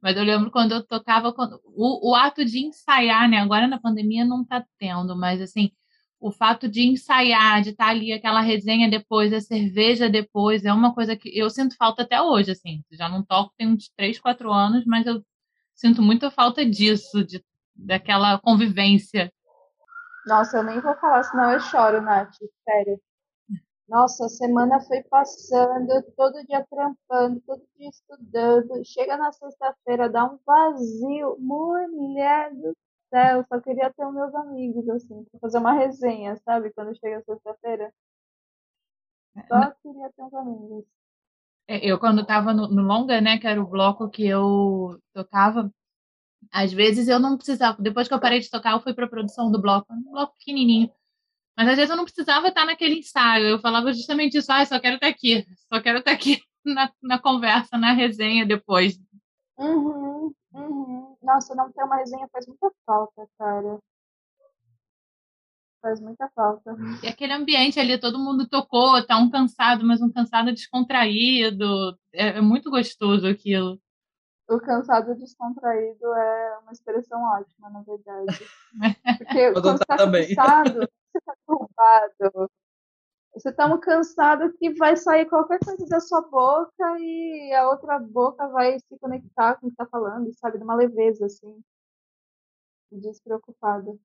Mas 0.00 0.16
eu 0.16 0.22
lembro 0.22 0.52
quando 0.52 0.72
eu 0.72 0.86
tocava, 0.86 1.32
quando, 1.32 1.60
o, 1.64 2.12
o 2.12 2.14
ato 2.14 2.44
de 2.44 2.64
ensaiar, 2.64 3.28
né? 3.28 3.38
Agora 3.38 3.66
na 3.66 3.80
pandemia 3.80 4.24
não 4.24 4.42
está 4.42 4.64
tendo, 4.78 5.16
mas 5.16 5.40
assim, 5.40 5.72
o 6.20 6.30
fato 6.30 6.68
de 6.68 6.82
ensaiar, 6.86 7.62
de 7.62 7.70
estar 7.70 7.86
tá 7.86 7.90
ali 7.90 8.12
aquela 8.12 8.42
resenha 8.42 8.90
depois, 8.90 9.32
a 9.32 9.40
cerveja 9.40 10.08
depois, 10.08 10.64
é 10.64 10.72
uma 10.72 10.94
coisa 10.94 11.16
que 11.16 11.36
eu 11.36 11.48
sinto 11.48 11.74
falta 11.76 12.02
até 12.02 12.20
hoje, 12.20 12.52
assim. 12.52 12.84
Já 12.90 13.08
não 13.08 13.24
toco 13.24 13.54
tem 13.56 13.66
uns 13.66 13.88
3, 13.96 14.20
4 14.20 14.52
anos, 14.52 14.84
mas 14.84 15.06
eu 15.06 15.24
sinto 15.74 16.02
muita 16.02 16.30
falta 16.30 16.64
disso, 16.64 17.24
de, 17.24 17.42
daquela 17.74 18.38
convivência. 18.38 19.32
Nossa, 20.26 20.58
eu 20.58 20.62
nem 20.62 20.78
vou 20.78 20.94
falar, 20.96 21.22
senão 21.22 21.52
eu 21.52 21.60
choro, 21.60 22.02
Nath, 22.02 22.36
sério. 22.64 23.00
Nossa, 23.88 24.26
a 24.26 24.28
semana 24.28 24.78
foi 24.82 25.02
passando, 25.02 26.02
todo 26.16 26.46
dia 26.46 26.64
trampando, 26.70 27.40
todo 27.40 27.62
dia 27.76 27.88
estudando. 27.88 28.84
Chega 28.84 29.16
na 29.16 29.32
sexta-feira, 29.32 30.08
dá 30.08 30.26
um 30.26 30.38
vazio. 30.46 31.36
Mulher 31.40 32.54
do 32.54 32.76
céu, 33.10 33.44
só 33.48 33.60
queria 33.60 33.92
ter 33.92 34.06
os 34.06 34.14
meus 34.14 34.34
amigos, 34.34 34.88
assim, 34.88 35.24
pra 35.24 35.40
fazer 35.40 35.58
uma 35.58 35.72
resenha, 35.72 36.36
sabe? 36.36 36.72
Quando 36.72 36.96
chega 36.98 37.22
sexta-feira. 37.22 37.92
Só 39.48 39.56
é, 39.56 39.74
queria 39.82 40.10
ter 40.16 40.22
uns 40.22 40.34
amigos. 40.34 40.84
É, 41.68 41.84
eu, 41.84 41.98
quando 41.98 42.22
estava 42.22 42.52
no, 42.52 42.68
no, 42.68 42.82
Longa, 42.82 43.20
né, 43.20 43.38
que 43.38 43.46
era 43.46 43.60
o 43.60 43.66
bloco 43.66 44.08
que 44.08 44.26
eu 44.26 45.00
tocava, 45.12 45.72
às 46.52 46.72
vezes 46.72 47.08
eu 47.08 47.20
não 47.20 47.36
precisava. 47.36 47.80
Depois 47.80 48.08
que 48.08 48.14
eu 48.14 48.20
parei 48.20 48.40
de 48.40 48.50
tocar, 48.50 48.72
eu 48.72 48.80
fui 48.80 48.94
para 48.94 49.06
a 49.06 49.10
produção 49.10 49.50
do 49.50 49.60
bloco, 49.60 49.92
um 49.92 50.10
bloco 50.10 50.36
pequenininho. 50.38 50.90
Mas 51.56 51.68
às 51.68 51.76
vezes 51.76 51.90
eu 51.90 51.96
não 51.96 52.04
precisava 52.04 52.48
estar 52.48 52.64
naquele 52.64 52.98
ensaio. 52.98 53.46
Eu 53.46 53.60
falava 53.60 53.92
justamente 53.92 54.38
isso, 54.38 54.50
ah, 54.50 54.64
só 54.64 54.80
quero 54.80 54.96
estar 54.96 55.08
aqui, 55.08 55.46
só 55.72 55.80
quero 55.80 55.98
estar 55.98 56.12
aqui 56.12 56.42
na, 56.64 56.90
na 57.02 57.18
conversa, 57.18 57.76
na 57.76 57.92
resenha 57.92 58.46
depois. 58.46 58.98
Uhum, 59.58 60.32
uhum. 60.54 61.09
Nossa, 61.22 61.54
não 61.54 61.70
ter 61.70 61.84
uma 61.84 61.96
resenha 61.96 62.28
faz 62.32 62.46
muita 62.46 62.70
falta, 62.86 63.26
cara. 63.38 63.78
Faz 65.82 66.00
muita 66.00 66.28
falta. 66.34 66.76
E 67.02 67.08
aquele 67.08 67.32
ambiente 67.32 67.80
ali, 67.80 67.98
todo 67.98 68.18
mundo 68.18 68.48
tocou, 68.48 69.04
tá 69.06 69.16
um 69.16 69.30
cansado, 69.30 69.84
mas 69.84 70.02
um 70.02 70.12
cansado 70.12 70.52
descontraído. 70.52 71.98
É, 72.12 72.38
é 72.38 72.40
muito 72.40 72.70
gostoso 72.70 73.26
aquilo. 73.26 73.80
O 74.48 74.58
cansado 74.58 75.14
descontraído 75.14 76.12
é 76.12 76.58
uma 76.58 76.72
expressão 76.72 77.22
ótima, 77.22 77.70
na 77.70 77.82
verdade. 77.82 78.46
Porque 79.18 79.52
quando 79.52 79.78
você 79.78 79.84
tá 79.84 79.96
cansado, 79.96 80.80
você 80.80 81.20
tá 81.24 81.34
culpado. 81.46 82.50
Você 83.34 83.52
tá 83.52 83.66
um 83.66 83.78
cansado 83.78 84.52
que 84.58 84.72
vai 84.74 84.96
sair 84.96 85.26
qualquer 85.26 85.60
coisa 85.60 85.86
da 85.86 86.00
sua 86.00 86.20
boca 86.22 86.98
e 86.98 87.52
a 87.54 87.68
outra 87.68 87.98
boca 87.98 88.48
vai 88.48 88.78
se 88.80 88.98
conectar 88.98 89.56
com 89.56 89.68
o 89.68 89.70
que 89.70 89.76
tá 89.76 89.86
falando, 89.86 90.32
sabe? 90.34 90.58
De 90.58 90.64
uma 90.64 90.74
leveza, 90.74 91.26
assim. 91.26 91.62
Despreocupada. 92.90 93.96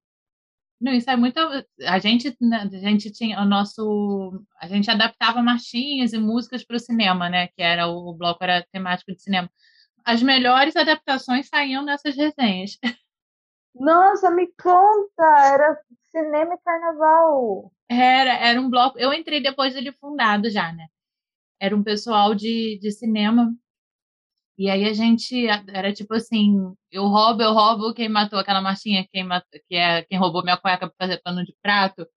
Não, 0.79 0.93
isso 0.93 1.09
é 1.09 1.15
muito. 1.15 1.39
A 1.87 1.99
gente, 1.99 2.35
né, 2.39 2.57
a 2.57 2.67
gente 2.67 3.11
tinha 3.11 3.39
o 3.41 3.45
nosso. 3.45 4.43
A 4.61 4.67
gente 4.67 4.91
adaptava 4.91 5.41
marchinhas 5.41 6.13
e 6.13 6.17
músicas 6.19 6.63
para 6.63 6.75
o 6.75 6.79
cinema, 6.79 7.29
né? 7.29 7.47
Que 7.47 7.63
era 7.63 7.87
o 7.87 8.13
bloco 8.13 8.43
era 8.43 8.65
temático 8.71 9.11
de 9.13 9.21
cinema. 9.21 9.49
As 10.05 10.21
melhores 10.21 10.75
adaptações 10.75 11.47
saíam 11.47 11.83
nessas 11.83 12.15
resenhas. 12.15 12.77
Nossa, 13.75 14.31
me 14.31 14.47
conta! 14.61 15.23
Era 15.53 15.77
cinema 16.11 16.55
e 16.55 16.57
carnaval. 16.63 17.71
Era, 17.89 18.33
era 18.33 18.59
um 18.59 18.69
bloco. 18.69 18.97
Eu 18.97 19.13
entrei 19.13 19.41
depois 19.41 19.73
dele 19.73 19.91
fundado 19.91 20.49
já, 20.49 20.71
né? 20.71 20.87
Era 21.59 21.75
um 21.75 21.83
pessoal 21.83 22.33
de, 22.35 22.79
de 22.79 22.91
cinema. 22.91 23.53
E 24.57 24.69
aí 24.69 24.85
a 24.85 24.93
gente 24.93 25.47
era 25.47 25.91
tipo 25.93 26.13
assim, 26.13 26.55
eu 26.89 27.07
roubo, 27.07 27.41
eu 27.41 27.51
roubo, 27.53 27.93
quem 27.93 28.07
matou 28.07 28.39
aquela 28.39 28.61
marchinha, 28.61 29.05
quem 29.11 29.23
matou, 29.23 29.59
que 29.67 29.75
é 29.75 30.03
quem 30.03 30.17
roubou 30.17 30.43
minha 30.43 30.57
cueca 30.57 30.87
para 30.87 30.95
fazer 31.07 31.21
pano 31.21 31.43
de 31.43 31.53
prato. 31.61 32.07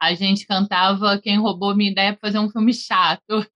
A 0.00 0.12
gente 0.14 0.46
cantava 0.46 1.20
quem 1.20 1.38
roubou 1.38 1.74
minha 1.76 1.90
ideia 1.92 2.12
para 2.12 2.28
fazer 2.28 2.38
um 2.40 2.50
filme 2.50 2.74
chato. 2.74 3.46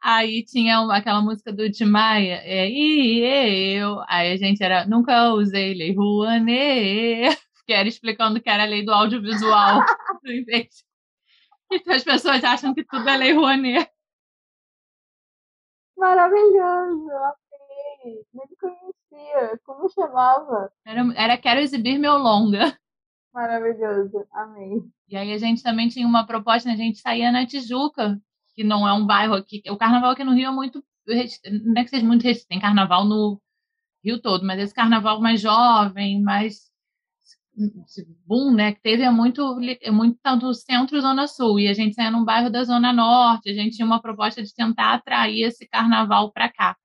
Aí 0.00 0.44
tinha 0.44 0.80
uma, 0.80 0.96
aquela 0.96 1.20
música 1.20 1.52
do 1.52 1.70
Tim 1.70 1.86
Maia, 1.86 2.40
é, 2.44 2.68
e 2.68 3.76
eu. 3.76 4.00
Aí 4.08 4.32
a 4.32 4.36
gente 4.36 4.62
era, 4.62 4.86
nunca 4.86 5.32
usei 5.32 5.74
Lei 5.74 5.94
Rouanet, 5.94 7.36
que 7.66 7.72
era 7.72 7.88
explicando 7.88 8.40
que 8.40 8.48
era 8.48 8.62
a 8.62 8.66
lei 8.66 8.84
do 8.84 8.92
audiovisual, 8.92 9.84
Então 11.70 11.94
as 11.94 12.02
pessoas 12.02 12.42
acham 12.42 12.74
que 12.74 12.82
tudo 12.84 13.08
é 13.08 13.16
Lei 13.16 13.32
Rouanet. 13.32 13.90
Maravilhoso, 15.96 17.10
amei. 17.10 18.24
Nem 18.32 18.46
conhecia. 18.60 19.60
Como 19.64 19.88
chamava? 19.90 20.72
Era, 20.86 21.00
era 21.16 21.36
Quero 21.36 21.60
Exibir 21.60 21.98
Meu 21.98 22.16
Longa. 22.16 22.78
Maravilhoso, 23.34 24.26
amei. 24.32 24.80
E 25.08 25.16
aí 25.16 25.32
a 25.32 25.38
gente 25.38 25.62
também 25.62 25.88
tinha 25.88 26.06
uma 26.06 26.26
proposta, 26.26 26.70
a 26.70 26.76
gente 26.76 26.98
saía 26.98 27.30
na 27.30 27.46
Tijuca, 27.46 28.20
que 28.58 28.64
não 28.64 28.88
é 28.88 28.92
um 28.92 29.06
bairro 29.06 29.34
aqui. 29.34 29.62
O 29.70 29.76
carnaval 29.76 30.10
aqui 30.10 30.24
no 30.24 30.34
Rio 30.34 30.48
é 30.48 30.50
muito. 30.50 30.84
Não 31.06 31.80
é 31.80 31.84
que 31.84 31.90
seja 31.90 32.04
muito 32.04 32.24
restrito, 32.24 32.48
tem 32.48 32.58
carnaval 32.58 33.04
no 33.04 33.40
Rio 34.04 34.20
todo, 34.20 34.44
mas 34.44 34.58
esse 34.58 34.74
carnaval 34.74 35.20
mais 35.20 35.40
jovem, 35.40 36.20
mais 36.20 36.68
boom, 38.26 38.54
né, 38.54 38.72
que 38.72 38.80
teve 38.80 39.02
é 39.02 39.10
muito, 39.10 39.58
é 39.80 39.90
muito 39.90 40.18
tanto 40.22 40.52
centro 40.54 41.00
zona 41.00 41.26
sul 41.26 41.58
e 41.58 41.66
a 41.66 41.74
gente 41.74 41.94
saía 41.94 42.10
num 42.10 42.24
bairro 42.24 42.50
da 42.50 42.62
zona 42.62 42.92
norte, 42.92 43.50
a 43.50 43.54
gente 43.54 43.74
tinha 43.74 43.86
uma 43.86 44.00
proposta 44.00 44.40
de 44.42 44.54
tentar 44.54 44.94
atrair 44.94 45.42
esse 45.42 45.66
carnaval 45.68 46.30
para 46.30 46.48
cá, 46.48 46.76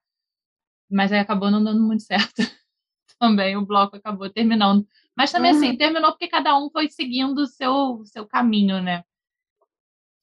mas 0.90 1.12
aí 1.12 1.20
acabou 1.20 1.52
não 1.52 1.64
dando 1.64 1.82
muito 1.82 2.02
certo. 2.04 2.34
também 3.20 3.56
o 3.56 3.66
bloco 3.66 3.96
acabou 3.96 4.30
terminando, 4.32 4.88
mas 5.16 5.32
também 5.32 5.52
assim, 5.52 5.66
uhum. 5.66 5.68
assim 5.70 5.78
terminou 5.78 6.12
porque 6.12 6.28
cada 6.28 6.58
um 6.58 6.70
foi 6.72 6.90
seguindo 6.90 7.40
o 7.40 7.48
seu 7.48 8.02
seu 8.06 8.26
caminho, 8.26 8.82
né? 8.82 9.04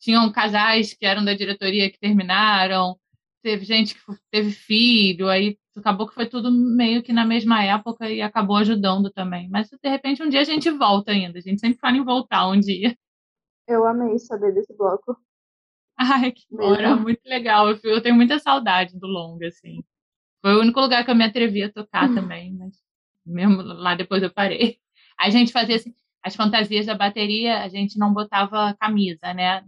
Tinham 0.01 0.33
casais 0.33 0.95
que 0.95 1.05
eram 1.05 1.25
da 1.25 1.35
diretoria 1.35 1.91
que 1.91 1.99
terminaram, 2.01 2.99
teve 3.43 3.65
gente 3.65 3.95
que 3.95 4.01
teve 4.31 4.51
filho, 4.51 5.29
aí 5.29 5.59
acabou 5.77 6.09
que 6.09 6.15
foi 6.15 6.27
tudo 6.27 6.51
meio 6.51 7.03
que 7.03 7.13
na 7.13 7.25
mesma 7.25 7.63
época 7.63 8.09
e 8.09 8.21
acabou 8.21 8.57
ajudando 8.57 9.11
também. 9.11 9.49
Mas 9.49 9.69
de 9.69 9.89
repente 9.89 10.23
um 10.23 10.29
dia 10.29 10.41
a 10.41 10.45
gente 10.45 10.71
volta 10.71 11.13
ainda. 11.13 11.39
A 11.39 11.43
gente 11.43 11.61
sempre 11.61 11.79
fala 11.79 11.97
em 11.97 12.05
voltar 12.05 12.49
um 12.49 12.59
dia. 12.59 12.97
Eu 13.67 13.87
amei 13.87 14.19
saber 14.19 14.53
desse 14.53 14.77
bloco. 14.77 15.17
Ai, 15.97 16.33
que 16.33 16.45
hora, 16.59 16.97
muito 16.97 17.21
legal. 17.27 17.69
Eu, 17.85 18.03
tenho 18.03 18.15
muita 18.15 18.39
saudade 18.39 18.99
do 18.99 19.07
longa, 19.07 19.49
assim. 19.49 19.85
Foi 20.41 20.55
o 20.55 20.61
único 20.61 20.81
lugar 20.81 21.05
que 21.05 21.11
eu 21.11 21.15
me 21.15 21.25
atrevi 21.25 21.63
a 21.63 21.73
tocar 21.73 22.09
uhum. 22.09 22.15
também, 22.15 22.55
mas 22.55 22.75
mesmo 23.25 23.63
lá 23.63 23.95
depois 23.95 24.23
eu 24.23 24.33
parei. 24.33 24.79
A 25.19 25.29
gente 25.29 25.53
fazia 25.53 25.77
assim, 25.77 25.95
as 26.25 26.35
fantasias 26.35 26.87
da 26.87 26.95
bateria, 26.95 27.63
a 27.63 27.69
gente 27.69 27.99
não 27.99 28.13
botava 28.13 28.75
camisa, 28.81 29.35
né? 29.35 29.63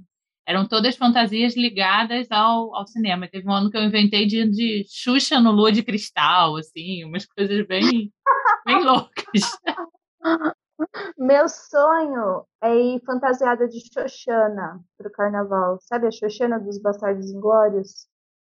Eram 0.47 0.67
todas 0.67 0.97
fantasias 0.97 1.57
ligadas 1.57 2.31
ao, 2.31 2.75
ao 2.75 2.87
cinema. 2.87 3.29
Teve 3.29 3.49
um 3.49 3.53
ano 3.53 3.71
que 3.71 3.77
eu 3.77 3.83
inventei 3.83 4.27
de, 4.27 4.49
de 4.49 4.85
Xuxa 4.89 5.41
no 5.41 5.53
Lua 5.53 5.71
de 5.71 5.83
Cristal, 5.83 6.57
assim, 6.57 7.05
umas 7.05 7.27
coisas 7.27 7.67
bem, 7.67 8.13
bem 8.67 8.85
loucas. 8.85 9.59
Meu 11.17 11.49
sonho 11.49 12.45
é 12.61 12.75
ir 12.75 13.01
fantasiada 13.05 13.69
de 13.69 13.81
Xoxana 13.93 14.81
pro 14.99 15.11
carnaval. 15.11 15.79
Sabe 15.81 16.09
a 16.09 16.11
Xoxana 16.11 16.59
dos 16.59 16.79
Bastardos 16.81 17.31
Inglórios? 17.31 18.09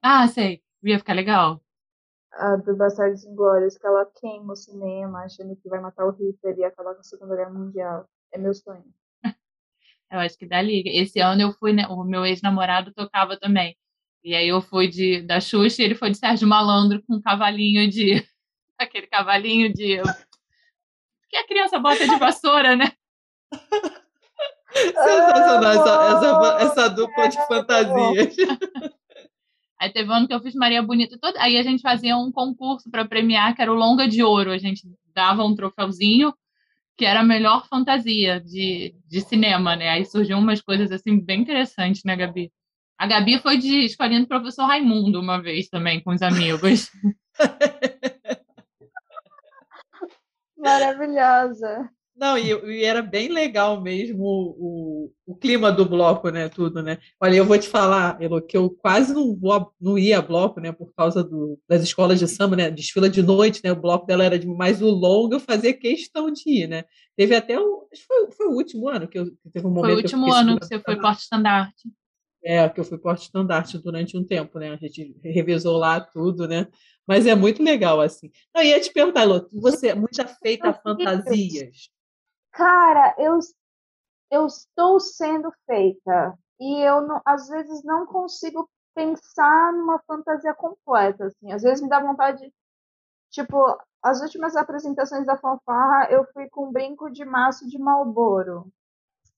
Ah, 0.02 0.28
sei. 0.28 0.64
Ia 0.84 0.98
ficar 0.98 1.14
legal. 1.14 1.62
A 2.32 2.56
do 2.58 2.76
Bastardos 2.76 3.24
Inglórios, 3.24 3.78
que 3.78 3.86
ela 3.88 4.06
queima 4.06 4.54
o 4.54 4.56
cinema 4.56 5.24
achando 5.24 5.56
que 5.56 5.70
vai 5.70 5.80
matar 5.80 6.06
o 6.06 6.12
Hitler 6.12 6.58
e 6.58 6.64
acabar 6.64 6.96
com 6.96 7.02
a 7.02 7.04
Segunda 7.04 7.36
Guerra 7.36 7.52
Mundial. 7.52 8.10
É 8.32 8.38
meu 8.38 8.54
sonho. 8.54 8.86
Eu 10.12 10.20
acho 10.20 10.38
que 10.38 10.46
dá 10.46 10.62
liga. 10.62 10.90
Esse 10.90 11.20
ano 11.20 11.42
eu 11.42 11.52
fui, 11.54 11.74
né? 11.74 11.88
O 11.88 12.04
meu 12.04 12.26
ex-namorado 12.26 12.94
tocava 12.94 13.38
também. 13.38 13.76
E 14.24 14.34
aí 14.34 14.48
eu 14.48 14.62
fui 14.62 14.88
de, 14.88 15.22
da 15.22 15.40
Xuxa 15.40 15.82
e 15.82 15.86
ele 15.86 15.96
foi 15.96 16.10
de 16.10 16.18
Sérgio 16.18 16.48
Malandro 16.48 17.04
com 17.04 17.16
um 17.16 17.22
cavalinho 17.22 17.90
de. 17.90 18.26
aquele 18.78 19.08
cavalinho 19.08 19.74
de. 19.74 20.02
que 21.30 21.38
a 21.38 21.48
criança 21.48 21.80
bota 21.80 22.08
de 22.08 22.18
vassoura, 22.18 22.76
né? 22.76 22.92
Sensacional 24.76 25.72
essa, 25.72 26.18
essa, 26.18 26.58
essa 26.64 26.90
dupla 26.90 27.30
de 27.30 27.48
fantasias. 27.48 28.36
Aí 29.80 29.92
teve 29.92 30.10
um 30.10 30.14
ano 30.14 30.28
que 30.28 30.34
eu 30.34 30.42
fiz 30.42 30.56
Maria 30.56 30.82
Bonita. 30.82 31.18
Todo... 31.20 31.38
Aí 31.38 31.58
a 31.58 31.64
gente 31.64 31.82
fazia 31.82 32.18
um 32.18 32.32
concurso 32.32 32.90
para 32.90 33.06
premiar, 33.06 33.56
que 33.56 33.62
era 33.62 33.72
o 33.72 33.76
Longa 33.76 34.08
de 34.08 34.24
Ouro. 34.24 34.52
A 34.52 34.58
gente 34.58 34.88
dava 35.14 35.44
um 35.44 35.56
troféuzinho, 35.56 36.34
que 36.98 37.06
era 37.06 37.20
a 37.22 37.24
melhor 37.24 37.68
fantasia 37.68 38.40
de, 38.40 38.96
de 39.08 39.22
cinema, 39.22 39.76
né? 39.76 39.90
Aí 39.90 40.06
surgiu 40.06 40.38
umas 40.38 40.62
coisas 40.62 40.92
assim 40.92 41.20
bem 41.20 41.42
interessantes, 41.42 42.04
né, 42.04 42.16
Gabi? 42.16 42.52
A 42.98 43.06
Gabi 43.06 43.40
foi 43.40 43.58
de 43.58 43.86
escolhendo 43.86 44.26
o 44.26 44.30
professor 44.30 44.66
Raimundo 44.66 45.20
uma 45.20 45.42
vez 45.42 45.68
também, 45.68 46.02
com 46.02 46.12
os 46.14 46.22
amigos. 46.22 46.90
Maravilhosa. 50.58 51.90
Não, 52.16 52.38
e, 52.38 52.50
e, 52.50 52.86
era 52.86 53.02
bem 53.02 53.28
legal 53.28 53.82
mesmo 53.82 54.24
o, 54.24 54.56
o, 54.58 55.34
o, 55.34 55.36
clima 55.36 55.70
do 55.70 55.86
bloco, 55.86 56.30
né? 56.30 56.48
Tudo, 56.48 56.82
né? 56.82 56.98
Olha, 57.22 57.36
eu 57.36 57.44
vou 57.44 57.58
te 57.58 57.68
falar, 57.68 58.18
Elo, 58.22 58.42
que 58.42 58.56
eu 58.56 58.70
quase 58.70 59.14
não, 59.14 59.36
vou, 59.36 59.74
não 59.82 59.98
ia 59.98 60.20
a 60.20 60.22
bloco, 60.22 60.62
né? 60.62 60.72
Por 60.72 60.94
causa 60.94 61.22
do, 61.22 61.60
das 61.68 61.84
escolas 61.84 62.18
de 62.18 62.28
samba, 62.28 62.56
né? 62.56 62.72
Desfila 62.72 63.10
de 63.10 63.22
noite, 63.22 63.60
né? 63.62 63.74
O 63.74 63.82
bloco 63.82 64.06
dela 64.06 64.24
era 64.24 64.40
de 64.40 64.48
mais 64.48 64.82
o 64.82 64.88
longo, 64.88 65.34
eu 65.34 65.42
fazia 65.42 65.74
questão 65.74 66.32
de 66.32 66.50
ir, 66.50 66.68
né? 66.68 66.86
Teve 67.18 67.36
até 67.36 67.60
o. 67.60 67.86
Acho 67.92 68.02
que 68.02 68.08
foi, 68.08 68.32
foi 68.32 68.48
o 68.48 68.56
último 68.56 68.88
ano 68.88 69.10
que, 69.10 69.20
eu, 69.20 69.26
que 69.26 69.50
teve 69.52 69.68
um 69.68 69.72
momento. 69.72 69.86
Foi 69.86 69.94
o 69.96 69.98
último 69.98 70.32
ano 70.32 70.58
que 70.58 70.66
você 70.66 70.80
foi 70.80 70.98
porte-estandarte. 70.98 71.90
É, 72.46 72.70
que 72.70 72.80
eu 72.80 72.86
fui 72.86 72.98
porte-estandarte 72.98 73.78
durante 73.80 74.16
um 74.16 74.24
tempo, 74.24 74.58
né? 74.58 74.72
A 74.72 74.78
gente 74.78 75.18
revisou 75.22 75.78
lá 75.78 76.00
tudo, 76.00 76.48
né? 76.48 76.68
Mas 77.06 77.28
é 77.28 77.36
muito 77.36 77.62
legal, 77.62 78.00
assim. 78.00 78.32
Eu 78.56 78.64
ia 78.64 78.80
te 78.80 78.94
perguntar, 78.94 79.24
Elo, 79.24 79.50
você 79.52 79.90
é 79.90 79.96
muito 79.96 80.24
feita 80.42 80.70
a 80.70 80.74
fantasias? 80.74 81.90
Cara, 82.56 83.14
eu, 83.18 83.38
eu 84.32 84.48
estou 84.48 85.00
sendo 85.00 85.52
feita 85.66 86.38
e 86.60 86.80
eu 86.80 87.02
não, 87.02 87.22
às 87.26 87.48
vezes 87.50 87.84
não 87.84 88.06
consigo 88.06 88.68
pensar 88.96 89.74
numa 89.74 90.00
fantasia 90.08 90.54
completa, 90.54 91.26
assim. 91.26 91.52
Às 91.52 91.62
vezes 91.62 91.82
me 91.82 91.90
dá 91.90 92.00
vontade, 92.00 92.52
tipo, 93.30 93.58
as 94.02 94.22
últimas 94.22 94.56
apresentações 94.56 95.26
da 95.26 95.38
fanfarra 95.38 96.10
eu 96.10 96.26
fui 96.32 96.50
com 96.50 96.70
um 96.70 96.72
brinco 96.72 97.12
de 97.12 97.26
maço 97.26 97.68
de 97.68 97.78
Malboro. 97.78 98.72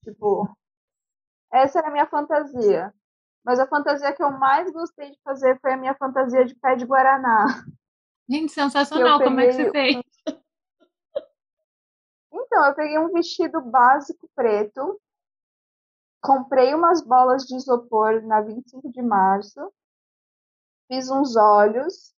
Tipo, 0.03 0.47
essa 1.51 1.79
era 1.79 1.87
a 1.87 1.91
minha 1.91 2.05
fantasia. 2.05 2.93
Mas 3.43 3.59
a 3.59 3.67
fantasia 3.67 4.13
que 4.13 4.21
eu 4.21 4.31
mais 4.31 4.71
gostei 4.71 5.09
de 5.09 5.19
fazer 5.23 5.59
foi 5.59 5.73
a 5.73 5.77
minha 5.77 5.95
fantasia 5.95 6.45
de 6.45 6.53
pé 6.55 6.75
de 6.75 6.85
Guaraná. 6.85 7.47
Gente, 8.29 8.51
sensacional. 8.51 9.19
Como 9.19 9.39
é 9.39 9.47
que 9.47 9.53
você 9.53 9.71
fez? 9.71 10.01
Então, 12.39 12.65
eu 12.65 12.75
peguei 12.75 12.99
um 12.99 13.11
vestido 13.11 13.61
básico 13.61 14.29
preto, 14.35 14.99
comprei 16.21 16.73
umas 16.73 17.01
bolas 17.01 17.43
de 17.45 17.55
isopor 17.55 18.21
na 18.21 18.41
25 18.41 18.91
de 18.91 19.01
março, 19.01 19.71
fiz 20.87 21.09
uns 21.09 21.35
olhos, 21.35 22.13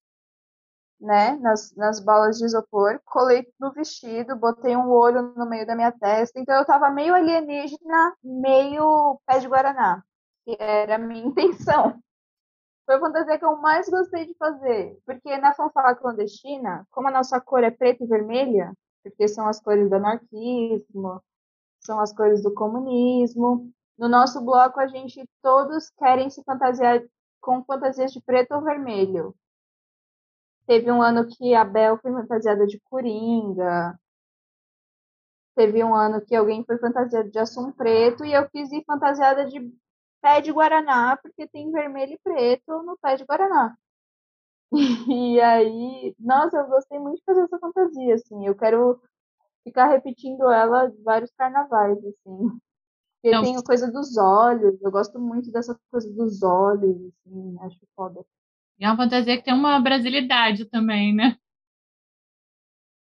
né, 1.01 1.37
nas, 1.37 1.75
nas 1.77 2.01
bolas 2.01 2.39
de 2.39 2.45
isopor, 2.45 3.01
colei 3.05 3.47
no 3.59 3.73
vestido, 3.73 4.35
botei 4.35 4.77
um 4.77 4.91
olho 4.91 5.35
no 5.37 5.47
meio 5.47 5.67
da 5.67 5.77
minha 5.77 5.93
testa, 5.93 6.41
então 6.41 6.57
eu 6.57 6.65
tava 6.65 6.91
meio 6.91 7.15
alienígena, 7.15 8.17
meio 8.23 9.21
pé 9.25 9.39
de 9.39 9.47
Guaraná, 9.47 10.03
que 10.45 10.57
era 10.59 10.97
a 10.97 10.99
minha 10.99 11.25
intenção. 11.27 12.01
Foi 12.85 12.97
a 12.97 13.01
fantasia 13.01 13.39
que 13.39 13.45
eu 13.45 13.57
mais 13.57 13.89
gostei 13.89 14.27
de 14.27 14.35
fazer, 14.35 14.99
porque 15.07 15.37
na 15.37 15.55
fanfarra 15.55 15.95
clandestina, 15.95 16.87
como 16.91 17.09
a 17.09 17.13
nossa 17.13 17.41
cor 17.41 17.63
é 17.63 17.71
preta 17.71 18.03
e 18.03 18.07
vermelha, 18.07 18.73
porque 19.11 19.29
são 19.29 19.47
as 19.47 19.61
cores 19.61 19.89
do 19.89 19.97
anarquismo, 19.97 21.23
são 21.81 22.01
as 22.01 22.13
cores 22.13 22.43
do 22.43 22.53
comunismo. 22.55 23.71
No 23.99 24.09
nosso 24.09 24.41
bloco, 24.41 24.79
a 24.81 24.87
gente 24.87 25.29
todos 25.43 25.91
querem 25.91 26.31
se 26.31 26.43
fantasiar 26.45 27.03
com 27.41 27.65
fantasias 27.65 28.13
de 28.13 28.21
preto 28.21 28.55
ou 28.55 28.63
vermelho. 28.63 29.35
Teve 30.67 30.93
um 30.93 31.01
ano 31.01 31.27
que 31.27 31.55
a 31.55 31.65
Bel 31.65 31.99
foi 31.99 32.13
fantasiada 32.13 32.67
de 32.67 32.79
Coringa. 32.81 33.99
Teve 35.55 35.83
um 35.83 35.95
ano 35.95 36.21
que 36.21 36.37
alguém 36.37 36.63
foi 36.65 36.79
fantasiado 36.79 37.31
de 37.31 37.39
Assum 37.39 37.73
Preto 37.73 38.25
e 38.25 38.33
eu 38.33 38.49
fiz 38.51 38.71
ir 38.71 38.85
fantasiada 38.85 39.47
de 39.47 39.61
pé 40.21 40.41
de 40.41 40.53
Guaraná, 40.53 41.17
porque 41.17 41.49
tem 41.49 41.71
vermelho 41.71 42.13
e 42.13 42.19
preto 42.19 42.83
no 42.83 42.97
pé 42.99 43.17
de 43.17 43.25
Guaraná. 43.25 43.77
E 45.09 45.41
aí, 45.41 46.15
nossa, 46.19 46.59
eu 46.59 46.67
gostei 46.69 46.99
muito 46.99 47.19
de 47.19 47.25
fazer 47.25 47.43
essa 47.43 47.59
fantasia, 47.59 48.15
assim. 48.15 48.47
Eu 48.47 48.55
quero 48.55 49.01
ficar 49.65 49.87
repetindo 49.89 50.51
ela 50.51 50.93
vários 51.05 51.31
carnavais, 51.33 51.99
assim. 51.99 52.61
Porque 53.21 53.35
Não. 53.35 53.43
tem 53.43 53.57
a 53.57 53.63
coisa 53.63 53.91
dos 53.91 54.17
olhos, 54.17 54.81
eu 54.81 54.91
gosto 54.91 55.19
muito 55.19 55.51
dessa 55.51 55.79
coisa 55.91 56.11
dos 56.13 56.43
olhos, 56.43 56.97
assim, 57.27 57.57
acho 57.61 57.79
foda. 57.97 58.25
E 58.79 58.85
é 58.85 58.89
uma 58.89 58.97
fantasia 58.97 59.37
que 59.37 59.45
tem 59.45 59.55
uma 59.55 59.81
brasilidade 59.81 60.65
também, 60.67 61.15
né? 61.15 61.37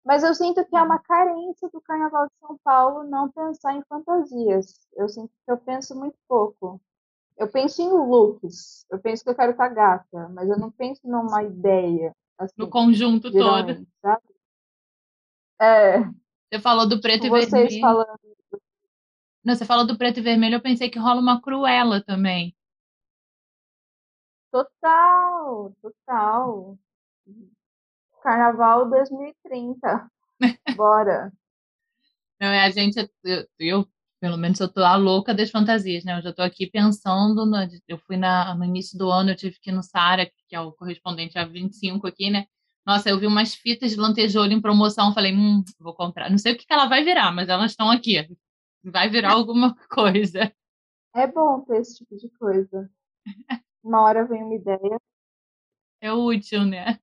Mas 0.04 0.22
eu 0.22 0.32
sinto 0.32 0.64
que 0.64 0.76
é 0.76 0.82
uma 0.82 1.00
carência 1.00 1.68
do 1.70 1.80
Carnaval 1.80 2.26
de 2.26 2.32
São 2.38 2.56
Paulo 2.62 3.02
não 3.02 3.28
pensar 3.28 3.74
em 3.74 3.82
fantasias. 3.88 4.78
Eu 4.94 5.08
sinto 5.08 5.32
que 5.44 5.50
eu 5.50 5.58
penso 5.58 5.98
muito 5.98 6.16
pouco. 6.28 6.80
Eu 7.36 7.48
penso 7.48 7.82
em 7.82 7.88
looks. 7.88 8.86
Eu 8.90 8.98
penso 8.98 9.22
que 9.22 9.30
eu 9.30 9.34
quero 9.34 9.52
estar 9.52 9.68
gata, 9.68 10.28
mas 10.30 10.48
eu 10.48 10.58
não 10.58 10.70
penso 10.70 11.00
numa 11.04 11.42
ideia. 11.42 12.14
Assim, 12.38 12.54
no 12.56 12.68
conjunto 12.68 13.30
todo. 13.30 13.86
Sabe? 14.00 14.22
É. 15.60 16.00
Você 16.52 16.60
falou 16.60 16.88
do 16.88 17.00
preto 17.00 17.22
tipo 17.22 17.36
e 17.36 17.40
vermelho. 17.40 17.68
Vocês 17.68 17.80
falando. 17.80 18.18
Não, 19.44 19.54
você 19.54 19.64
falou 19.64 19.86
do 19.86 19.96
preto 19.96 20.18
e 20.18 20.22
vermelho, 20.22 20.56
eu 20.56 20.62
pensei 20.62 20.90
que 20.90 20.98
rola 20.98 21.20
uma 21.20 21.40
cruela 21.40 22.02
também. 22.02 22.56
Total, 24.50 25.72
total. 25.80 26.78
Carnaval 28.22 28.90
2030. 28.90 30.10
Bora. 30.76 31.32
Não, 32.40 32.48
é 32.48 32.64
a 32.64 32.70
gente, 32.70 32.98
eu, 33.22 33.46
eu 33.58 33.88
pelo 34.20 34.36
menos 34.36 34.60
eu 34.60 34.68
tô 34.68 34.82
a 34.82 34.96
louca 34.96 35.34
das 35.34 35.50
fantasias, 35.50 36.04
né? 36.04 36.18
Eu 36.18 36.22
já 36.22 36.32
tô 36.32 36.42
aqui 36.42 36.68
pensando, 36.70 37.44
eu 37.86 37.98
fui 37.98 38.16
na, 38.16 38.54
no 38.54 38.64
início 38.64 38.98
do 38.98 39.10
ano, 39.10 39.30
eu 39.30 39.36
tive 39.36 39.58
que 39.60 39.70
ir 39.70 39.72
no 39.72 39.82
Sara, 39.82 40.26
que 40.48 40.56
é 40.56 40.60
o 40.60 40.72
correspondente 40.72 41.38
a 41.38 41.44
25 41.44 42.06
aqui, 42.06 42.30
né? 42.30 42.46
Nossa, 42.86 43.10
eu 43.10 43.18
vi 43.18 43.26
umas 43.26 43.54
fitas 43.54 43.90
de 43.90 43.96
lantejouro 43.96 44.52
em 44.52 44.60
promoção, 44.60 45.12
falei, 45.12 45.34
hum, 45.34 45.64
vou 45.80 45.94
comprar. 45.94 46.30
Não 46.30 46.38
sei 46.38 46.52
o 46.52 46.56
que, 46.56 46.64
que 46.66 46.72
ela 46.72 46.86
vai 46.86 47.02
virar, 47.02 47.32
mas 47.32 47.48
elas 47.48 47.72
estão 47.72 47.90
aqui. 47.90 48.26
Vai 48.84 49.10
virar 49.10 49.32
alguma 49.32 49.74
coisa. 49.90 50.52
É 51.14 51.26
bom 51.26 51.60
ter 51.62 51.80
esse 51.80 51.98
tipo 51.98 52.16
de 52.16 52.28
coisa. 52.38 52.88
Uma 53.82 54.02
hora 54.02 54.24
vem 54.24 54.42
uma 54.42 54.54
ideia. 54.54 55.00
É 56.00 56.12
útil, 56.12 56.64
né? 56.64 57.00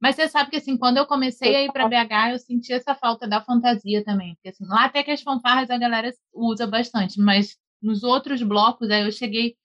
Mas 0.00 0.16
você 0.16 0.28
sabe 0.28 0.50
que, 0.50 0.56
assim, 0.56 0.76
quando 0.76 0.98
eu 0.98 1.06
comecei 1.06 1.56
a 1.56 1.62
ir 1.62 1.72
para 1.72 1.88
BH, 1.88 2.32
eu 2.32 2.38
senti 2.38 2.72
essa 2.72 2.94
falta 2.94 3.26
da 3.26 3.40
fantasia 3.40 4.04
também. 4.04 4.34
Porque, 4.34 4.50
assim, 4.50 4.66
lá 4.66 4.84
até 4.84 5.02
que 5.02 5.10
as 5.10 5.22
fanfarras 5.22 5.70
a 5.70 5.78
galera 5.78 6.12
usa 6.34 6.66
bastante, 6.66 7.18
mas 7.20 7.56
nos 7.80 8.02
outros 8.02 8.42
blocos, 8.42 8.90
aí 8.90 9.04
eu 9.06 9.12
cheguei 9.12 9.56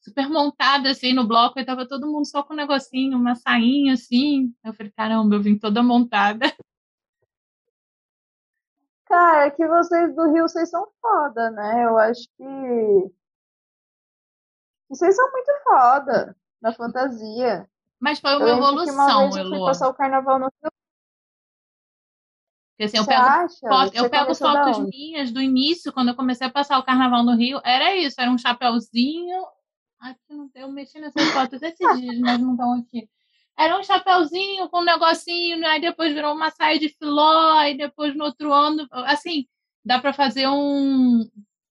super 0.00 0.28
montada, 0.28 0.90
assim, 0.90 1.12
no 1.12 1.26
bloco, 1.26 1.58
e 1.58 1.64
tava 1.64 1.86
todo 1.88 2.06
mundo 2.06 2.26
só 2.26 2.42
com 2.42 2.54
um 2.54 2.56
negocinho, 2.56 3.18
uma 3.18 3.34
sainha, 3.34 3.94
assim. 3.94 4.54
Eu 4.64 4.72
falei, 4.74 4.92
caramba, 4.92 5.36
eu 5.36 5.42
vim 5.42 5.58
toda 5.58 5.82
montada. 5.82 6.46
Cara, 9.06 9.46
é 9.46 9.50
que 9.50 9.66
vocês 9.66 10.14
do 10.14 10.30
Rio, 10.32 10.46
vocês 10.46 10.68
são 10.68 10.86
foda, 11.00 11.50
né? 11.50 11.84
Eu 11.86 11.96
acho 11.98 12.28
que... 12.36 13.14
Vocês 14.90 15.16
são 15.16 15.30
muito 15.32 15.50
foda 15.64 16.36
na 16.60 16.72
fantasia. 16.72 17.68
Mas 18.00 18.20
foi 18.20 18.36
uma 18.36 18.48
eu 18.48 18.56
evolução, 18.56 19.30
uma 19.30 19.66
passar 19.66 19.88
o 19.88 19.94
carnaval 19.94 20.38
no 20.38 20.46
Rio. 20.46 20.72
Porque, 22.78 22.84
assim, 22.84 22.98
eu 22.98 23.06
pego, 23.06 23.48
foto, 23.58 23.94
eu 23.94 24.08
pego 24.08 24.34
fotos 24.36 24.78
minhas 24.88 25.32
do 25.32 25.42
início, 25.42 25.92
quando 25.92 26.10
eu 26.10 26.14
comecei 26.14 26.46
a 26.46 26.50
passar 26.50 26.78
o 26.78 26.84
carnaval 26.84 27.24
no 27.24 27.34
Rio, 27.34 27.60
era 27.64 27.96
isso, 27.96 28.20
era 28.20 28.30
um 28.30 28.38
chapéuzinho. 28.38 29.44
Aqui 29.98 30.20
não 30.30 30.48
eu 30.54 30.70
mexi 30.70 31.00
nessas 31.00 31.28
fotos 31.30 31.60
esses 31.60 31.78
dias, 31.98 32.20
mas 32.20 32.38
não 32.40 32.52
estão 32.52 32.74
aqui. 32.74 33.08
Era 33.58 33.76
um 33.76 33.82
chapéuzinho 33.82 34.68
com 34.68 34.78
um 34.78 34.84
negocinho, 34.84 35.66
aí 35.66 35.80
depois 35.80 36.14
virou 36.14 36.32
uma 36.32 36.50
saia 36.50 36.78
de 36.78 36.88
filó, 36.88 37.58
aí 37.58 37.76
depois 37.76 38.14
no 38.14 38.24
outro 38.26 38.52
ano, 38.52 38.86
assim, 38.92 39.48
dá 39.84 39.98
para 39.98 40.12
fazer 40.12 40.46
um 40.46 41.28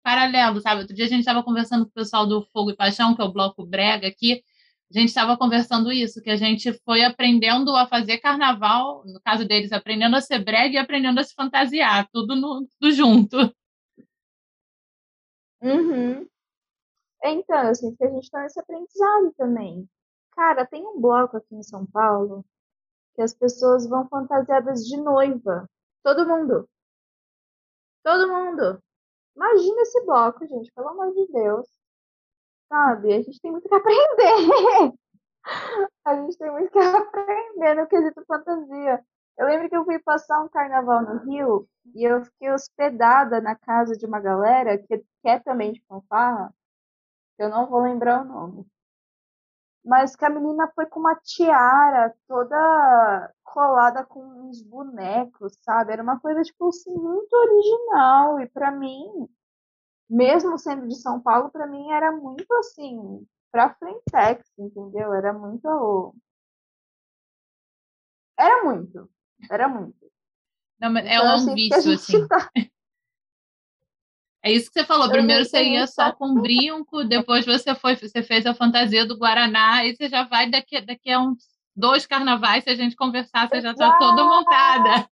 paralelo, 0.03 0.61
sabe? 0.61 0.81
Outro 0.81 0.97
dia 0.97 1.05
a 1.05 1.09
gente 1.09 1.21
estava 1.21 1.45
conversando 1.45 1.85
com 1.85 1.91
o 1.91 1.95
pessoal 1.95 2.27
do 2.27 2.43
Fogo 2.43 2.73
e 2.73 2.77
Paixão, 2.77 3.15
que 3.15 3.23
é 3.23 3.25
o 3.25 3.33
bloco 3.33 3.65
brega 3.65 4.09
aqui, 4.09 4.43
a 4.91 4.99
gente 4.99 5.09
estava 5.09 5.37
conversando 5.37 5.93
isso, 5.93 6.23
que 6.23 6.31
a 6.31 6.37
gente 6.37 6.73
foi 6.85 7.05
aprendendo 7.05 7.77
a 7.77 7.87
fazer 7.87 8.19
carnaval, 8.19 9.05
no 9.05 9.21
caso 9.21 9.47
deles, 9.47 9.71
aprendendo 9.71 10.17
a 10.17 10.21
ser 10.21 10.43
brega 10.43 10.75
e 10.75 10.79
aprendendo 10.79 11.21
a 11.21 11.25
se 11.25 11.35
fantasiar, 11.35 12.09
tudo, 12.11 12.35
no, 12.35 12.67
tudo 12.67 12.93
junto. 12.93 13.37
Uhum. 15.61 16.27
Então, 17.23 17.69
eu 17.69 17.75
sinto 17.75 17.97
que 17.99 18.05
a 18.05 18.11
gente 18.11 18.25
está 18.25 18.43
nesse 18.43 18.59
aprendizado 18.59 19.35
também. 19.37 19.89
Cara, 20.33 20.65
tem 20.65 20.87
um 20.87 21.01
bloco 21.01 21.37
aqui 21.37 21.55
em 21.55 21.63
São 21.63 21.85
Paulo 21.85 22.45
que 23.15 23.23
as 23.23 23.35
pessoas 23.35 23.87
vão 23.89 24.09
fantasiadas 24.09 24.87
de 24.87 24.97
noiva. 24.97 25.69
Todo 26.03 26.27
mundo. 26.27 26.69
Todo 28.05 28.29
mundo. 28.29 28.83
Imagina 29.35 29.83
esse 29.83 30.05
bloco, 30.07 30.47
gente, 30.47 30.73
pelo 30.73 30.89
amor 30.89 31.13
de 31.13 31.27
Deus. 31.33 31.67
Sabe? 32.69 33.15
A 33.15 33.23
gente 33.23 33.41
tem 33.41 33.51
muito 33.51 33.69
que 33.69 33.75
aprender. 33.75 34.95
a 36.05 36.15
gente 36.17 36.37
tem 36.39 36.51
muito 36.51 36.71
que 36.71 36.79
aprender 36.79 37.75
no 37.75 37.87
quesito 37.87 38.25
fantasia. 38.27 39.05
Eu 39.39 39.47
lembro 39.47 39.69
que 39.69 39.77
eu 39.77 39.85
fui 39.85 39.99
passar 40.01 40.43
um 40.43 40.49
carnaval 40.49 41.03
no 41.03 41.19
Rio 41.25 41.69
e 41.95 42.05
eu 42.05 42.25
fiquei 42.25 42.51
hospedada 42.51 43.41
na 43.41 43.55
casa 43.55 43.97
de 43.97 44.05
uma 44.05 44.21
galera 44.21 44.77
que, 44.79 44.99
que 44.99 45.29
é 45.29 45.39
também 45.39 45.73
de 45.73 45.83
fanfarra, 45.87 46.53
eu 47.39 47.49
não 47.49 47.67
vou 47.69 47.81
lembrar 47.81 48.23
o 48.23 48.25
nome. 48.25 48.67
Mas 49.85 50.17
que 50.17 50.25
a 50.25 50.31
menina 50.31 50.71
foi 50.75 50.87
com 50.87 51.01
uma 51.01 51.15
tiara 51.17 52.15
toda 52.27 53.33
colada 53.45 54.05
com 54.05 54.21
uns 54.21 54.61
bonecos, 54.63 55.57
sabe? 55.63 55.93
Era 55.93 56.03
uma 56.03 56.21
coisa, 56.21 56.43
tipo 56.43 56.69
assim, 56.69 56.93
muito 56.93 57.33
original. 57.33 58.41
E 58.41 58.49
para 58.49 58.71
mim, 58.73 59.29
mesmo 60.09 60.59
sendo 60.59 60.89
de 60.89 60.97
São 60.97 61.21
Paulo, 61.21 61.51
para 61.51 61.67
mim 61.67 61.91
era 61.91 62.13
muito 62.13 62.53
assim, 62.55 63.27
pra 63.51 63.75
frentex, 63.75 64.47
entendeu? 64.59 65.13
Era 65.13 65.33
muito. 65.33 66.15
Era 68.39 68.65
muito. 68.65 69.11
Era 69.51 69.69
muito. 69.69 70.11
Não, 70.81 70.93
mas 70.93 71.05
é 71.07 71.15
então, 71.15 71.27
é 71.27 71.31
um 71.31 71.35
assim, 71.35 71.55
vício, 71.55 71.93
assim. 71.93 72.27
Tá... 72.29 72.51
É 74.41 74.53
isso 74.53 74.71
que 74.71 74.79
você 74.81 74.87
falou. 74.87 75.11
Primeiro 75.11 75.45
você 75.45 75.63
ia 75.65 75.85
só 75.89 76.13
com 76.13 76.41
brinco, 76.41 77.03
depois 77.03 77.45
você 77.45 77.75
foi, 77.75 77.97
você 77.97 78.23
fez 78.23 78.47
a 78.47 78.55
fantasia 78.55 79.05
do 79.05 79.19
Guaraná, 79.19 79.85
e 79.85 79.97
você 79.97 80.09
já 80.09 80.23
vai 80.23 80.49
daqui, 80.49 80.81
daqui 80.81 81.11
a 81.11 81.21
uns 81.21 81.43
dois 81.75 82.07
carnavais, 82.07 82.63
se 82.63 82.71
a 82.71 82.75
gente 82.77 82.95
conversar, 82.95 83.49
você 83.49 83.61
já 83.61 83.73
está 83.73 83.99
toda 83.99 84.25
montada. 84.25 85.11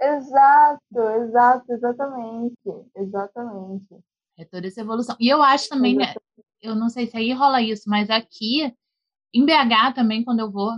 Exato, 0.00 1.00
exato, 1.22 1.72
exatamente. 1.72 2.56
Exatamente. 2.94 3.98
É 4.38 4.44
toda 4.44 4.66
essa 4.66 4.80
evolução. 4.80 5.16
E 5.18 5.28
eu 5.28 5.42
acho 5.42 5.68
também, 5.68 5.96
né, 5.96 6.14
eu 6.60 6.74
não 6.74 6.88
sei 6.88 7.06
se 7.06 7.16
aí 7.16 7.32
rola 7.32 7.62
isso, 7.62 7.88
mas 7.88 8.10
aqui, 8.10 8.72
em 9.32 9.44
BH 9.44 9.94
também, 9.94 10.22
quando 10.22 10.40
eu 10.40 10.50
vou, 10.50 10.72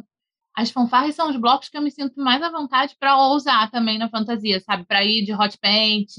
as 0.54 0.70
fanfarras 0.70 1.14
são 1.14 1.30
os 1.30 1.36
blocos 1.36 1.68
que 1.68 1.76
eu 1.76 1.82
me 1.82 1.90
sinto 1.90 2.20
mais 2.20 2.42
à 2.42 2.50
vontade 2.50 2.96
para 2.98 3.16
ousar 3.16 3.70
também 3.70 3.98
na 3.98 4.08
fantasia, 4.08 4.60
sabe? 4.60 4.84
Para 4.84 5.04
ir 5.04 5.24
de 5.24 5.32
hot 5.32 5.56
paint, 5.58 6.10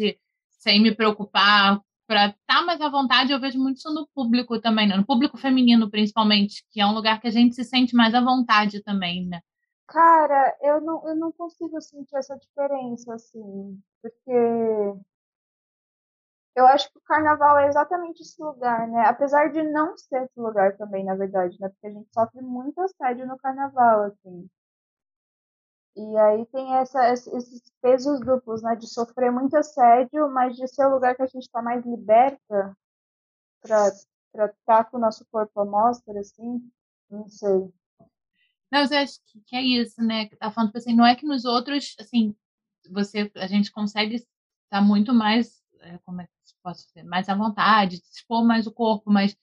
sem 0.50 0.82
me 0.82 0.93
preocupar, 0.93 1.82
para 2.08 2.28
estar 2.28 2.38
tá 2.47 2.62
mais 2.66 2.82
à 2.82 2.89
vontade. 2.89 3.32
Eu 3.32 3.39
vejo 3.39 3.60
muito 3.60 3.78
isso 3.78 3.93
no 3.93 4.08
público 4.16 4.60
também, 4.60 4.88
né? 4.88 4.95
no 4.97 5.06
público 5.06 5.38
feminino 5.38 5.89
principalmente, 5.89 6.64
que 6.72 6.82
é 6.82 6.86
um 6.86 6.93
lugar 6.93 7.20
que 7.22 7.28
a 7.28 7.32
gente 7.32 7.56
se 7.56 7.64
sente 7.64 7.95
mais 7.95 8.14
à 8.14 8.22
vontade 8.22 8.82
também, 8.82 9.26
né? 9.28 9.41
Cara, 9.90 10.56
eu 10.62 10.80
não, 10.82 11.06
eu 11.08 11.16
não 11.16 11.32
consigo 11.34 11.82
sentir 11.82 12.16
essa 12.16 12.38
diferença, 12.38 13.14
assim, 13.14 13.82
porque 14.02 14.32
eu 16.56 16.68
acho 16.68 16.92
que 16.92 16.98
o 16.98 17.02
carnaval 17.02 17.58
é 17.58 17.68
exatamente 17.68 18.22
esse 18.22 18.42
lugar, 18.42 18.88
né? 18.88 19.02
Apesar 19.08 19.52
de 19.52 19.64
não 19.64 19.98
ser 19.98 20.24
esse 20.26 20.40
lugar 20.40 20.76
também, 20.78 21.04
na 21.06 21.16
verdade, 21.16 21.58
né? 21.60 21.70
Porque 21.70 21.88
a 21.88 21.92
gente 21.92 22.10
sofre 22.14 22.42
muito 22.42 22.80
assédio 22.82 23.26
no 23.28 23.38
carnaval, 23.38 24.04
assim. 24.04 24.48
E 25.96 26.18
aí 26.18 26.46
tem 26.48 26.76
essa, 26.78 27.10
esses 27.12 27.62
pesos 27.82 28.20
duplos, 28.22 28.62
né? 28.62 28.76
De 28.76 28.88
sofrer 28.88 29.32
muito 29.32 29.56
assédio, 29.58 30.30
mas 30.32 30.56
de 30.56 30.68
ser 30.68 30.86
o 30.86 30.92
lugar 30.92 31.16
que 31.16 31.22
a 31.24 31.26
gente 31.28 31.44
está 31.44 31.62
mais 31.62 31.84
liberta 31.86 32.78
para 33.62 33.88
estar 33.88 34.54
tá 34.66 34.84
com 34.86 34.98
o 34.98 35.00
nosso 35.00 35.26
corpo 35.32 35.60
à 35.62 35.66
mostra, 35.66 36.20
assim. 36.20 36.72
Não 37.10 37.28
sei. 37.30 37.74
Não, 38.72 38.82
eu 38.82 38.97
acho 38.97 39.20
que 39.47 39.55
é 39.55 39.61
isso, 39.61 40.01
né? 40.01 40.28
Tá 40.39 40.51
falando, 40.51 40.70
tipo 40.70 40.78
assim, 40.78 40.95
não 40.95 41.05
é 41.05 41.15
que 41.15 41.26
nos 41.26 41.45
outros, 41.45 41.95
assim, 41.99 42.36
você, 42.91 43.32
a 43.36 43.47
gente 43.47 43.72
consegue 43.72 44.15
estar 44.15 44.28
tá 44.70 44.82
muito 44.82 45.13
mais, 45.13 45.61
é, 45.82 45.97
como 45.99 46.22
é 46.22 46.26
que 46.26 46.32
posso 46.63 46.88
dizer, 46.88 47.03
mais 47.03 47.30
à 47.30 47.36
vontade, 47.36 48.01
expor 48.13 48.45
mais 48.45 48.67
o 48.67 48.72
corpo, 48.72 49.11
mas 49.11 49.36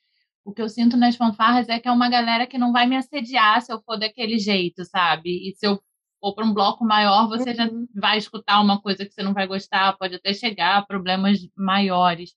o 0.44 0.52
que 0.52 0.62
eu 0.62 0.68
sinto 0.68 0.96
nas 0.96 1.16
fanfarras 1.16 1.68
é 1.68 1.78
que 1.80 1.88
é 1.88 1.92
uma 1.92 2.08
galera 2.08 2.46
que 2.46 2.58
não 2.58 2.72
vai 2.72 2.86
me 2.86 2.96
assediar 2.96 3.60
se 3.62 3.72
eu 3.72 3.80
for 3.82 3.96
daquele 3.98 4.38
jeito, 4.38 4.84
sabe? 4.84 5.48
E 5.48 5.54
se 5.56 5.66
eu 5.66 5.82
for 6.20 6.34
para 6.34 6.44
um 6.44 6.54
bloco 6.54 6.84
maior, 6.84 7.28
você 7.28 7.54
já 7.54 7.66
uhum. 7.66 7.86
vai 7.94 8.18
escutar 8.18 8.60
uma 8.60 8.80
coisa 8.80 9.04
que 9.04 9.12
você 9.12 9.22
não 9.22 9.34
vai 9.34 9.46
gostar, 9.46 9.96
pode 9.98 10.14
até 10.14 10.32
chegar 10.32 10.78
a 10.78 10.86
problemas 10.86 11.40
maiores. 11.56 12.34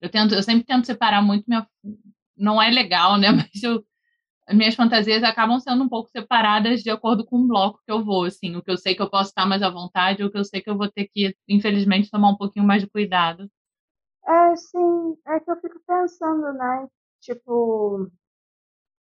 Eu 0.00 0.10
tento, 0.10 0.34
eu 0.34 0.42
sempre 0.42 0.64
tento 0.64 0.86
separar 0.86 1.22
muito 1.22 1.44
minha 1.46 1.66
não 2.36 2.60
é 2.60 2.70
legal, 2.70 3.18
né? 3.18 3.28
Mas 3.52 3.62
eu, 3.62 3.84
minhas 4.50 4.74
fantasias 4.74 5.22
acabam 5.22 5.58
sendo 5.60 5.84
um 5.84 5.88
pouco 5.88 6.10
separadas 6.10 6.82
de 6.82 6.90
acordo 6.90 7.24
com 7.24 7.36
o 7.36 7.46
bloco 7.46 7.80
que 7.84 7.92
eu 7.92 8.04
vou, 8.04 8.24
assim, 8.24 8.56
o 8.56 8.62
que 8.62 8.70
eu 8.70 8.76
sei 8.76 8.94
que 8.94 9.02
eu 9.02 9.10
posso 9.10 9.30
estar 9.30 9.46
mais 9.46 9.62
à 9.62 9.70
vontade, 9.70 10.24
o 10.24 10.30
que 10.30 10.38
eu 10.38 10.44
sei 10.44 10.60
que 10.60 10.70
eu 10.70 10.76
vou 10.76 10.90
ter 10.90 11.08
que, 11.08 11.36
infelizmente, 11.48 12.10
tomar 12.10 12.30
um 12.30 12.36
pouquinho 12.36 12.66
mais 12.66 12.82
de 12.82 12.88
cuidado. 12.88 13.48
É, 14.26 14.56
sim, 14.56 15.16
é 15.26 15.40
que 15.40 15.50
eu 15.50 15.56
fico 15.60 15.80
pensando, 15.86 16.52
né? 16.52 16.88
Tipo, 17.20 18.10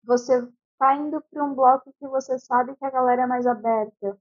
você 0.04 0.48
tá 0.80 0.96
indo 0.96 1.22
para 1.32 1.44
um 1.44 1.54
bloco 1.54 1.94
que 2.00 2.08
você 2.08 2.38
sabe 2.40 2.76
que 2.76 2.86
a 2.86 2.92
galera 2.92 3.24
é 3.24 3.28
mais 3.28 3.46
aberta. 3.46 4.18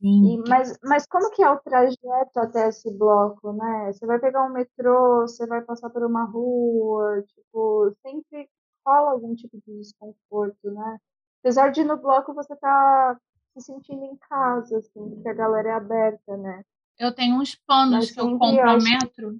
Sim. 0.00 0.34
E, 0.34 0.48
mas, 0.48 0.78
mas 0.82 1.06
como 1.06 1.30
que 1.30 1.42
é 1.42 1.50
o 1.50 1.58
trajeto 1.58 2.38
até 2.38 2.68
esse 2.68 2.92
bloco, 2.92 3.52
né? 3.52 3.92
Você 3.92 4.06
vai 4.06 4.18
pegar 4.18 4.44
um 4.44 4.52
metrô, 4.52 5.22
você 5.22 5.46
vai 5.46 5.62
passar 5.62 5.88
por 5.90 6.04
uma 6.04 6.24
rua, 6.24 7.22
tipo, 7.26 7.94
sempre 8.02 8.48
rola 8.86 9.12
algum 9.12 9.34
tipo 9.34 9.56
de 9.66 9.78
desconforto, 9.78 10.70
né? 10.70 10.98
Apesar 11.40 11.70
de 11.70 11.84
no 11.84 11.96
bloco 11.96 12.34
você 12.34 12.54
tá 12.56 13.18
se 13.52 13.66
sentindo 13.66 14.04
em 14.04 14.16
casa, 14.16 14.78
assim, 14.78 15.10
porque 15.10 15.28
a 15.28 15.34
galera 15.34 15.68
é 15.68 15.72
aberta, 15.72 16.36
né? 16.36 16.64
Eu 16.98 17.12
tenho 17.12 17.36
uns 17.36 17.54
panos 17.54 18.06
mas, 18.06 18.10
que 18.10 18.20
eu 18.20 18.38
compro 18.38 18.68
ao 18.68 18.80
metro 18.80 19.38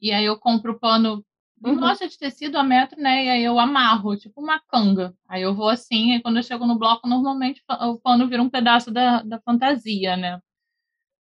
e 0.00 0.12
aí 0.12 0.24
eu 0.24 0.38
compro 0.38 0.72
o 0.72 0.78
pano 0.78 1.24
uhum. 1.62 1.78
loja 1.78 2.08
de 2.08 2.18
tecido 2.18 2.56
a 2.56 2.62
metro, 2.62 3.00
né? 3.00 3.24
E 3.24 3.28
aí 3.28 3.44
eu 3.44 3.58
amarro, 3.58 4.16
tipo 4.16 4.40
uma 4.40 4.58
canga. 4.60 5.14
Aí 5.28 5.42
eu 5.42 5.54
vou 5.54 5.68
assim, 5.68 6.14
e 6.14 6.22
quando 6.22 6.38
eu 6.38 6.42
chego 6.42 6.66
no 6.66 6.78
bloco, 6.78 7.06
normalmente 7.06 7.62
o 7.68 7.98
pano 7.98 8.28
vira 8.28 8.42
um 8.42 8.50
pedaço 8.50 8.90
da, 8.90 9.22
da 9.22 9.38
fantasia, 9.40 10.16
né? 10.16 10.40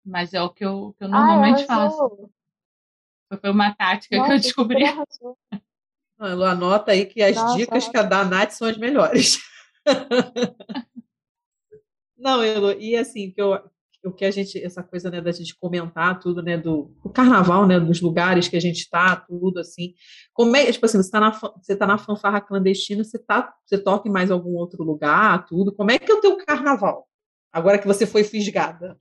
Mas 0.04 0.32
é 0.32 0.40
o 0.40 0.50
que 0.50 0.64
eu, 0.64 0.94
que 0.96 1.04
eu 1.04 1.08
normalmente 1.08 1.64
ah, 1.64 1.66
faço. 1.66 2.30
Foi 3.40 3.50
uma 3.50 3.74
tática 3.74 4.16
Nossa, 4.16 4.28
que 4.28 4.34
eu 4.34 4.40
descobri. 4.40 4.84
Anota 6.18 6.92
aí 6.92 7.06
que 7.06 7.22
as 7.22 7.36
Nossa, 7.36 7.56
dicas 7.56 7.88
que 7.88 7.96
a 7.96 8.02
da 8.02 8.24
Nath 8.24 8.50
são 8.50 8.68
as 8.68 8.76
melhores. 8.76 9.38
Não, 12.18 12.42
Elo, 12.42 12.72
e 12.72 12.96
assim, 12.96 13.30
que 13.30 13.40
eu, 13.40 13.56
o 14.04 14.12
que 14.12 14.24
a 14.24 14.30
gente, 14.30 14.62
essa 14.62 14.82
coisa, 14.82 15.10
né, 15.10 15.20
da 15.20 15.30
gente 15.30 15.56
comentar 15.56 16.18
tudo, 16.18 16.42
né, 16.42 16.56
do, 16.56 16.94
do 17.02 17.10
carnaval, 17.10 17.66
né, 17.66 17.78
dos 17.78 18.00
lugares 18.00 18.48
que 18.48 18.56
a 18.56 18.60
gente 18.60 18.78
está, 18.78 19.16
tudo 19.16 19.60
assim. 19.60 19.94
Como 20.32 20.56
é, 20.56 20.70
tipo 20.70 20.84
assim, 20.84 20.98
você 20.98 21.06
está 21.06 21.20
na, 21.20 21.30
você 21.30 21.76
tá 21.76 21.86
na 21.86 21.98
fanfarra 21.98 22.40
clandestina, 22.40 23.04
você 23.04 23.18
tá, 23.18 23.54
você 23.64 23.78
toca 23.78 24.08
em 24.08 24.12
mais 24.12 24.30
algum 24.30 24.56
outro 24.56 24.82
lugar, 24.82 25.46
tudo. 25.46 25.74
Como 25.74 25.90
é 25.90 25.98
que 25.98 26.10
é 26.10 26.14
o 26.14 26.20
teu 26.20 26.36
carnaval? 26.38 27.06
Agora 27.52 27.78
que 27.78 27.86
você 27.86 28.06
foi 28.06 28.24
fisgada. 28.24 28.98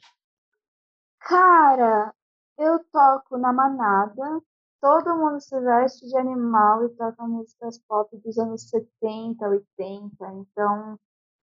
Cara, 1.20 2.13
eu 2.57 2.80
toco 2.91 3.38
na 3.38 3.51
manada, 3.51 4.41
todo 4.88 5.17
mundo 5.17 5.41
se 5.41 5.59
veste 5.59 6.07
de 6.07 6.17
animal 6.17 6.85
e 6.85 6.89
toca 6.95 7.21
músicas 7.27 7.77
pop 7.89 8.15
dos 8.19 8.38
anos 8.38 8.69
70, 8.69 9.45
80, 9.45 10.31
então 10.31 10.97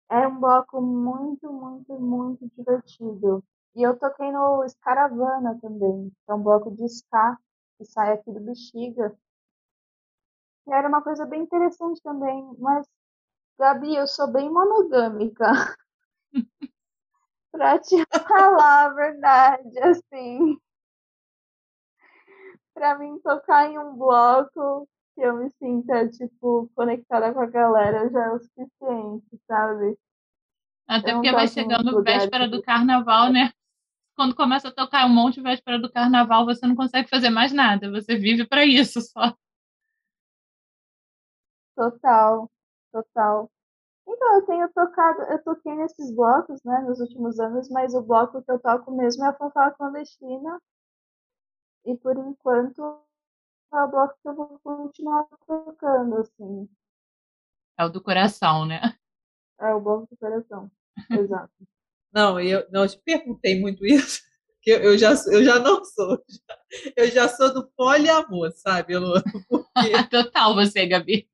é 0.10 0.26
um 0.26 0.40
bloco 0.40 0.82
muito, 0.82 1.52
muito, 1.52 2.00
muito 2.00 2.50
divertido. 2.56 3.44
E 3.76 3.84
eu 3.84 4.00
toquei 4.00 4.32
no 4.32 4.64
Escaravana 4.64 5.60
também, 5.62 6.10
que 6.10 6.32
é 6.32 6.34
um 6.34 6.42
bloco 6.42 6.72
de 6.72 6.86
ska 6.86 7.38
que 7.78 7.84
sai 7.84 8.14
aqui 8.14 8.32
do 8.32 8.40
Bexiga. 8.40 9.14
E 10.66 10.74
era 10.74 10.88
uma 10.88 11.02
coisa 11.02 11.26
bem 11.26 11.42
interessante 11.42 12.02
também, 12.02 12.56
mas, 12.60 12.88
Gabi, 13.60 13.96
eu 13.98 14.08
sou 14.08 14.32
bem 14.32 14.50
monogâmica. 14.50 15.46
pra 17.52 17.80
te 17.80 17.96
falar 18.28 18.86
a 18.86 18.94
verdade, 18.94 19.80
assim. 19.80 20.58
Pra 22.74 22.98
mim, 22.98 23.20
tocar 23.20 23.70
em 23.70 23.78
um 23.78 23.96
bloco 23.96 24.88
que 25.16 25.22
eu 25.22 25.36
me 25.38 25.50
sinta, 25.52 26.10
tipo, 26.10 26.70
conectada 26.76 27.32
com 27.34 27.40
a 27.40 27.46
galera 27.46 28.10
já 28.10 28.26
é 28.26 28.30
o 28.32 28.40
suficiente, 28.40 29.40
sabe? 29.48 29.98
Até 30.88 31.14
porque 31.14 31.32
vai 31.32 31.48
chegando 31.48 32.04
véspera 32.04 32.48
do 32.48 32.62
carnaval, 32.62 33.32
né? 33.32 33.52
Quando 34.16 34.36
começa 34.36 34.68
a 34.68 34.74
tocar 34.74 35.06
um 35.06 35.14
monte 35.14 35.36
de 35.36 35.42
véspera 35.42 35.80
do 35.80 35.92
carnaval, 35.92 36.46
você 36.46 36.68
não 36.68 36.76
consegue 36.76 37.10
fazer 37.10 37.30
mais 37.30 37.52
nada, 37.52 37.90
você 37.90 38.16
vive 38.16 38.48
para 38.48 38.66
isso 38.66 39.02
só. 39.02 39.34
Total, 41.76 42.50
total. 42.92 43.50
Então, 44.08 44.36
eu 44.36 44.46
tenho 44.46 44.70
tocado, 44.74 45.22
eu 45.24 45.44
toquei 45.44 45.76
nesses 45.76 46.14
blocos, 46.14 46.62
né, 46.64 46.80
nos 46.88 47.00
últimos 47.00 47.40
anos, 47.40 47.70
mas 47.70 47.94
o 47.94 48.02
bloco 48.04 48.44
que 48.44 48.52
eu 48.52 48.60
toco 48.60 48.92
mesmo 48.92 49.24
é 49.26 49.30
a 49.30 49.34
fanfarra 49.34 49.72
clandestina. 49.72 50.60
E 51.86 51.98
por 51.98 52.18
enquanto 52.18 53.02
é 53.74 53.84
o 53.84 53.88
bloco 53.88 54.16
que 54.22 54.30
eu 54.30 54.36
vou 54.36 54.60
continuar 54.64 55.26
tocando, 55.46 56.18
assim. 56.18 56.70
É 57.78 57.86
o 57.86 57.90
do 57.90 58.02
coração, 58.02 58.66
né? 58.66 58.98
É 59.60 59.74
o 59.74 59.82
bobo 59.82 60.08
do 60.10 60.18
coração. 60.18 60.72
Exato. 61.10 61.52
Não, 62.14 62.40
eu, 62.40 62.64
não, 62.70 62.84
eu 62.84 62.88
te 62.88 63.00
perguntei 63.00 63.60
muito 63.60 63.84
isso, 63.84 64.22
que 64.62 64.70
eu, 64.70 64.84
eu, 64.84 64.98
já, 65.00 65.14
eu 65.32 65.44
já 65.44 65.58
não 65.58 65.84
sou. 65.84 66.24
Eu 66.96 67.08
já 67.08 67.28
sou 67.28 67.54
do 67.54 67.68
poliamor, 67.76 68.52
sabe, 68.52 68.98
Lu? 68.98 69.14
Porque 69.48 69.64
Total 70.12 70.56
você, 70.56 70.88
Gabi. 70.88 71.28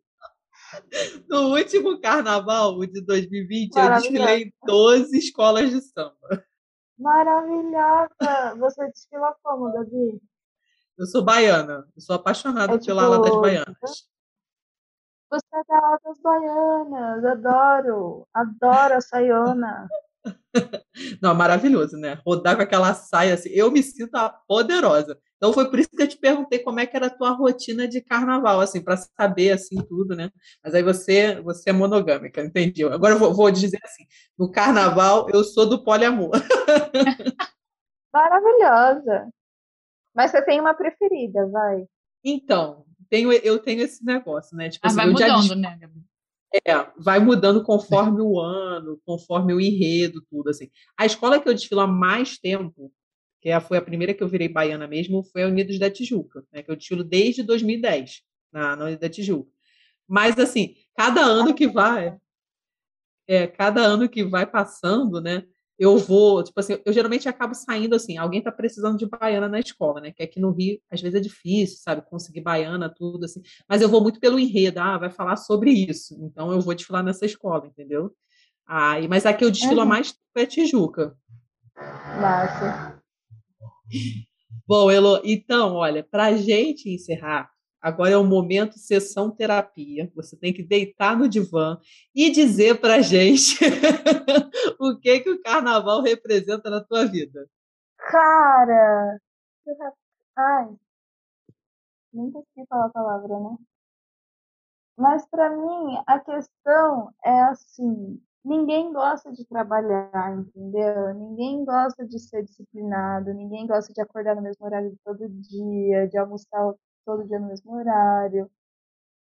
no 1.30 1.56
último 1.56 2.00
carnaval, 2.00 2.80
de 2.86 3.02
2020, 3.02 3.76
eu 3.76 3.90
desfilei 3.90 4.44
em 4.44 4.54
12 4.66 5.18
escolas 5.18 5.70
de 5.70 5.82
samba. 5.82 6.46
Maravilhosa! 6.98 8.56
Você 8.58 8.88
desfila 8.90 9.34
como, 9.44 9.72
Gabi? 9.72 10.22
Eu 11.00 11.06
sou 11.06 11.24
baiana, 11.24 11.88
eu 11.96 12.02
sou 12.02 12.18
apaixonada 12.18 12.76
É 12.76 12.78
pela 12.78 13.04
ala 13.06 13.20
das 13.20 13.30
tipo- 13.30 13.42
baianas. 13.42 14.10
Você 15.32 15.46
é 15.54 15.64
da 15.66 15.78
ala 15.78 16.00
das 16.04 16.20
baianas, 16.20 17.24
adoro! 17.26 18.28
Adoro 18.34 18.96
a 18.96 19.02
Sayona. 19.02 19.88
Não, 21.22 21.34
maravilhoso, 21.34 21.96
né? 21.96 22.20
Rodar 22.26 22.58
com 22.58 22.64
aquela 22.64 22.94
saia 22.94 23.36
assim, 23.36 23.48
eu 23.50 23.72
me 23.72 23.82
sinto 23.82 24.14
a 24.16 24.30
poderosa. 24.30 25.18
Então 25.38 25.54
foi 25.54 25.70
por 25.70 25.80
isso 25.80 25.90
que 25.90 26.02
eu 26.04 26.08
te 26.08 26.18
perguntei 26.18 26.60
como 26.60 26.82
é 26.82 26.86
que 26.86 26.98
era 26.98 27.06
a 27.08 27.10
tua 27.10 27.30
rotina 27.30 27.88
de 27.88 28.02
carnaval, 28.02 28.60
assim, 28.60 28.84
para 28.84 28.98
saber 28.98 29.52
assim 29.52 29.82
tudo, 29.88 30.18
né? 30.18 30.30
Mas 30.62 30.76
aí 30.76 30.84
você, 30.84 31.40
você 31.42 31.70
é 31.70 31.74
monogâmica, 31.74 32.42
entendi. 32.44 32.84
Agora 32.84 33.14
eu 33.14 33.20
vou, 33.20 33.34
vou 33.34 33.50
dizer 33.50 33.80
assim, 33.86 34.04
no 34.38 34.52
carnaval 34.52 35.30
eu 35.30 35.46
sou 35.46 35.66
do 35.66 35.82
poliamor. 35.82 36.32
Maravilhosa! 38.14 39.30
Mas 40.20 40.32
você 40.32 40.42
tem 40.44 40.60
uma 40.60 40.74
preferida, 40.74 41.48
vai. 41.48 41.86
Então, 42.22 42.84
tenho, 43.10 43.32
eu 43.32 43.58
tenho 43.58 43.82
esse 43.82 44.04
negócio, 44.04 44.54
né? 44.58 44.68
Tipo 44.70 44.86
Ah, 44.86 44.88
assim, 44.90 44.98
vai 44.98 45.08
eu 45.08 45.18
já 45.18 45.34
mudando, 45.38 45.56
né, 45.56 45.78
Gabi? 45.80 46.02
É, 46.54 46.92
vai 47.02 47.20
mudando 47.22 47.64
conforme 47.64 48.20
o 48.20 48.38
ano, 48.38 49.00
conforme 49.06 49.54
o 49.54 49.62
enredo, 49.62 50.22
tudo 50.30 50.50
assim. 50.50 50.70
A 50.98 51.06
escola 51.06 51.40
que 51.40 51.48
eu 51.48 51.54
desfilo 51.54 51.80
há 51.80 51.88
mais 51.88 52.38
tempo, 52.38 52.92
que 53.40 53.48
é- 53.48 53.62
foi 53.62 53.78
a 53.78 53.82
primeira 53.82 54.14
que 54.14 54.22
eu 54.22 54.28
virei 54.28 54.50
baiana 54.50 54.90
mesmo, 54.90 55.24
foi 55.24 55.44
a 55.44 55.48
Unidos 55.48 55.80
da 55.80 55.90
Tijuca, 55.90 56.44
né? 56.52 56.64
Que 56.64 56.70
eu 56.70 56.76
desfilo 56.76 57.02
desde 57.06 57.42
2010, 57.42 58.22
na, 58.52 58.76
na 58.76 58.84
Unidos 58.84 59.00
da 59.00 59.10
Tijuca. 59.10 59.50
Mas, 60.06 60.38
assim, 60.38 60.76
cada 60.98 61.22
ano 61.22 61.56
que 61.56 61.66
vai, 61.66 62.18
é, 63.26 63.48
cada 63.48 63.80
ano 63.84 64.10
que 64.10 64.22
vai 64.26 64.46
passando, 64.46 65.22
né? 65.22 65.46
Eu 65.80 65.98
vou, 65.98 66.44
tipo 66.44 66.60
assim, 66.60 66.78
eu 66.86 66.92
geralmente 66.92 67.30
acabo 67.30 67.56
saindo 67.56 67.96
assim, 67.96 68.18
alguém 68.18 68.42
tá 68.42 68.52
precisando 68.52 68.98
de 68.98 69.06
baiana 69.08 69.48
na 69.48 69.60
escola, 69.62 70.02
né? 70.02 70.12
Que 70.12 70.22
aqui 70.22 70.38
no 70.40 70.52
Rio, 70.52 70.78
às 70.92 71.00
vezes 71.02 71.18
é 71.18 71.22
difícil, 71.24 71.78
sabe, 71.82 72.02
conseguir 72.02 72.42
baiana, 72.42 72.94
tudo 72.94 73.24
assim. 73.24 73.42
Mas 73.68 73.82
eu 73.82 73.88
vou 73.88 74.02
muito 74.02 74.20
pelo 74.20 74.38
enredo, 74.38 74.80
ah, 74.82 74.98
vai 74.98 75.10
falar 75.10 75.38
sobre 75.38 75.72
isso. 75.72 76.18
Então 76.22 76.52
eu 76.52 76.60
vou 76.60 76.76
desfilar 76.76 77.02
nessa 77.02 77.26
escola, 77.26 77.66
entendeu? 77.66 78.12
Ah, 78.68 78.96
mas 79.10 79.26
aqui 79.26 79.46
eu 79.46 79.50
desfilo 79.50 79.82
Uhum. 79.82 79.88
mais 79.88 80.14
é 80.36 80.46
Tijuca. 80.46 81.16
Massa. 82.20 83.02
Bom, 84.68 84.92
Elo, 84.92 85.22
então, 85.24 85.76
olha, 85.76 86.04
para 86.04 86.36
gente 86.36 86.90
encerrar, 86.90 87.50
agora 87.82 88.12
é 88.12 88.18
o 88.18 88.24
momento 88.24 88.78
sessão 88.78 89.32
terapia. 89.32 90.12
Você 90.16 90.38
tem 90.38 90.54
que 90.54 90.64
deitar 90.64 91.18
no 91.18 91.28
divã 91.30 91.80
e 92.16 92.32
dizer 92.32 92.80
para 92.80 93.02
gente 93.02 93.58
o 94.80 94.98
que 95.00 95.20
que 95.22 95.30
o 95.30 95.42
carnaval 95.42 96.02
representa 96.02 96.70
na 96.70 96.84
tua 96.84 97.06
vida. 97.06 97.48
Cara! 97.98 99.20
Ai. 100.38 100.76
Nem 102.14 102.32
consegui 102.32 102.66
falar 102.68 102.86
a 102.88 102.90
palavra, 102.90 103.40
né? 103.40 103.58
Mas 104.98 105.26
pra 105.28 105.50
mim, 105.50 105.98
a 106.08 106.20
questão 106.20 107.14
é 107.24 107.42
assim: 107.44 108.22
ninguém 108.44 108.92
gosta 108.92 109.32
de 109.32 109.46
trabalhar, 109.46 110.38
entendeu? 110.38 111.14
Ninguém 111.16 111.64
gosta 111.64 112.06
de 112.06 112.20
ser 112.20 112.44
disciplinado, 112.44 113.34
ninguém 113.34 113.66
gosta 113.68 113.94
de 113.94 114.02
acordar 114.02 114.36
no 114.36 114.42
mesmo 114.42 114.66
horário 114.66 114.98
todo 115.06 115.30
dia, 115.30 116.08
de 116.08 116.18
almoçar 116.18 116.74
todo 117.10 117.26
dia 117.26 117.40
no 117.40 117.48
mesmo 117.48 117.74
horário, 117.74 118.52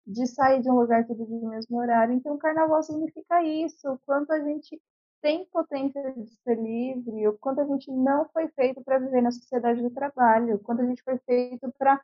de 0.05 0.27
sair 0.27 0.61
de 0.61 0.69
um 0.69 0.75
lugar 0.75 1.07
todo 1.07 1.25
dia 1.25 1.39
no 1.39 1.49
mesmo 1.49 1.79
horário. 1.79 2.13
Então, 2.13 2.35
o 2.35 2.37
carnaval 2.37 2.83
significa 2.83 3.43
isso: 3.43 3.91
o 3.91 3.97
quanto 4.05 4.31
a 4.31 4.39
gente 4.39 4.79
tem 5.21 5.45
potência 5.45 6.13
de 6.13 6.29
ser 6.43 6.55
livre, 6.55 7.27
o 7.27 7.37
quanto 7.39 7.61
a 7.61 7.65
gente 7.65 7.91
não 7.91 8.29
foi 8.29 8.47
feito 8.49 8.83
para 8.83 8.99
viver 8.99 9.21
na 9.21 9.31
sociedade 9.31 9.81
do 9.81 9.89
trabalho, 9.89 10.55
o 10.55 10.59
quanto 10.59 10.83
a 10.83 10.85
gente 10.85 11.01
foi 11.01 11.17
feito 11.25 11.73
para 11.77 11.99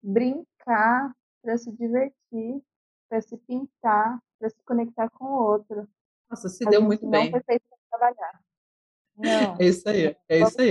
brincar, 0.00 1.12
para 1.42 1.58
se 1.58 1.72
divertir, 1.72 2.62
para 3.08 3.20
se 3.20 3.36
pintar, 3.38 4.20
para 4.38 4.48
se 4.48 4.62
conectar 4.64 5.10
com 5.10 5.24
o 5.24 5.42
outro. 5.42 5.88
Nossa, 6.30 6.48
se 6.48 6.66
a 6.66 6.70
deu 6.70 6.82
muito 6.82 7.04
não 7.04 7.10
bem. 7.10 7.32
foi 7.32 7.40
feito 7.40 7.64
para 7.68 7.98
trabalhar. 7.98 8.40
Não. 9.16 9.56
É 9.60 9.64
isso 9.64 9.88
aí, 9.88 10.16
é 10.28 10.40
isso 10.40 10.60
aí. 10.60 10.70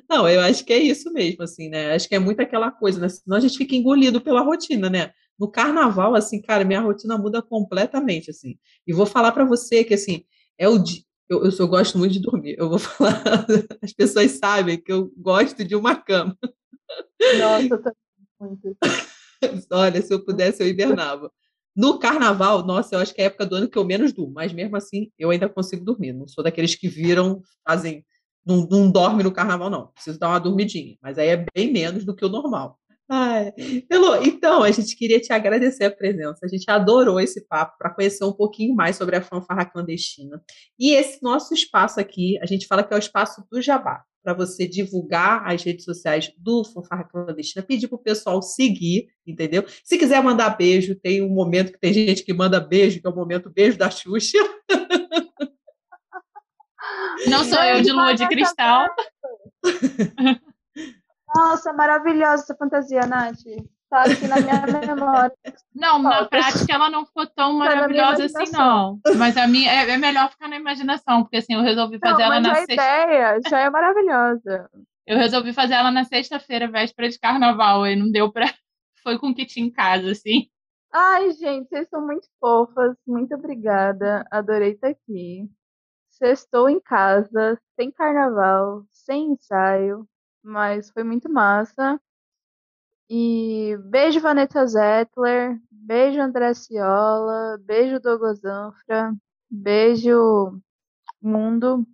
Não, 0.09 0.27
eu 0.27 0.41
acho 0.41 0.63
que 0.65 0.73
é 0.73 0.77
isso 0.77 1.11
mesmo, 1.11 1.43
assim, 1.43 1.69
né? 1.69 1.93
Acho 1.93 2.07
que 2.07 2.15
é 2.15 2.19
muito 2.19 2.41
aquela 2.41 2.71
coisa, 2.71 2.99
né? 2.99 3.09
Senão 3.09 3.37
a 3.37 3.39
gente 3.39 3.57
fica 3.57 3.75
engolido 3.75 4.21
pela 4.21 4.41
rotina, 4.41 4.89
né? 4.89 5.11
No 5.39 5.49
carnaval, 5.49 6.15
assim, 6.15 6.41
cara, 6.41 6.63
minha 6.63 6.81
rotina 6.81 7.17
muda 7.17 7.41
completamente, 7.41 8.29
assim. 8.29 8.57
E 8.85 8.93
vou 8.93 9.05
falar 9.05 9.31
para 9.31 9.45
você 9.45 9.83
que, 9.83 9.93
assim, 9.93 10.23
é 10.57 10.67
o 10.67 10.77
dia. 10.77 11.01
Eu, 11.29 11.45
eu, 11.45 11.51
só 11.51 11.65
gosto 11.65 11.97
muito 11.97 12.13
de 12.13 12.19
dormir. 12.19 12.55
Eu 12.57 12.69
vou 12.69 12.77
falar, 12.79 13.45
as 13.81 13.93
pessoas 13.93 14.31
sabem 14.31 14.79
que 14.79 14.91
eu 14.91 15.11
gosto 15.17 15.63
de 15.63 15.75
uma 15.75 15.95
cama. 15.95 16.37
Nossa, 17.39 17.67
eu 17.73 17.81
também 17.81 18.03
muito. 18.39 18.77
Olha, 19.71 20.01
se 20.01 20.13
eu 20.13 20.23
pudesse, 20.23 20.61
eu 20.61 20.67
hibernava. 20.67 21.31
No 21.75 21.97
carnaval, 21.97 22.63
nossa, 22.65 22.95
eu 22.95 22.99
acho 22.99 23.13
que 23.13 23.21
é 23.21 23.25
a 23.25 23.27
época 23.27 23.45
do 23.47 23.55
ano 23.55 23.67
que 23.67 23.77
eu 23.77 23.83
menos 23.83 24.13
durmo, 24.13 24.33
mas 24.33 24.53
mesmo 24.53 24.75
assim 24.77 25.11
eu 25.17 25.31
ainda 25.31 25.49
consigo 25.49 25.83
dormir. 25.83 26.13
Não 26.13 26.27
sou 26.27 26.43
daqueles 26.43 26.75
que 26.75 26.87
viram, 26.87 27.41
fazem, 27.67 28.05
não, 28.45 28.67
não 28.69 28.91
dorme 28.91 29.23
no 29.23 29.31
carnaval, 29.31 29.69
não. 29.69 29.87
Preciso 29.87 30.19
dar 30.19 30.29
uma 30.29 30.39
dormidinha, 30.39 30.97
mas 31.01 31.17
aí 31.17 31.29
é 31.29 31.45
bem 31.55 31.71
menos 31.71 32.05
do 32.05 32.15
que 32.15 32.25
o 32.25 32.29
normal. 32.29 32.79
Ai, 33.09 33.53
então, 34.23 34.63
a 34.63 34.71
gente 34.71 34.95
queria 34.95 35.19
te 35.19 35.31
agradecer 35.33 35.85
a 35.85 35.91
presença. 35.91 36.39
A 36.43 36.47
gente 36.47 36.69
adorou 36.69 37.19
esse 37.19 37.45
papo 37.45 37.77
para 37.77 37.89
conhecer 37.89 38.23
um 38.23 38.31
pouquinho 38.31 38.73
mais 38.75 38.95
sobre 38.95 39.15
a 39.15 39.21
fanfarra 39.21 39.65
clandestina. 39.65 40.41
E 40.79 40.93
esse 40.93 41.21
nosso 41.21 41.53
espaço 41.53 41.99
aqui, 41.99 42.39
a 42.41 42.45
gente 42.45 42.65
fala 42.65 42.83
que 42.83 42.93
é 42.93 42.97
o 42.97 42.99
espaço 42.99 43.43
do 43.51 43.61
Jabá, 43.61 44.03
para 44.23 44.33
você 44.33 44.65
divulgar 44.65 45.45
as 45.45 45.61
redes 45.61 45.83
sociais 45.83 46.31
do 46.37 46.63
Fanfarra 46.63 47.03
Clandestina, 47.03 47.63
pedir 47.63 47.89
para 47.89 47.97
o 47.97 48.01
pessoal 48.01 48.41
seguir, 48.41 49.07
entendeu? 49.27 49.65
Se 49.83 49.97
quiser 49.97 50.23
mandar 50.23 50.57
beijo, 50.57 50.95
tem 50.95 51.21
um 51.21 51.29
momento 51.29 51.73
que 51.73 51.79
tem 51.79 51.93
gente 51.93 52.23
que 52.23 52.33
manda 52.33 52.59
beijo, 52.59 53.01
que 53.01 53.05
é 53.05 53.09
o 53.09 53.15
momento 53.15 53.49
beijo 53.49 53.77
da 53.77 53.91
Xuxa. 53.91 54.37
Não 57.27 57.43
sou 57.43 57.61
eu 57.63 57.81
de 57.81 57.91
lua 57.91 58.13
de 58.13 58.27
cristal. 58.27 58.87
Nossa, 61.35 61.73
maravilhosa 61.73 62.43
essa 62.43 62.55
fantasia, 62.55 63.05
Nath. 63.07 63.39
Tá 63.89 64.03
aqui 64.03 64.27
na 64.27 64.37
minha 64.37 64.85
memória. 64.87 65.35
Não, 65.73 65.99
na 65.99 66.25
prática 66.25 66.73
ela 66.73 66.89
não 66.89 67.05
ficou 67.05 67.27
tão 67.27 67.59
Tá 67.59 67.65
maravilhosa 67.65 68.25
assim, 68.25 68.51
não. 68.51 68.99
Mas 69.17 69.37
a 69.37 69.47
minha 69.47 69.71
é, 69.71 69.89
é 69.89 69.97
melhor 69.97 70.31
ficar 70.31 70.47
na 70.47 70.55
imaginação, 70.55 71.21
porque 71.21 71.37
assim, 71.37 71.53
eu 71.53 71.61
resolvi 71.61 71.99
Não, 72.01 72.09
fazer 72.09 72.23
ela 72.23 72.35
mas 72.39 72.43
na 72.43 72.51
a 72.51 72.55
sexta. 72.55 72.73
ideia 72.73 73.39
já 73.47 73.59
é 73.59 73.69
maravilhosa. 73.69 74.69
Eu 75.05 75.17
resolvi 75.17 75.53
fazer 75.53 75.73
ela 75.75 75.91
na 75.91 76.03
sexta-feira, 76.05 76.67
véspera 76.67 77.09
de 77.09 77.19
carnaval, 77.19 77.85
e 77.85 77.95
não 77.95 78.09
deu 78.11 78.31
pra. 78.31 78.45
Foi 79.03 79.19
com 79.19 79.29
o 79.29 79.35
kit 79.35 79.59
em 79.59 79.69
casa, 79.69 80.11
assim. 80.11 80.47
Ai, 80.91 81.31
gente, 81.31 81.67
vocês 81.67 81.89
são 81.89 82.05
muito 82.05 82.27
fofas. 82.39 82.95
Muito 83.05 83.35
obrigada. 83.35 84.25
Adorei 84.31 84.71
estar 84.71 84.87
aqui. 84.89 85.49
Sextou 86.13 86.69
em 86.69 86.79
casa, 86.79 87.59
sem 87.75 87.91
carnaval, 87.91 88.85
sem 88.91 89.31
ensaio, 89.31 90.07
mas 90.43 90.91
foi 90.91 91.03
muito 91.03 91.27
massa. 91.27 91.99
E 93.09 93.75
beijo, 93.85 94.19
Vanessa 94.19 94.65
Zettler. 94.65 95.59
Beijo, 95.71 96.21
André 96.21 96.53
Ciola. 96.53 97.57
Beijo, 97.59 97.99
Douglas 97.99 98.39
Zanfra. 98.39 99.13
Beijo, 99.49 100.61
mundo 101.19 101.85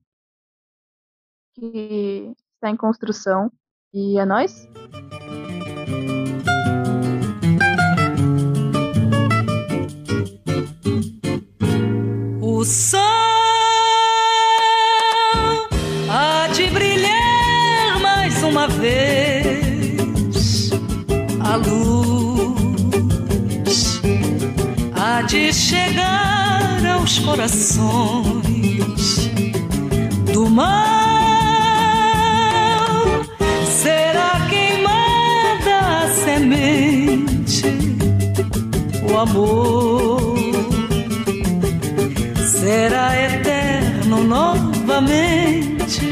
que 1.53 2.33
está 2.55 2.69
em 2.69 2.75
construção. 2.75 3.49
E 3.93 4.19
é 4.19 4.25
nóis? 4.25 4.67
O 12.41 12.65
sol 12.65 13.08
A 21.51 21.55
luz 21.55 22.99
há 24.95 25.21
de 25.23 25.51
chegar 25.51 26.85
aos 26.85 27.19
corações 27.19 28.51
do 30.31 30.49
mal. 30.49 30.69
Será 33.65 34.47
queimada 34.49 36.03
a 36.03 36.07
semente 36.23 37.79
amor 39.19 40.37
será 42.45 43.15
eterno 43.21 44.23
novamente. 44.23 46.07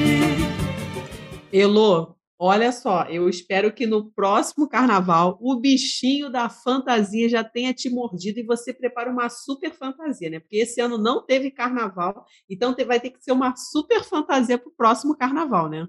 Elô, 1.52 2.17
olha 2.40 2.72
só, 2.72 3.04
eu 3.06 3.30
espero 3.30 3.74
que 3.74 3.86
no 3.86 4.12
próximo 4.12 4.68
carnaval 4.68 5.38
o 5.42 5.60
bichinho 5.60 6.30
da 6.32 6.50
fantasia 6.50 7.30
já 7.30 7.44
tenha 7.44 7.74
te 7.74 7.90
mordido 7.90 8.40
e 8.40 8.46
você 8.46 8.74
prepare 8.74 9.10
uma 9.10 9.30
super 9.30 9.74
fantasia, 9.74 10.30
né? 10.30 10.40
Porque 10.40 10.58
esse 10.58 10.80
ano 10.82 10.98
não 10.98 11.26
teve 11.26 11.52
carnaval, 11.52 12.26
então 12.50 12.76
vai 12.86 13.00
ter 13.00 13.12
que 13.12 13.24
ser 13.24 13.32
uma 13.32 13.56
super 13.56 14.04
fantasia 14.04 14.58
para 14.58 14.70
o 14.70 14.76
próximo 14.76 15.18
carnaval, 15.18 15.70
né? 15.70 15.88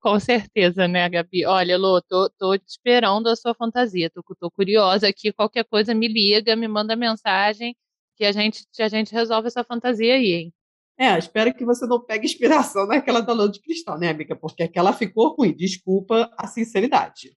Com 0.00 0.20
certeza, 0.20 0.86
né, 0.86 1.08
Gabi? 1.08 1.46
Olha, 1.46 1.76
Lô, 1.78 2.00
tô, 2.02 2.28
tô 2.38 2.54
esperando 2.54 3.28
a 3.28 3.36
sua 3.36 3.54
fantasia. 3.54 4.10
Tô, 4.10 4.22
tô 4.38 4.50
curiosa 4.50 5.08
aqui. 5.08 5.32
Qualquer 5.32 5.64
coisa 5.64 5.94
me 5.94 6.06
liga, 6.08 6.54
me 6.56 6.68
manda 6.68 6.94
mensagem 6.94 7.76
que 8.16 8.24
a 8.24 8.32
gente, 8.32 8.64
a 8.78 8.88
gente 8.88 9.12
resolve 9.12 9.48
essa 9.48 9.64
fantasia 9.64 10.14
aí, 10.14 10.32
hein? 10.32 10.54
É, 10.96 11.18
espero 11.18 11.52
que 11.52 11.64
você 11.64 11.86
não 11.86 12.00
pegue 12.00 12.26
inspiração 12.26 12.86
naquela 12.88 13.20
da 13.20 13.32
Lua 13.32 13.50
de 13.50 13.60
Cristal, 13.60 13.98
né, 13.98 14.10
amiga? 14.10 14.36
Porque 14.36 14.62
aquela 14.62 14.92
ficou 14.92 15.34
ruim. 15.34 15.54
Desculpa 15.54 16.32
a 16.38 16.46
sinceridade. 16.46 17.36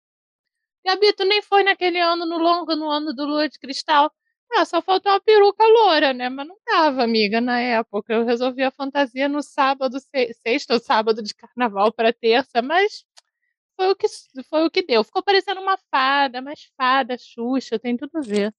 Gabi, 0.86 1.12
tu 1.14 1.26
nem 1.26 1.42
foi 1.42 1.64
naquele 1.64 2.00
ano 2.00 2.26
no 2.26 2.38
longo, 2.38 2.76
no 2.76 2.90
ano 2.90 3.14
do 3.14 3.26
Lua 3.26 3.50
de 3.50 3.60
Cristal. 3.60 4.12
Ah, 4.52 4.64
só 4.64 4.82
faltou 4.82 5.12
uma 5.12 5.20
peruca 5.20 5.66
loura, 5.66 6.14
né? 6.14 6.30
Mas 6.30 6.48
não 6.48 6.58
tava, 6.66 7.04
amiga, 7.04 7.42
na 7.42 7.60
época. 7.60 8.14
Eu 8.14 8.24
resolvi 8.26 8.64
a 8.64 8.72
fantasia 8.72 9.28
no 9.28 9.42
sábado, 9.44 9.98
sexta 10.42 10.74
ou 10.74 10.80
sábado 10.80 11.22
de 11.22 11.34
carnaval 11.36 11.92
para 11.92 12.14
terça, 12.14 12.62
mas 12.62 13.04
foi 13.76 13.92
o 13.92 13.96
que 13.96 14.08
foi 14.50 14.66
o 14.66 14.72
que 14.72 14.82
deu. 14.82 15.04
Ficou 15.04 15.24
parecendo 15.24 15.62
uma 15.62 15.78
fada, 15.92 16.42
mas 16.42 16.72
fada, 16.78 17.18
Xuxa, 17.18 17.78
tem 17.80 17.98
tudo 17.98 18.18
a 18.18 18.22
ver. 18.22 18.56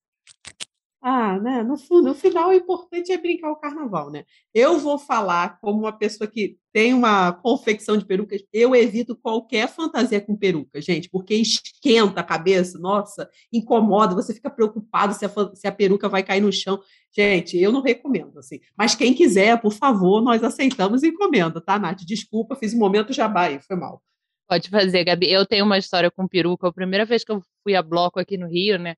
Ah, 1.01 1.39
né? 1.39 1.63
No, 1.63 1.77
no 2.03 2.15
final, 2.15 2.49
o 2.49 2.53
importante 2.53 3.13
é 3.13 3.19
brincar 3.19 3.53
o 3.53 3.57
carnaval, 3.57 4.11
né? 4.11 4.25
Eu 4.53 4.81
vou 4.81 4.99
falar 4.99 5.61
como 5.61 5.79
uma 5.79 5.93
pessoa 5.93 6.29
que 6.29 6.59
tem 6.73 6.93
uma 6.93 7.33
confecção 7.33 7.97
de 7.97 8.05
perucas, 8.05 8.43
eu 8.53 8.75
evito 8.75 9.15
qualquer 9.17 9.69
fantasia 9.69 10.21
com 10.21 10.37
peruca, 10.37 10.81
gente, 10.81 11.09
porque 11.09 11.35
esquenta 11.35 12.21
a 12.21 12.25
cabeça, 12.25 12.81
nossa, 12.81 13.31
incomoda, 13.53 14.15
você 14.15 14.35
fica 14.35 14.51
preocupado 14.51 15.15
se 15.15 15.25
a, 15.25 15.31
se 15.55 15.69
a 15.69 15.73
peruca 15.73 16.09
vai 16.09 16.25
cair 16.25 16.41
no 16.41 16.53
chão. 16.53 16.81
Gente, 17.17 17.57
eu 17.57 17.71
não 17.71 17.81
recomendo, 17.81 18.37
assim. 18.39 18.59
Mas 18.77 18.97
quem 18.97 19.15
quiser, 19.15 19.61
por 19.61 19.73
favor, 19.73 20.21
nós 20.21 20.43
aceitamos 20.43 21.05
encomenda, 21.05 21.61
tá, 21.61 21.79
Nath? 21.79 22.01
Desculpa, 22.05 22.57
fiz 22.57 22.75
um 22.75 22.79
momento 22.79 23.13
jabá 23.13 23.43
aí, 23.45 23.61
foi 23.61 23.77
mal. 23.77 24.03
Pode 24.49 24.69
fazer, 24.69 25.05
Gabi. 25.05 25.31
Eu 25.31 25.47
tenho 25.47 25.65
uma 25.65 25.79
história 25.79 26.11
com 26.11 26.27
peruca. 26.27 26.69
A 26.69 26.73
primeira 26.73 27.05
vez 27.05 27.23
que 27.23 27.31
eu 27.31 27.43
fui 27.63 27.77
a 27.77 27.83
bloco 27.83 28.19
aqui 28.19 28.39
no 28.39 28.49
Rio, 28.49 28.79
né? 28.79 28.95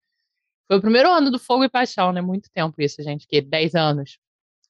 Foi 0.70 0.78
o 0.78 0.80
primeiro 0.80 1.10
ano 1.10 1.32
do 1.32 1.38
Fogo 1.40 1.64
e 1.64 1.68
Paixão, 1.68 2.12
né? 2.12 2.20
Muito 2.20 2.48
tempo 2.48 2.80
isso, 2.80 3.02
gente, 3.02 3.26
que 3.26 3.40
10 3.40 3.74
anos. 3.74 4.18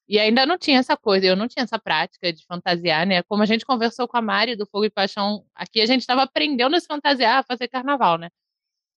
E 0.09 0.19
ainda 0.19 0.47
não 0.47 0.57
tinha 0.57 0.79
essa 0.79 0.97
coisa, 0.97 1.27
eu 1.27 1.37
não 1.37 1.47
tinha 1.47 1.63
essa 1.63 1.79
prática 1.79 2.33
de 2.33 2.43
fantasiar, 2.47 3.07
né? 3.07 3.23
Como 3.25 3.43
a 3.43 3.47
gente 3.47 3.67
conversou 3.67 4.09
com 4.09 4.17
a 4.17 4.23
Mari 4.23 4.57
do 4.57 4.65
Fogo 4.65 4.87
e 4.87 4.91
Paixão, 4.91 5.45
aqui 5.55 5.79
a 5.79 5.85
gente 5.85 6.01
estava 6.01 6.23
aprendendo 6.23 6.75
a 6.75 6.81
se 6.81 6.87
fantasiar, 6.87 7.41
a 7.41 7.43
fazer 7.43 7.69
carnaval, 7.69 8.17
né? 8.17 8.31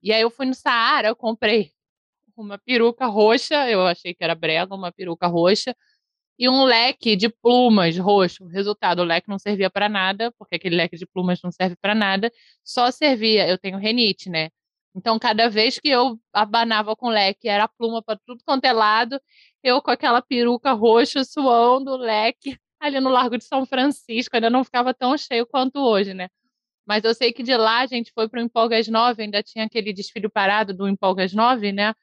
E 0.02 0.12
aí 0.12 0.22
eu 0.22 0.30
fui 0.30 0.46
no 0.46 0.54
Saara, 0.54 1.08
eu 1.08 1.16
comprei 1.16 1.72
uma 2.36 2.58
peruca 2.58 3.06
roxa, 3.06 3.68
eu 3.68 3.84
achei 3.86 4.14
que 4.14 4.22
era 4.22 4.36
brega, 4.36 4.72
uma 4.74 4.92
peruca 4.92 5.26
roxa, 5.26 5.76
e 6.38 6.48
um 6.48 6.64
leque 6.64 7.16
de 7.16 7.28
plumas 7.28 7.98
roxo. 7.98 8.46
Resultado, 8.46 9.00
o 9.00 9.04
leque 9.04 9.28
não 9.28 9.40
servia 9.40 9.70
para 9.70 9.88
nada, 9.88 10.32
porque 10.38 10.56
aquele 10.56 10.76
leque 10.76 10.96
de 10.96 11.06
plumas 11.06 11.40
não 11.42 11.50
serve 11.50 11.76
para 11.76 11.96
nada, 11.96 12.32
só 12.64 12.92
servia, 12.92 13.48
eu 13.48 13.58
tenho 13.58 13.78
renite, 13.78 14.30
né? 14.30 14.50
Então, 14.94 15.18
cada 15.18 15.48
vez 15.48 15.78
que 15.78 15.88
eu 15.88 16.18
abanava 16.32 16.94
com 16.94 17.08
leque, 17.08 17.48
era 17.48 17.66
pluma 17.66 18.02
para 18.02 18.18
tudo 18.26 18.42
quanto 18.44 18.64
é 18.66 18.72
lado, 18.72 19.20
eu 19.62 19.80
com 19.80 19.90
aquela 19.90 20.20
peruca 20.20 20.72
roxa 20.72 21.24
suando, 21.24 21.96
leque, 21.96 22.58
ali 22.78 23.00
no 23.00 23.08
Largo 23.10 23.38
de 23.38 23.44
São 23.44 23.64
Francisco, 23.64 24.36
ainda 24.36 24.50
não 24.50 24.64
ficava 24.64 24.92
tão 24.92 25.16
cheio 25.16 25.46
quanto 25.46 25.78
hoje, 25.78 26.12
né? 26.14 26.28
Mas 26.86 27.04
eu 27.04 27.14
sei 27.14 27.32
que 27.32 27.42
de 27.42 27.56
lá 27.56 27.80
a 27.80 27.86
gente 27.86 28.12
foi 28.12 28.28
para 28.28 28.40
o 28.40 28.42
Empolgas 28.42 28.88
9, 28.88 29.22
ainda 29.22 29.42
tinha 29.42 29.64
aquele 29.66 29.92
desfile 29.92 30.28
parado 30.28 30.74
do 30.74 30.88
Empolgas 30.88 31.32
9, 31.32 31.72
né? 31.72 31.94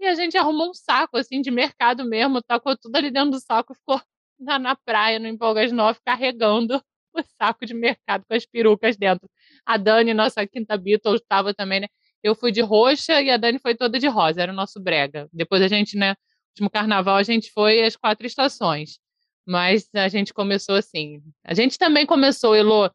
E 0.00 0.06
a 0.06 0.14
gente 0.14 0.36
arrumou 0.36 0.70
um 0.70 0.74
saco, 0.74 1.16
assim, 1.16 1.40
de 1.40 1.50
mercado 1.50 2.04
mesmo, 2.04 2.42
tacou 2.42 2.76
tudo 2.76 2.96
ali 2.96 3.10
dentro 3.10 3.32
do 3.32 3.40
saco, 3.40 3.74
ficou 3.74 4.00
na, 4.38 4.58
na 4.58 4.76
praia, 4.76 5.18
no 5.18 5.28
Empolgas 5.28 5.70
9, 5.72 6.00
carregando 6.04 6.82
o 7.14 7.22
saco 7.38 7.64
de 7.66 7.74
mercado 7.74 8.24
com 8.26 8.34
as 8.34 8.46
perucas 8.46 8.96
dentro. 8.96 9.28
A 9.64 9.76
Dani, 9.76 10.14
nossa 10.14 10.46
quinta 10.46 10.76
Beatles, 10.76 11.20
estava 11.20 11.54
também, 11.54 11.80
né? 11.80 11.88
Eu 12.24 12.34
fui 12.34 12.50
de 12.50 12.62
roxa 12.62 13.20
e 13.22 13.30
a 13.30 13.36
Dani 13.36 13.58
foi 13.60 13.76
toda 13.76 13.98
de 14.00 14.08
rosa, 14.08 14.42
era 14.42 14.52
o 14.52 14.54
nosso 14.56 14.80
brega. 14.80 15.28
Depois 15.32 15.62
a 15.62 15.68
gente, 15.68 15.96
né, 15.96 16.16
último 16.52 16.70
carnaval 16.70 17.16
a 17.16 17.22
gente 17.22 17.52
foi 17.52 17.84
às 17.84 17.96
quatro 17.96 18.26
estações. 18.26 18.98
Mas 19.46 19.88
a 19.94 20.08
gente 20.08 20.32
começou 20.32 20.76
assim. 20.76 21.22
A 21.44 21.52
gente 21.54 21.78
também 21.78 22.06
começou, 22.06 22.56
Elô, 22.56 22.90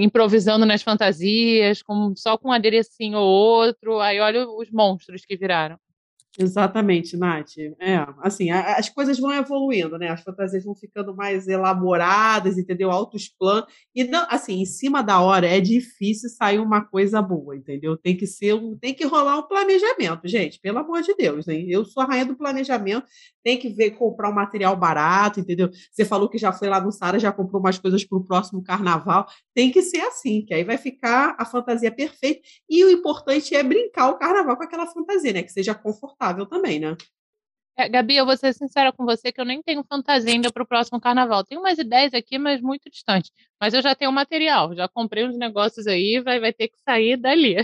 improvisando 0.00 0.64
nas 0.64 0.82
fantasias, 0.82 1.82
com, 1.82 2.14
só 2.16 2.38
com 2.38 2.48
um 2.48 2.52
aderecinho 2.52 3.18
ou 3.18 3.28
outro. 3.28 4.00
Aí 4.00 4.18
olha 4.20 4.48
os 4.48 4.70
monstros 4.70 5.26
que 5.26 5.36
viraram. 5.36 5.78
Exatamente, 6.36 7.16
Nath. 7.16 7.56
É, 7.78 8.04
assim, 8.20 8.50
a, 8.50 8.76
as 8.76 8.88
coisas 8.88 9.20
vão 9.20 9.32
evoluindo, 9.32 9.96
né? 9.96 10.08
As 10.08 10.20
fantasias 10.20 10.64
vão 10.64 10.74
ficando 10.74 11.14
mais 11.14 11.46
elaboradas, 11.46 12.58
entendeu? 12.58 12.90
Altos 12.90 13.28
planos. 13.28 13.66
E, 13.94 14.02
não, 14.02 14.26
assim, 14.28 14.60
em 14.60 14.66
cima 14.66 15.00
da 15.00 15.20
hora 15.20 15.46
é 15.46 15.60
difícil 15.60 16.28
sair 16.28 16.58
uma 16.58 16.84
coisa 16.84 17.22
boa, 17.22 17.56
entendeu? 17.56 17.96
Tem 17.96 18.16
que 18.16 18.26
ser 18.26 18.52
um, 18.54 18.76
tem 18.76 18.92
que 18.92 19.04
rolar 19.06 19.38
um 19.38 19.46
planejamento, 19.46 20.26
gente, 20.26 20.58
pelo 20.58 20.78
amor 20.78 21.02
de 21.02 21.14
Deus, 21.14 21.46
né? 21.46 21.54
Eu 21.68 21.84
sou 21.84 22.02
a 22.02 22.06
rainha 22.06 22.26
do 22.26 22.36
planejamento, 22.36 23.06
tem 23.44 23.56
que 23.56 23.68
ver 23.68 23.92
comprar 23.92 24.28
um 24.28 24.34
material 24.34 24.76
barato, 24.76 25.38
entendeu? 25.38 25.70
Você 25.92 26.04
falou 26.04 26.28
que 26.28 26.38
já 26.38 26.52
foi 26.52 26.68
lá 26.68 26.80
no 26.80 26.90
Sara, 26.90 27.18
já 27.18 27.30
comprou 27.30 27.60
umas 27.60 27.78
coisas 27.78 28.04
para 28.04 28.18
o 28.18 28.24
próximo 28.24 28.60
carnaval. 28.62 29.26
Tem 29.54 29.70
que 29.70 29.82
ser 29.82 30.00
assim, 30.00 30.44
que 30.44 30.52
aí 30.52 30.64
vai 30.64 30.78
ficar 30.78 31.36
a 31.38 31.44
fantasia 31.44 31.92
perfeita. 31.92 32.40
E 32.68 32.84
o 32.84 32.90
importante 32.90 33.54
é 33.54 33.62
brincar 33.62 34.08
o 34.08 34.18
carnaval 34.18 34.56
com 34.56 34.64
aquela 34.64 34.86
fantasia, 34.86 35.32
né? 35.32 35.42
Que 35.42 35.52
seja 35.52 35.74
confortável 35.76 36.23
confortável 36.24 36.46
também, 36.46 36.80
né? 36.80 36.96
É, 37.76 37.88
Gabi, 37.88 38.16
eu 38.16 38.24
vou 38.24 38.36
ser 38.36 38.54
sincera 38.54 38.92
com 38.92 39.04
você 39.04 39.32
que 39.32 39.40
eu 39.40 39.44
nem 39.44 39.60
tenho 39.60 39.84
fantasia 39.84 40.32
ainda 40.32 40.50
para 40.52 40.62
o 40.62 40.66
próximo 40.66 41.00
carnaval. 41.00 41.44
Tenho 41.44 41.60
umas 41.60 41.76
ideias 41.76 42.14
aqui, 42.14 42.38
mas 42.38 42.60
muito 42.60 42.88
distante. 42.88 43.32
Mas 43.60 43.74
eu 43.74 43.82
já 43.82 43.94
tenho 43.96 44.12
material, 44.12 44.74
já 44.76 44.88
comprei 44.88 45.24
uns 45.24 45.36
negócios 45.36 45.86
aí, 45.86 46.20
vai, 46.24 46.38
vai 46.38 46.52
ter 46.52 46.68
que 46.68 46.78
sair 46.78 47.16
dali. 47.16 47.56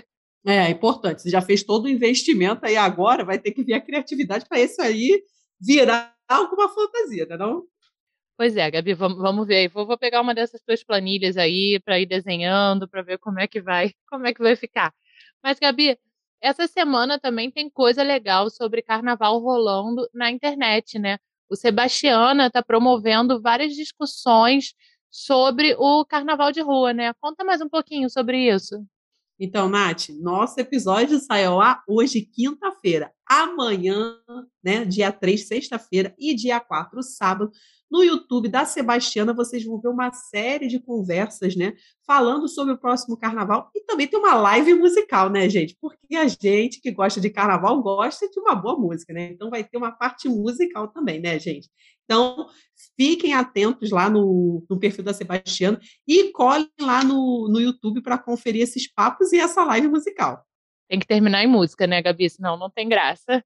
É, 0.45 0.57
é 0.57 0.71
importante. 0.71 1.23
Você 1.23 1.31
já 1.31 1.41
fez 1.41 1.63
todo 1.63 1.85
o 1.85 1.89
investimento 1.89 2.67
aí 2.67 2.77
agora, 2.77 3.25
vai 3.25 3.39
ter 3.39 3.53
que 3.53 3.63
vir 3.63 3.75
a 3.75 3.81
criatividade 3.81 4.47
para 4.49 4.59
isso 4.61 4.83
aí 4.83 5.23
virar 5.61 6.13
alguma 6.29 6.69
fantasia, 6.69 7.27
né? 7.27 7.37
Não? 7.37 7.63
Pois 8.37 8.57
é, 8.57 8.69
Gabi, 8.69 8.95
vamos, 8.95 9.19
vamos 9.19 9.47
ver. 9.47 9.69
Vou, 9.69 9.87
vou 9.87 9.99
pegar 9.99 10.21
uma 10.23 10.35
dessas 10.35 10.61
tuas 10.63 10.83
planilhas 10.83 11.37
aí 11.37 11.79
para 11.85 12.01
ir 12.01 12.07
desenhando, 12.07 12.89
para 12.89 13.03
ver 13.03 13.19
como 13.19 13.39
é 13.39 13.47
que 13.47 13.61
vai, 13.61 13.93
como 14.11 14.27
é 14.27 14.35
que 14.35 14.43
vai 14.43 14.57
ficar. 14.57 14.93
Mas, 15.43 15.59
Gabi, 15.61 15.97
essa 16.41 16.67
semana 16.67 17.19
também 17.19 17.51
tem 17.51 17.69
coisa 17.69 18.03
legal 18.03 18.51
sobre 18.51 18.83
carnaval 18.83 19.39
rolando 19.39 20.09
na 20.13 20.31
internet, 20.31 20.99
né? 20.99 21.19
O 21.49 21.57
Sebastiana 21.57 22.47
está 22.47 22.63
promovendo 22.63 23.41
várias 23.41 23.75
discussões 23.75 24.75
sobre 25.11 25.75
o 25.79 26.05
carnaval 26.05 26.53
de 26.53 26.61
rua, 26.61 26.93
né? 26.93 27.13
Conta 27.21 27.45
mais 27.45 27.61
um 27.61 27.69
pouquinho 27.69 28.09
sobre 28.09 28.49
isso. 28.49 28.85
Então, 29.43 29.71
Nath, 29.71 30.11
nosso 30.21 30.61
episódio 30.61 31.19
sai 31.19 31.49
lá 31.49 31.83
hoje, 31.89 32.21
quinta-feira. 32.21 33.11
Amanhã, 33.27 34.17
né, 34.63 34.85
dia 34.85 35.11
3, 35.11 35.49
sexta-feira, 35.49 36.15
e 36.19 36.35
dia 36.35 36.61
4, 36.61 37.03
sábado, 37.03 37.51
no 37.91 38.05
YouTube 38.05 38.49
da 38.49 38.65
Sebastiana, 38.65 39.35
vocês 39.35 39.65
vão 39.65 39.81
ver 39.81 39.89
uma 39.89 40.13
série 40.13 40.69
de 40.69 40.79
conversas, 40.79 41.57
né? 41.57 41.73
Falando 42.07 42.49
sobre 42.49 42.75
o 42.75 42.79
próximo 42.79 43.17
carnaval. 43.17 43.71
E 43.75 43.85
também 43.85 44.07
tem 44.07 44.19
uma 44.19 44.35
live 44.35 44.75
musical, 44.75 45.29
né, 45.29 45.49
gente? 45.49 45.77
Porque 45.81 46.15
a 46.15 46.29
gente 46.29 46.81
que 46.81 46.91
gosta 46.93 47.21
de 47.21 47.31
carnaval 47.31 47.83
gosta 47.83 48.29
de 48.29 48.39
uma 48.39 48.55
boa 48.55 48.79
música, 48.79 49.13
né? 49.13 49.31
Então 49.33 49.51
vai 49.51 49.65
ter 49.65 49.77
uma 49.77 49.91
parte 49.91 50.29
musical 50.29 50.89
também, 50.89 51.21
né, 51.21 51.39
gente? 51.39 51.69
Então, 52.05 52.49
fiquem 52.97 53.35
atentos 53.35 53.91
lá 53.91 54.09
no, 54.11 54.65
no 54.69 54.79
perfil 54.79 55.05
da 55.05 55.15
Sebastiana 55.15 55.81
e 56.07 56.31
colhem 56.33 56.69
lá 56.81 57.05
no, 57.05 57.49
no 57.49 57.61
YouTube 57.61 58.03
para 58.03 58.19
conferir 58.19 58.63
esses 58.63 58.93
papos 58.93 59.33
e 59.33 59.39
essa 59.39 59.65
live 59.65 59.89
musical. 59.89 60.45
Tem 60.89 60.99
que 60.99 61.07
terminar 61.07 61.45
em 61.45 61.47
música, 61.47 61.87
né, 61.87 62.03
Gabi? 62.03 62.29
Senão 62.29 62.57
não 62.57 62.69
tem 62.69 62.89
graça. 62.89 63.45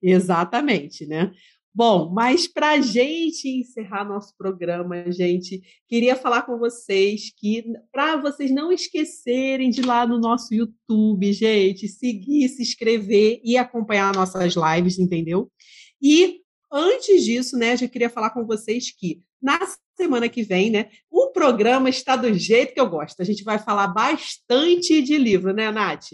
Exatamente, 0.00 1.04
né? 1.04 1.32
Bom, 1.76 2.08
mas 2.08 2.48
para 2.48 2.70
a 2.70 2.80
gente 2.80 3.46
encerrar 3.50 4.02
nosso 4.02 4.34
programa, 4.38 5.12
gente, 5.12 5.60
queria 5.86 6.16
falar 6.16 6.40
com 6.40 6.56
vocês 6.58 7.30
que 7.36 7.66
para 7.92 8.16
vocês 8.16 8.50
não 8.50 8.72
esquecerem 8.72 9.68
de 9.68 9.82
ir 9.82 9.84
lá 9.84 10.06
no 10.06 10.18
nosso 10.18 10.54
YouTube, 10.54 11.30
gente, 11.34 11.86
seguir, 11.86 12.48
se 12.48 12.62
inscrever 12.62 13.42
e 13.44 13.58
acompanhar 13.58 14.14
nossas 14.14 14.54
lives, 14.54 14.98
entendeu? 14.98 15.52
E 16.00 16.40
antes 16.72 17.22
disso, 17.22 17.58
né, 17.58 17.76
já 17.76 17.86
queria 17.86 18.08
falar 18.08 18.30
com 18.30 18.46
vocês 18.46 18.90
que 18.90 19.20
na 19.42 19.58
semana 19.94 20.30
que 20.30 20.42
vem, 20.42 20.70
né, 20.70 20.88
o 21.10 21.30
programa 21.30 21.90
está 21.90 22.16
do 22.16 22.32
jeito 22.32 22.72
que 22.72 22.80
eu 22.80 22.88
gosto. 22.88 23.20
A 23.20 23.24
gente 23.24 23.44
vai 23.44 23.58
falar 23.58 23.88
bastante 23.88 25.02
de 25.02 25.18
livro, 25.18 25.52
né, 25.52 25.70
Nath? 25.70 26.06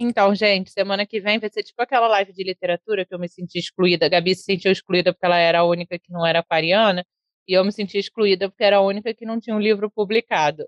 Então, 0.00 0.32
gente, 0.32 0.70
semana 0.70 1.04
que 1.04 1.20
vem 1.20 1.40
vai 1.40 1.50
ser 1.50 1.64
tipo 1.64 1.82
aquela 1.82 2.06
live 2.06 2.32
de 2.32 2.44
literatura 2.44 3.04
que 3.04 3.12
eu 3.12 3.18
me 3.18 3.28
senti 3.28 3.58
excluída. 3.58 4.06
A 4.06 4.08
Gabi 4.08 4.34
se 4.34 4.44
sentiu 4.44 4.70
excluída 4.70 5.12
porque 5.12 5.26
ela 5.26 5.38
era 5.38 5.60
a 5.60 5.64
única 5.64 5.98
que 5.98 6.12
não 6.12 6.24
era 6.24 6.38
aquariana, 6.38 7.04
e 7.48 7.54
eu 7.54 7.64
me 7.64 7.72
senti 7.72 7.98
excluída 7.98 8.48
porque 8.48 8.62
era 8.62 8.76
a 8.76 8.80
única 8.80 9.12
que 9.12 9.26
não 9.26 9.40
tinha 9.40 9.56
um 9.56 9.60
livro 9.60 9.90
publicado. 9.90 10.64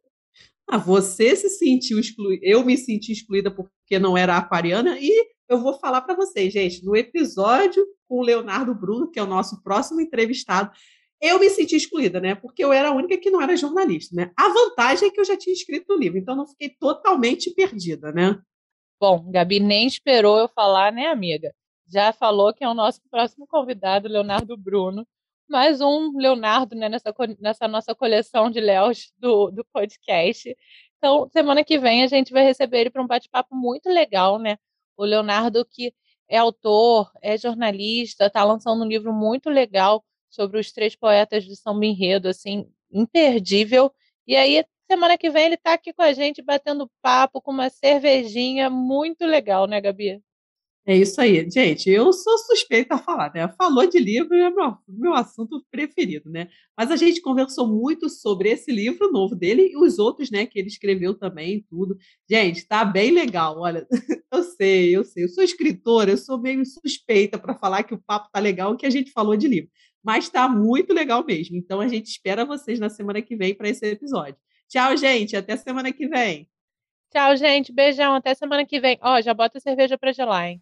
Ah, 0.68 0.78
você 0.78 1.36
se 1.36 1.48
sentiu 1.48 2.00
excluída, 2.00 2.44
eu 2.44 2.64
me 2.64 2.76
senti 2.76 3.12
excluída 3.12 3.50
porque 3.50 3.98
não 4.00 4.16
era 4.18 4.36
aquariana, 4.36 4.98
e 5.00 5.10
eu 5.48 5.60
vou 5.60 5.74
falar 5.78 6.00
para 6.00 6.14
vocês, 6.14 6.52
gente, 6.52 6.84
no 6.84 6.96
episódio 6.96 7.84
com 8.08 8.18
o 8.18 8.22
Leonardo 8.22 8.74
Bruno, 8.74 9.10
que 9.10 9.18
é 9.18 9.22
o 9.22 9.26
nosso 9.26 9.62
próximo 9.62 10.00
entrevistado, 10.00 10.72
eu 11.20 11.38
me 11.38 11.50
senti 11.50 11.76
excluída, 11.76 12.20
né? 12.20 12.34
Porque 12.34 12.64
eu 12.64 12.72
era 12.72 12.88
a 12.88 12.94
única 12.94 13.16
que 13.18 13.30
não 13.30 13.42
era 13.42 13.56
jornalista, 13.56 14.16
né? 14.16 14.32
A 14.36 14.48
vantagem 14.48 15.08
é 15.08 15.10
que 15.12 15.20
eu 15.20 15.24
já 15.24 15.36
tinha 15.36 15.52
escrito 15.52 15.92
o 15.92 15.98
livro, 15.98 16.18
então 16.18 16.34
não 16.34 16.46
fiquei 16.46 16.70
totalmente 16.70 17.52
perdida, 17.54 18.10
né? 18.10 18.40
Bom, 19.00 19.30
Gabi 19.30 19.60
nem 19.60 19.86
esperou 19.86 20.38
eu 20.38 20.46
falar, 20.46 20.92
né, 20.92 21.06
amiga? 21.06 21.54
Já 21.88 22.12
falou 22.12 22.52
que 22.52 22.62
é 22.62 22.68
o 22.68 22.74
nosso 22.74 23.00
próximo 23.10 23.46
convidado, 23.46 24.06
Leonardo 24.06 24.58
Bruno. 24.58 25.08
Mais 25.48 25.80
um 25.80 26.12
Leonardo 26.18 26.76
né, 26.76 26.86
nessa, 26.86 27.14
nessa 27.40 27.66
nossa 27.66 27.94
coleção 27.94 28.50
de 28.50 28.60
Léos 28.60 29.10
do, 29.18 29.50
do 29.50 29.64
podcast. 29.72 30.54
Então, 30.98 31.26
semana 31.32 31.64
que 31.64 31.78
vem 31.78 32.02
a 32.02 32.06
gente 32.08 32.30
vai 32.30 32.44
receber 32.44 32.80
ele 32.80 32.90
para 32.90 33.02
um 33.02 33.06
bate-papo 33.06 33.56
muito 33.56 33.88
legal, 33.88 34.38
né? 34.38 34.58
O 34.98 35.04
Leonardo, 35.06 35.64
que 35.64 35.94
é 36.28 36.36
autor, 36.36 37.10
é 37.22 37.38
jornalista, 37.38 38.26
está 38.26 38.44
lançando 38.44 38.84
um 38.84 38.88
livro 38.88 39.14
muito 39.14 39.48
legal 39.48 40.04
sobre 40.28 40.60
os 40.60 40.72
três 40.72 40.94
poetas 40.94 41.44
de 41.44 41.56
São 41.56 41.78
Benredo, 41.78 42.28
assim, 42.28 42.70
imperdível. 42.92 43.90
E 44.26 44.36
aí, 44.36 44.62
semana 44.90 45.16
que 45.16 45.30
vem, 45.30 45.46
ele 45.46 45.54
está 45.54 45.74
aqui 45.74 45.92
com 45.92 46.02
a 46.02 46.12
gente, 46.12 46.42
batendo 46.42 46.90
papo 47.00 47.40
com 47.40 47.52
uma 47.52 47.70
cervejinha 47.70 48.68
muito 48.68 49.24
legal, 49.24 49.68
né, 49.68 49.80
Gabi? 49.80 50.20
É 50.84 50.96
isso 50.96 51.20
aí, 51.20 51.48
gente. 51.48 51.88
Eu 51.88 52.12
sou 52.12 52.38
suspeita 52.38 52.96
a 52.96 52.98
falar, 52.98 53.32
né? 53.32 53.46
Falou 53.56 53.86
de 53.86 54.00
livro 54.00 54.34
é 54.34 54.50
meu, 54.50 54.76
meu 54.88 55.14
assunto 55.14 55.64
preferido, 55.70 56.28
né? 56.28 56.48
Mas 56.76 56.90
a 56.90 56.96
gente 56.96 57.20
conversou 57.20 57.68
muito 57.68 58.08
sobre 58.08 58.50
esse 58.50 58.72
livro 58.72 59.12
novo 59.12 59.36
dele 59.36 59.70
e 59.70 59.76
os 59.76 60.00
outros, 60.00 60.28
né, 60.28 60.46
que 60.46 60.58
ele 60.58 60.66
escreveu 60.66 61.14
também, 61.14 61.64
tudo. 61.70 61.96
Gente, 62.28 62.66
tá 62.66 62.84
bem 62.84 63.12
legal. 63.12 63.60
Olha, 63.60 63.86
eu 64.32 64.42
sei, 64.42 64.96
eu 64.96 65.04
sei. 65.04 65.22
Eu 65.24 65.28
sou 65.28 65.44
escritora, 65.44 66.10
eu 66.10 66.18
sou 66.18 66.40
meio 66.40 66.64
suspeita 66.66 67.38
para 67.38 67.54
falar 67.54 67.84
que 67.84 67.94
o 67.94 68.02
papo 68.04 68.28
tá 68.32 68.40
legal, 68.40 68.76
que 68.76 68.86
a 68.86 68.90
gente 68.90 69.12
falou 69.12 69.36
de 69.36 69.46
livro. 69.46 69.70
Mas 70.02 70.24
está 70.24 70.48
muito 70.48 70.92
legal 70.92 71.24
mesmo. 71.24 71.56
Então 71.56 71.80
a 71.80 71.86
gente 71.86 72.06
espera 72.06 72.44
vocês 72.44 72.80
na 72.80 72.88
semana 72.88 73.22
que 73.22 73.36
vem 73.36 73.54
para 73.54 73.68
esse 73.68 73.86
episódio. 73.86 74.36
Tchau, 74.70 74.96
gente. 74.96 75.36
Até 75.36 75.56
semana 75.56 75.92
que 75.92 76.06
vem. 76.06 76.48
Tchau, 77.10 77.36
gente. 77.36 77.72
Beijão. 77.72 78.14
Até 78.14 78.34
semana 78.34 78.64
que 78.64 78.78
vem. 78.78 78.96
Ó, 79.02 79.20
já 79.20 79.34
bota 79.34 79.58
a 79.58 79.60
cerveja 79.60 79.98
para 79.98 80.12
gelar, 80.12 80.46
hein? 80.46 80.60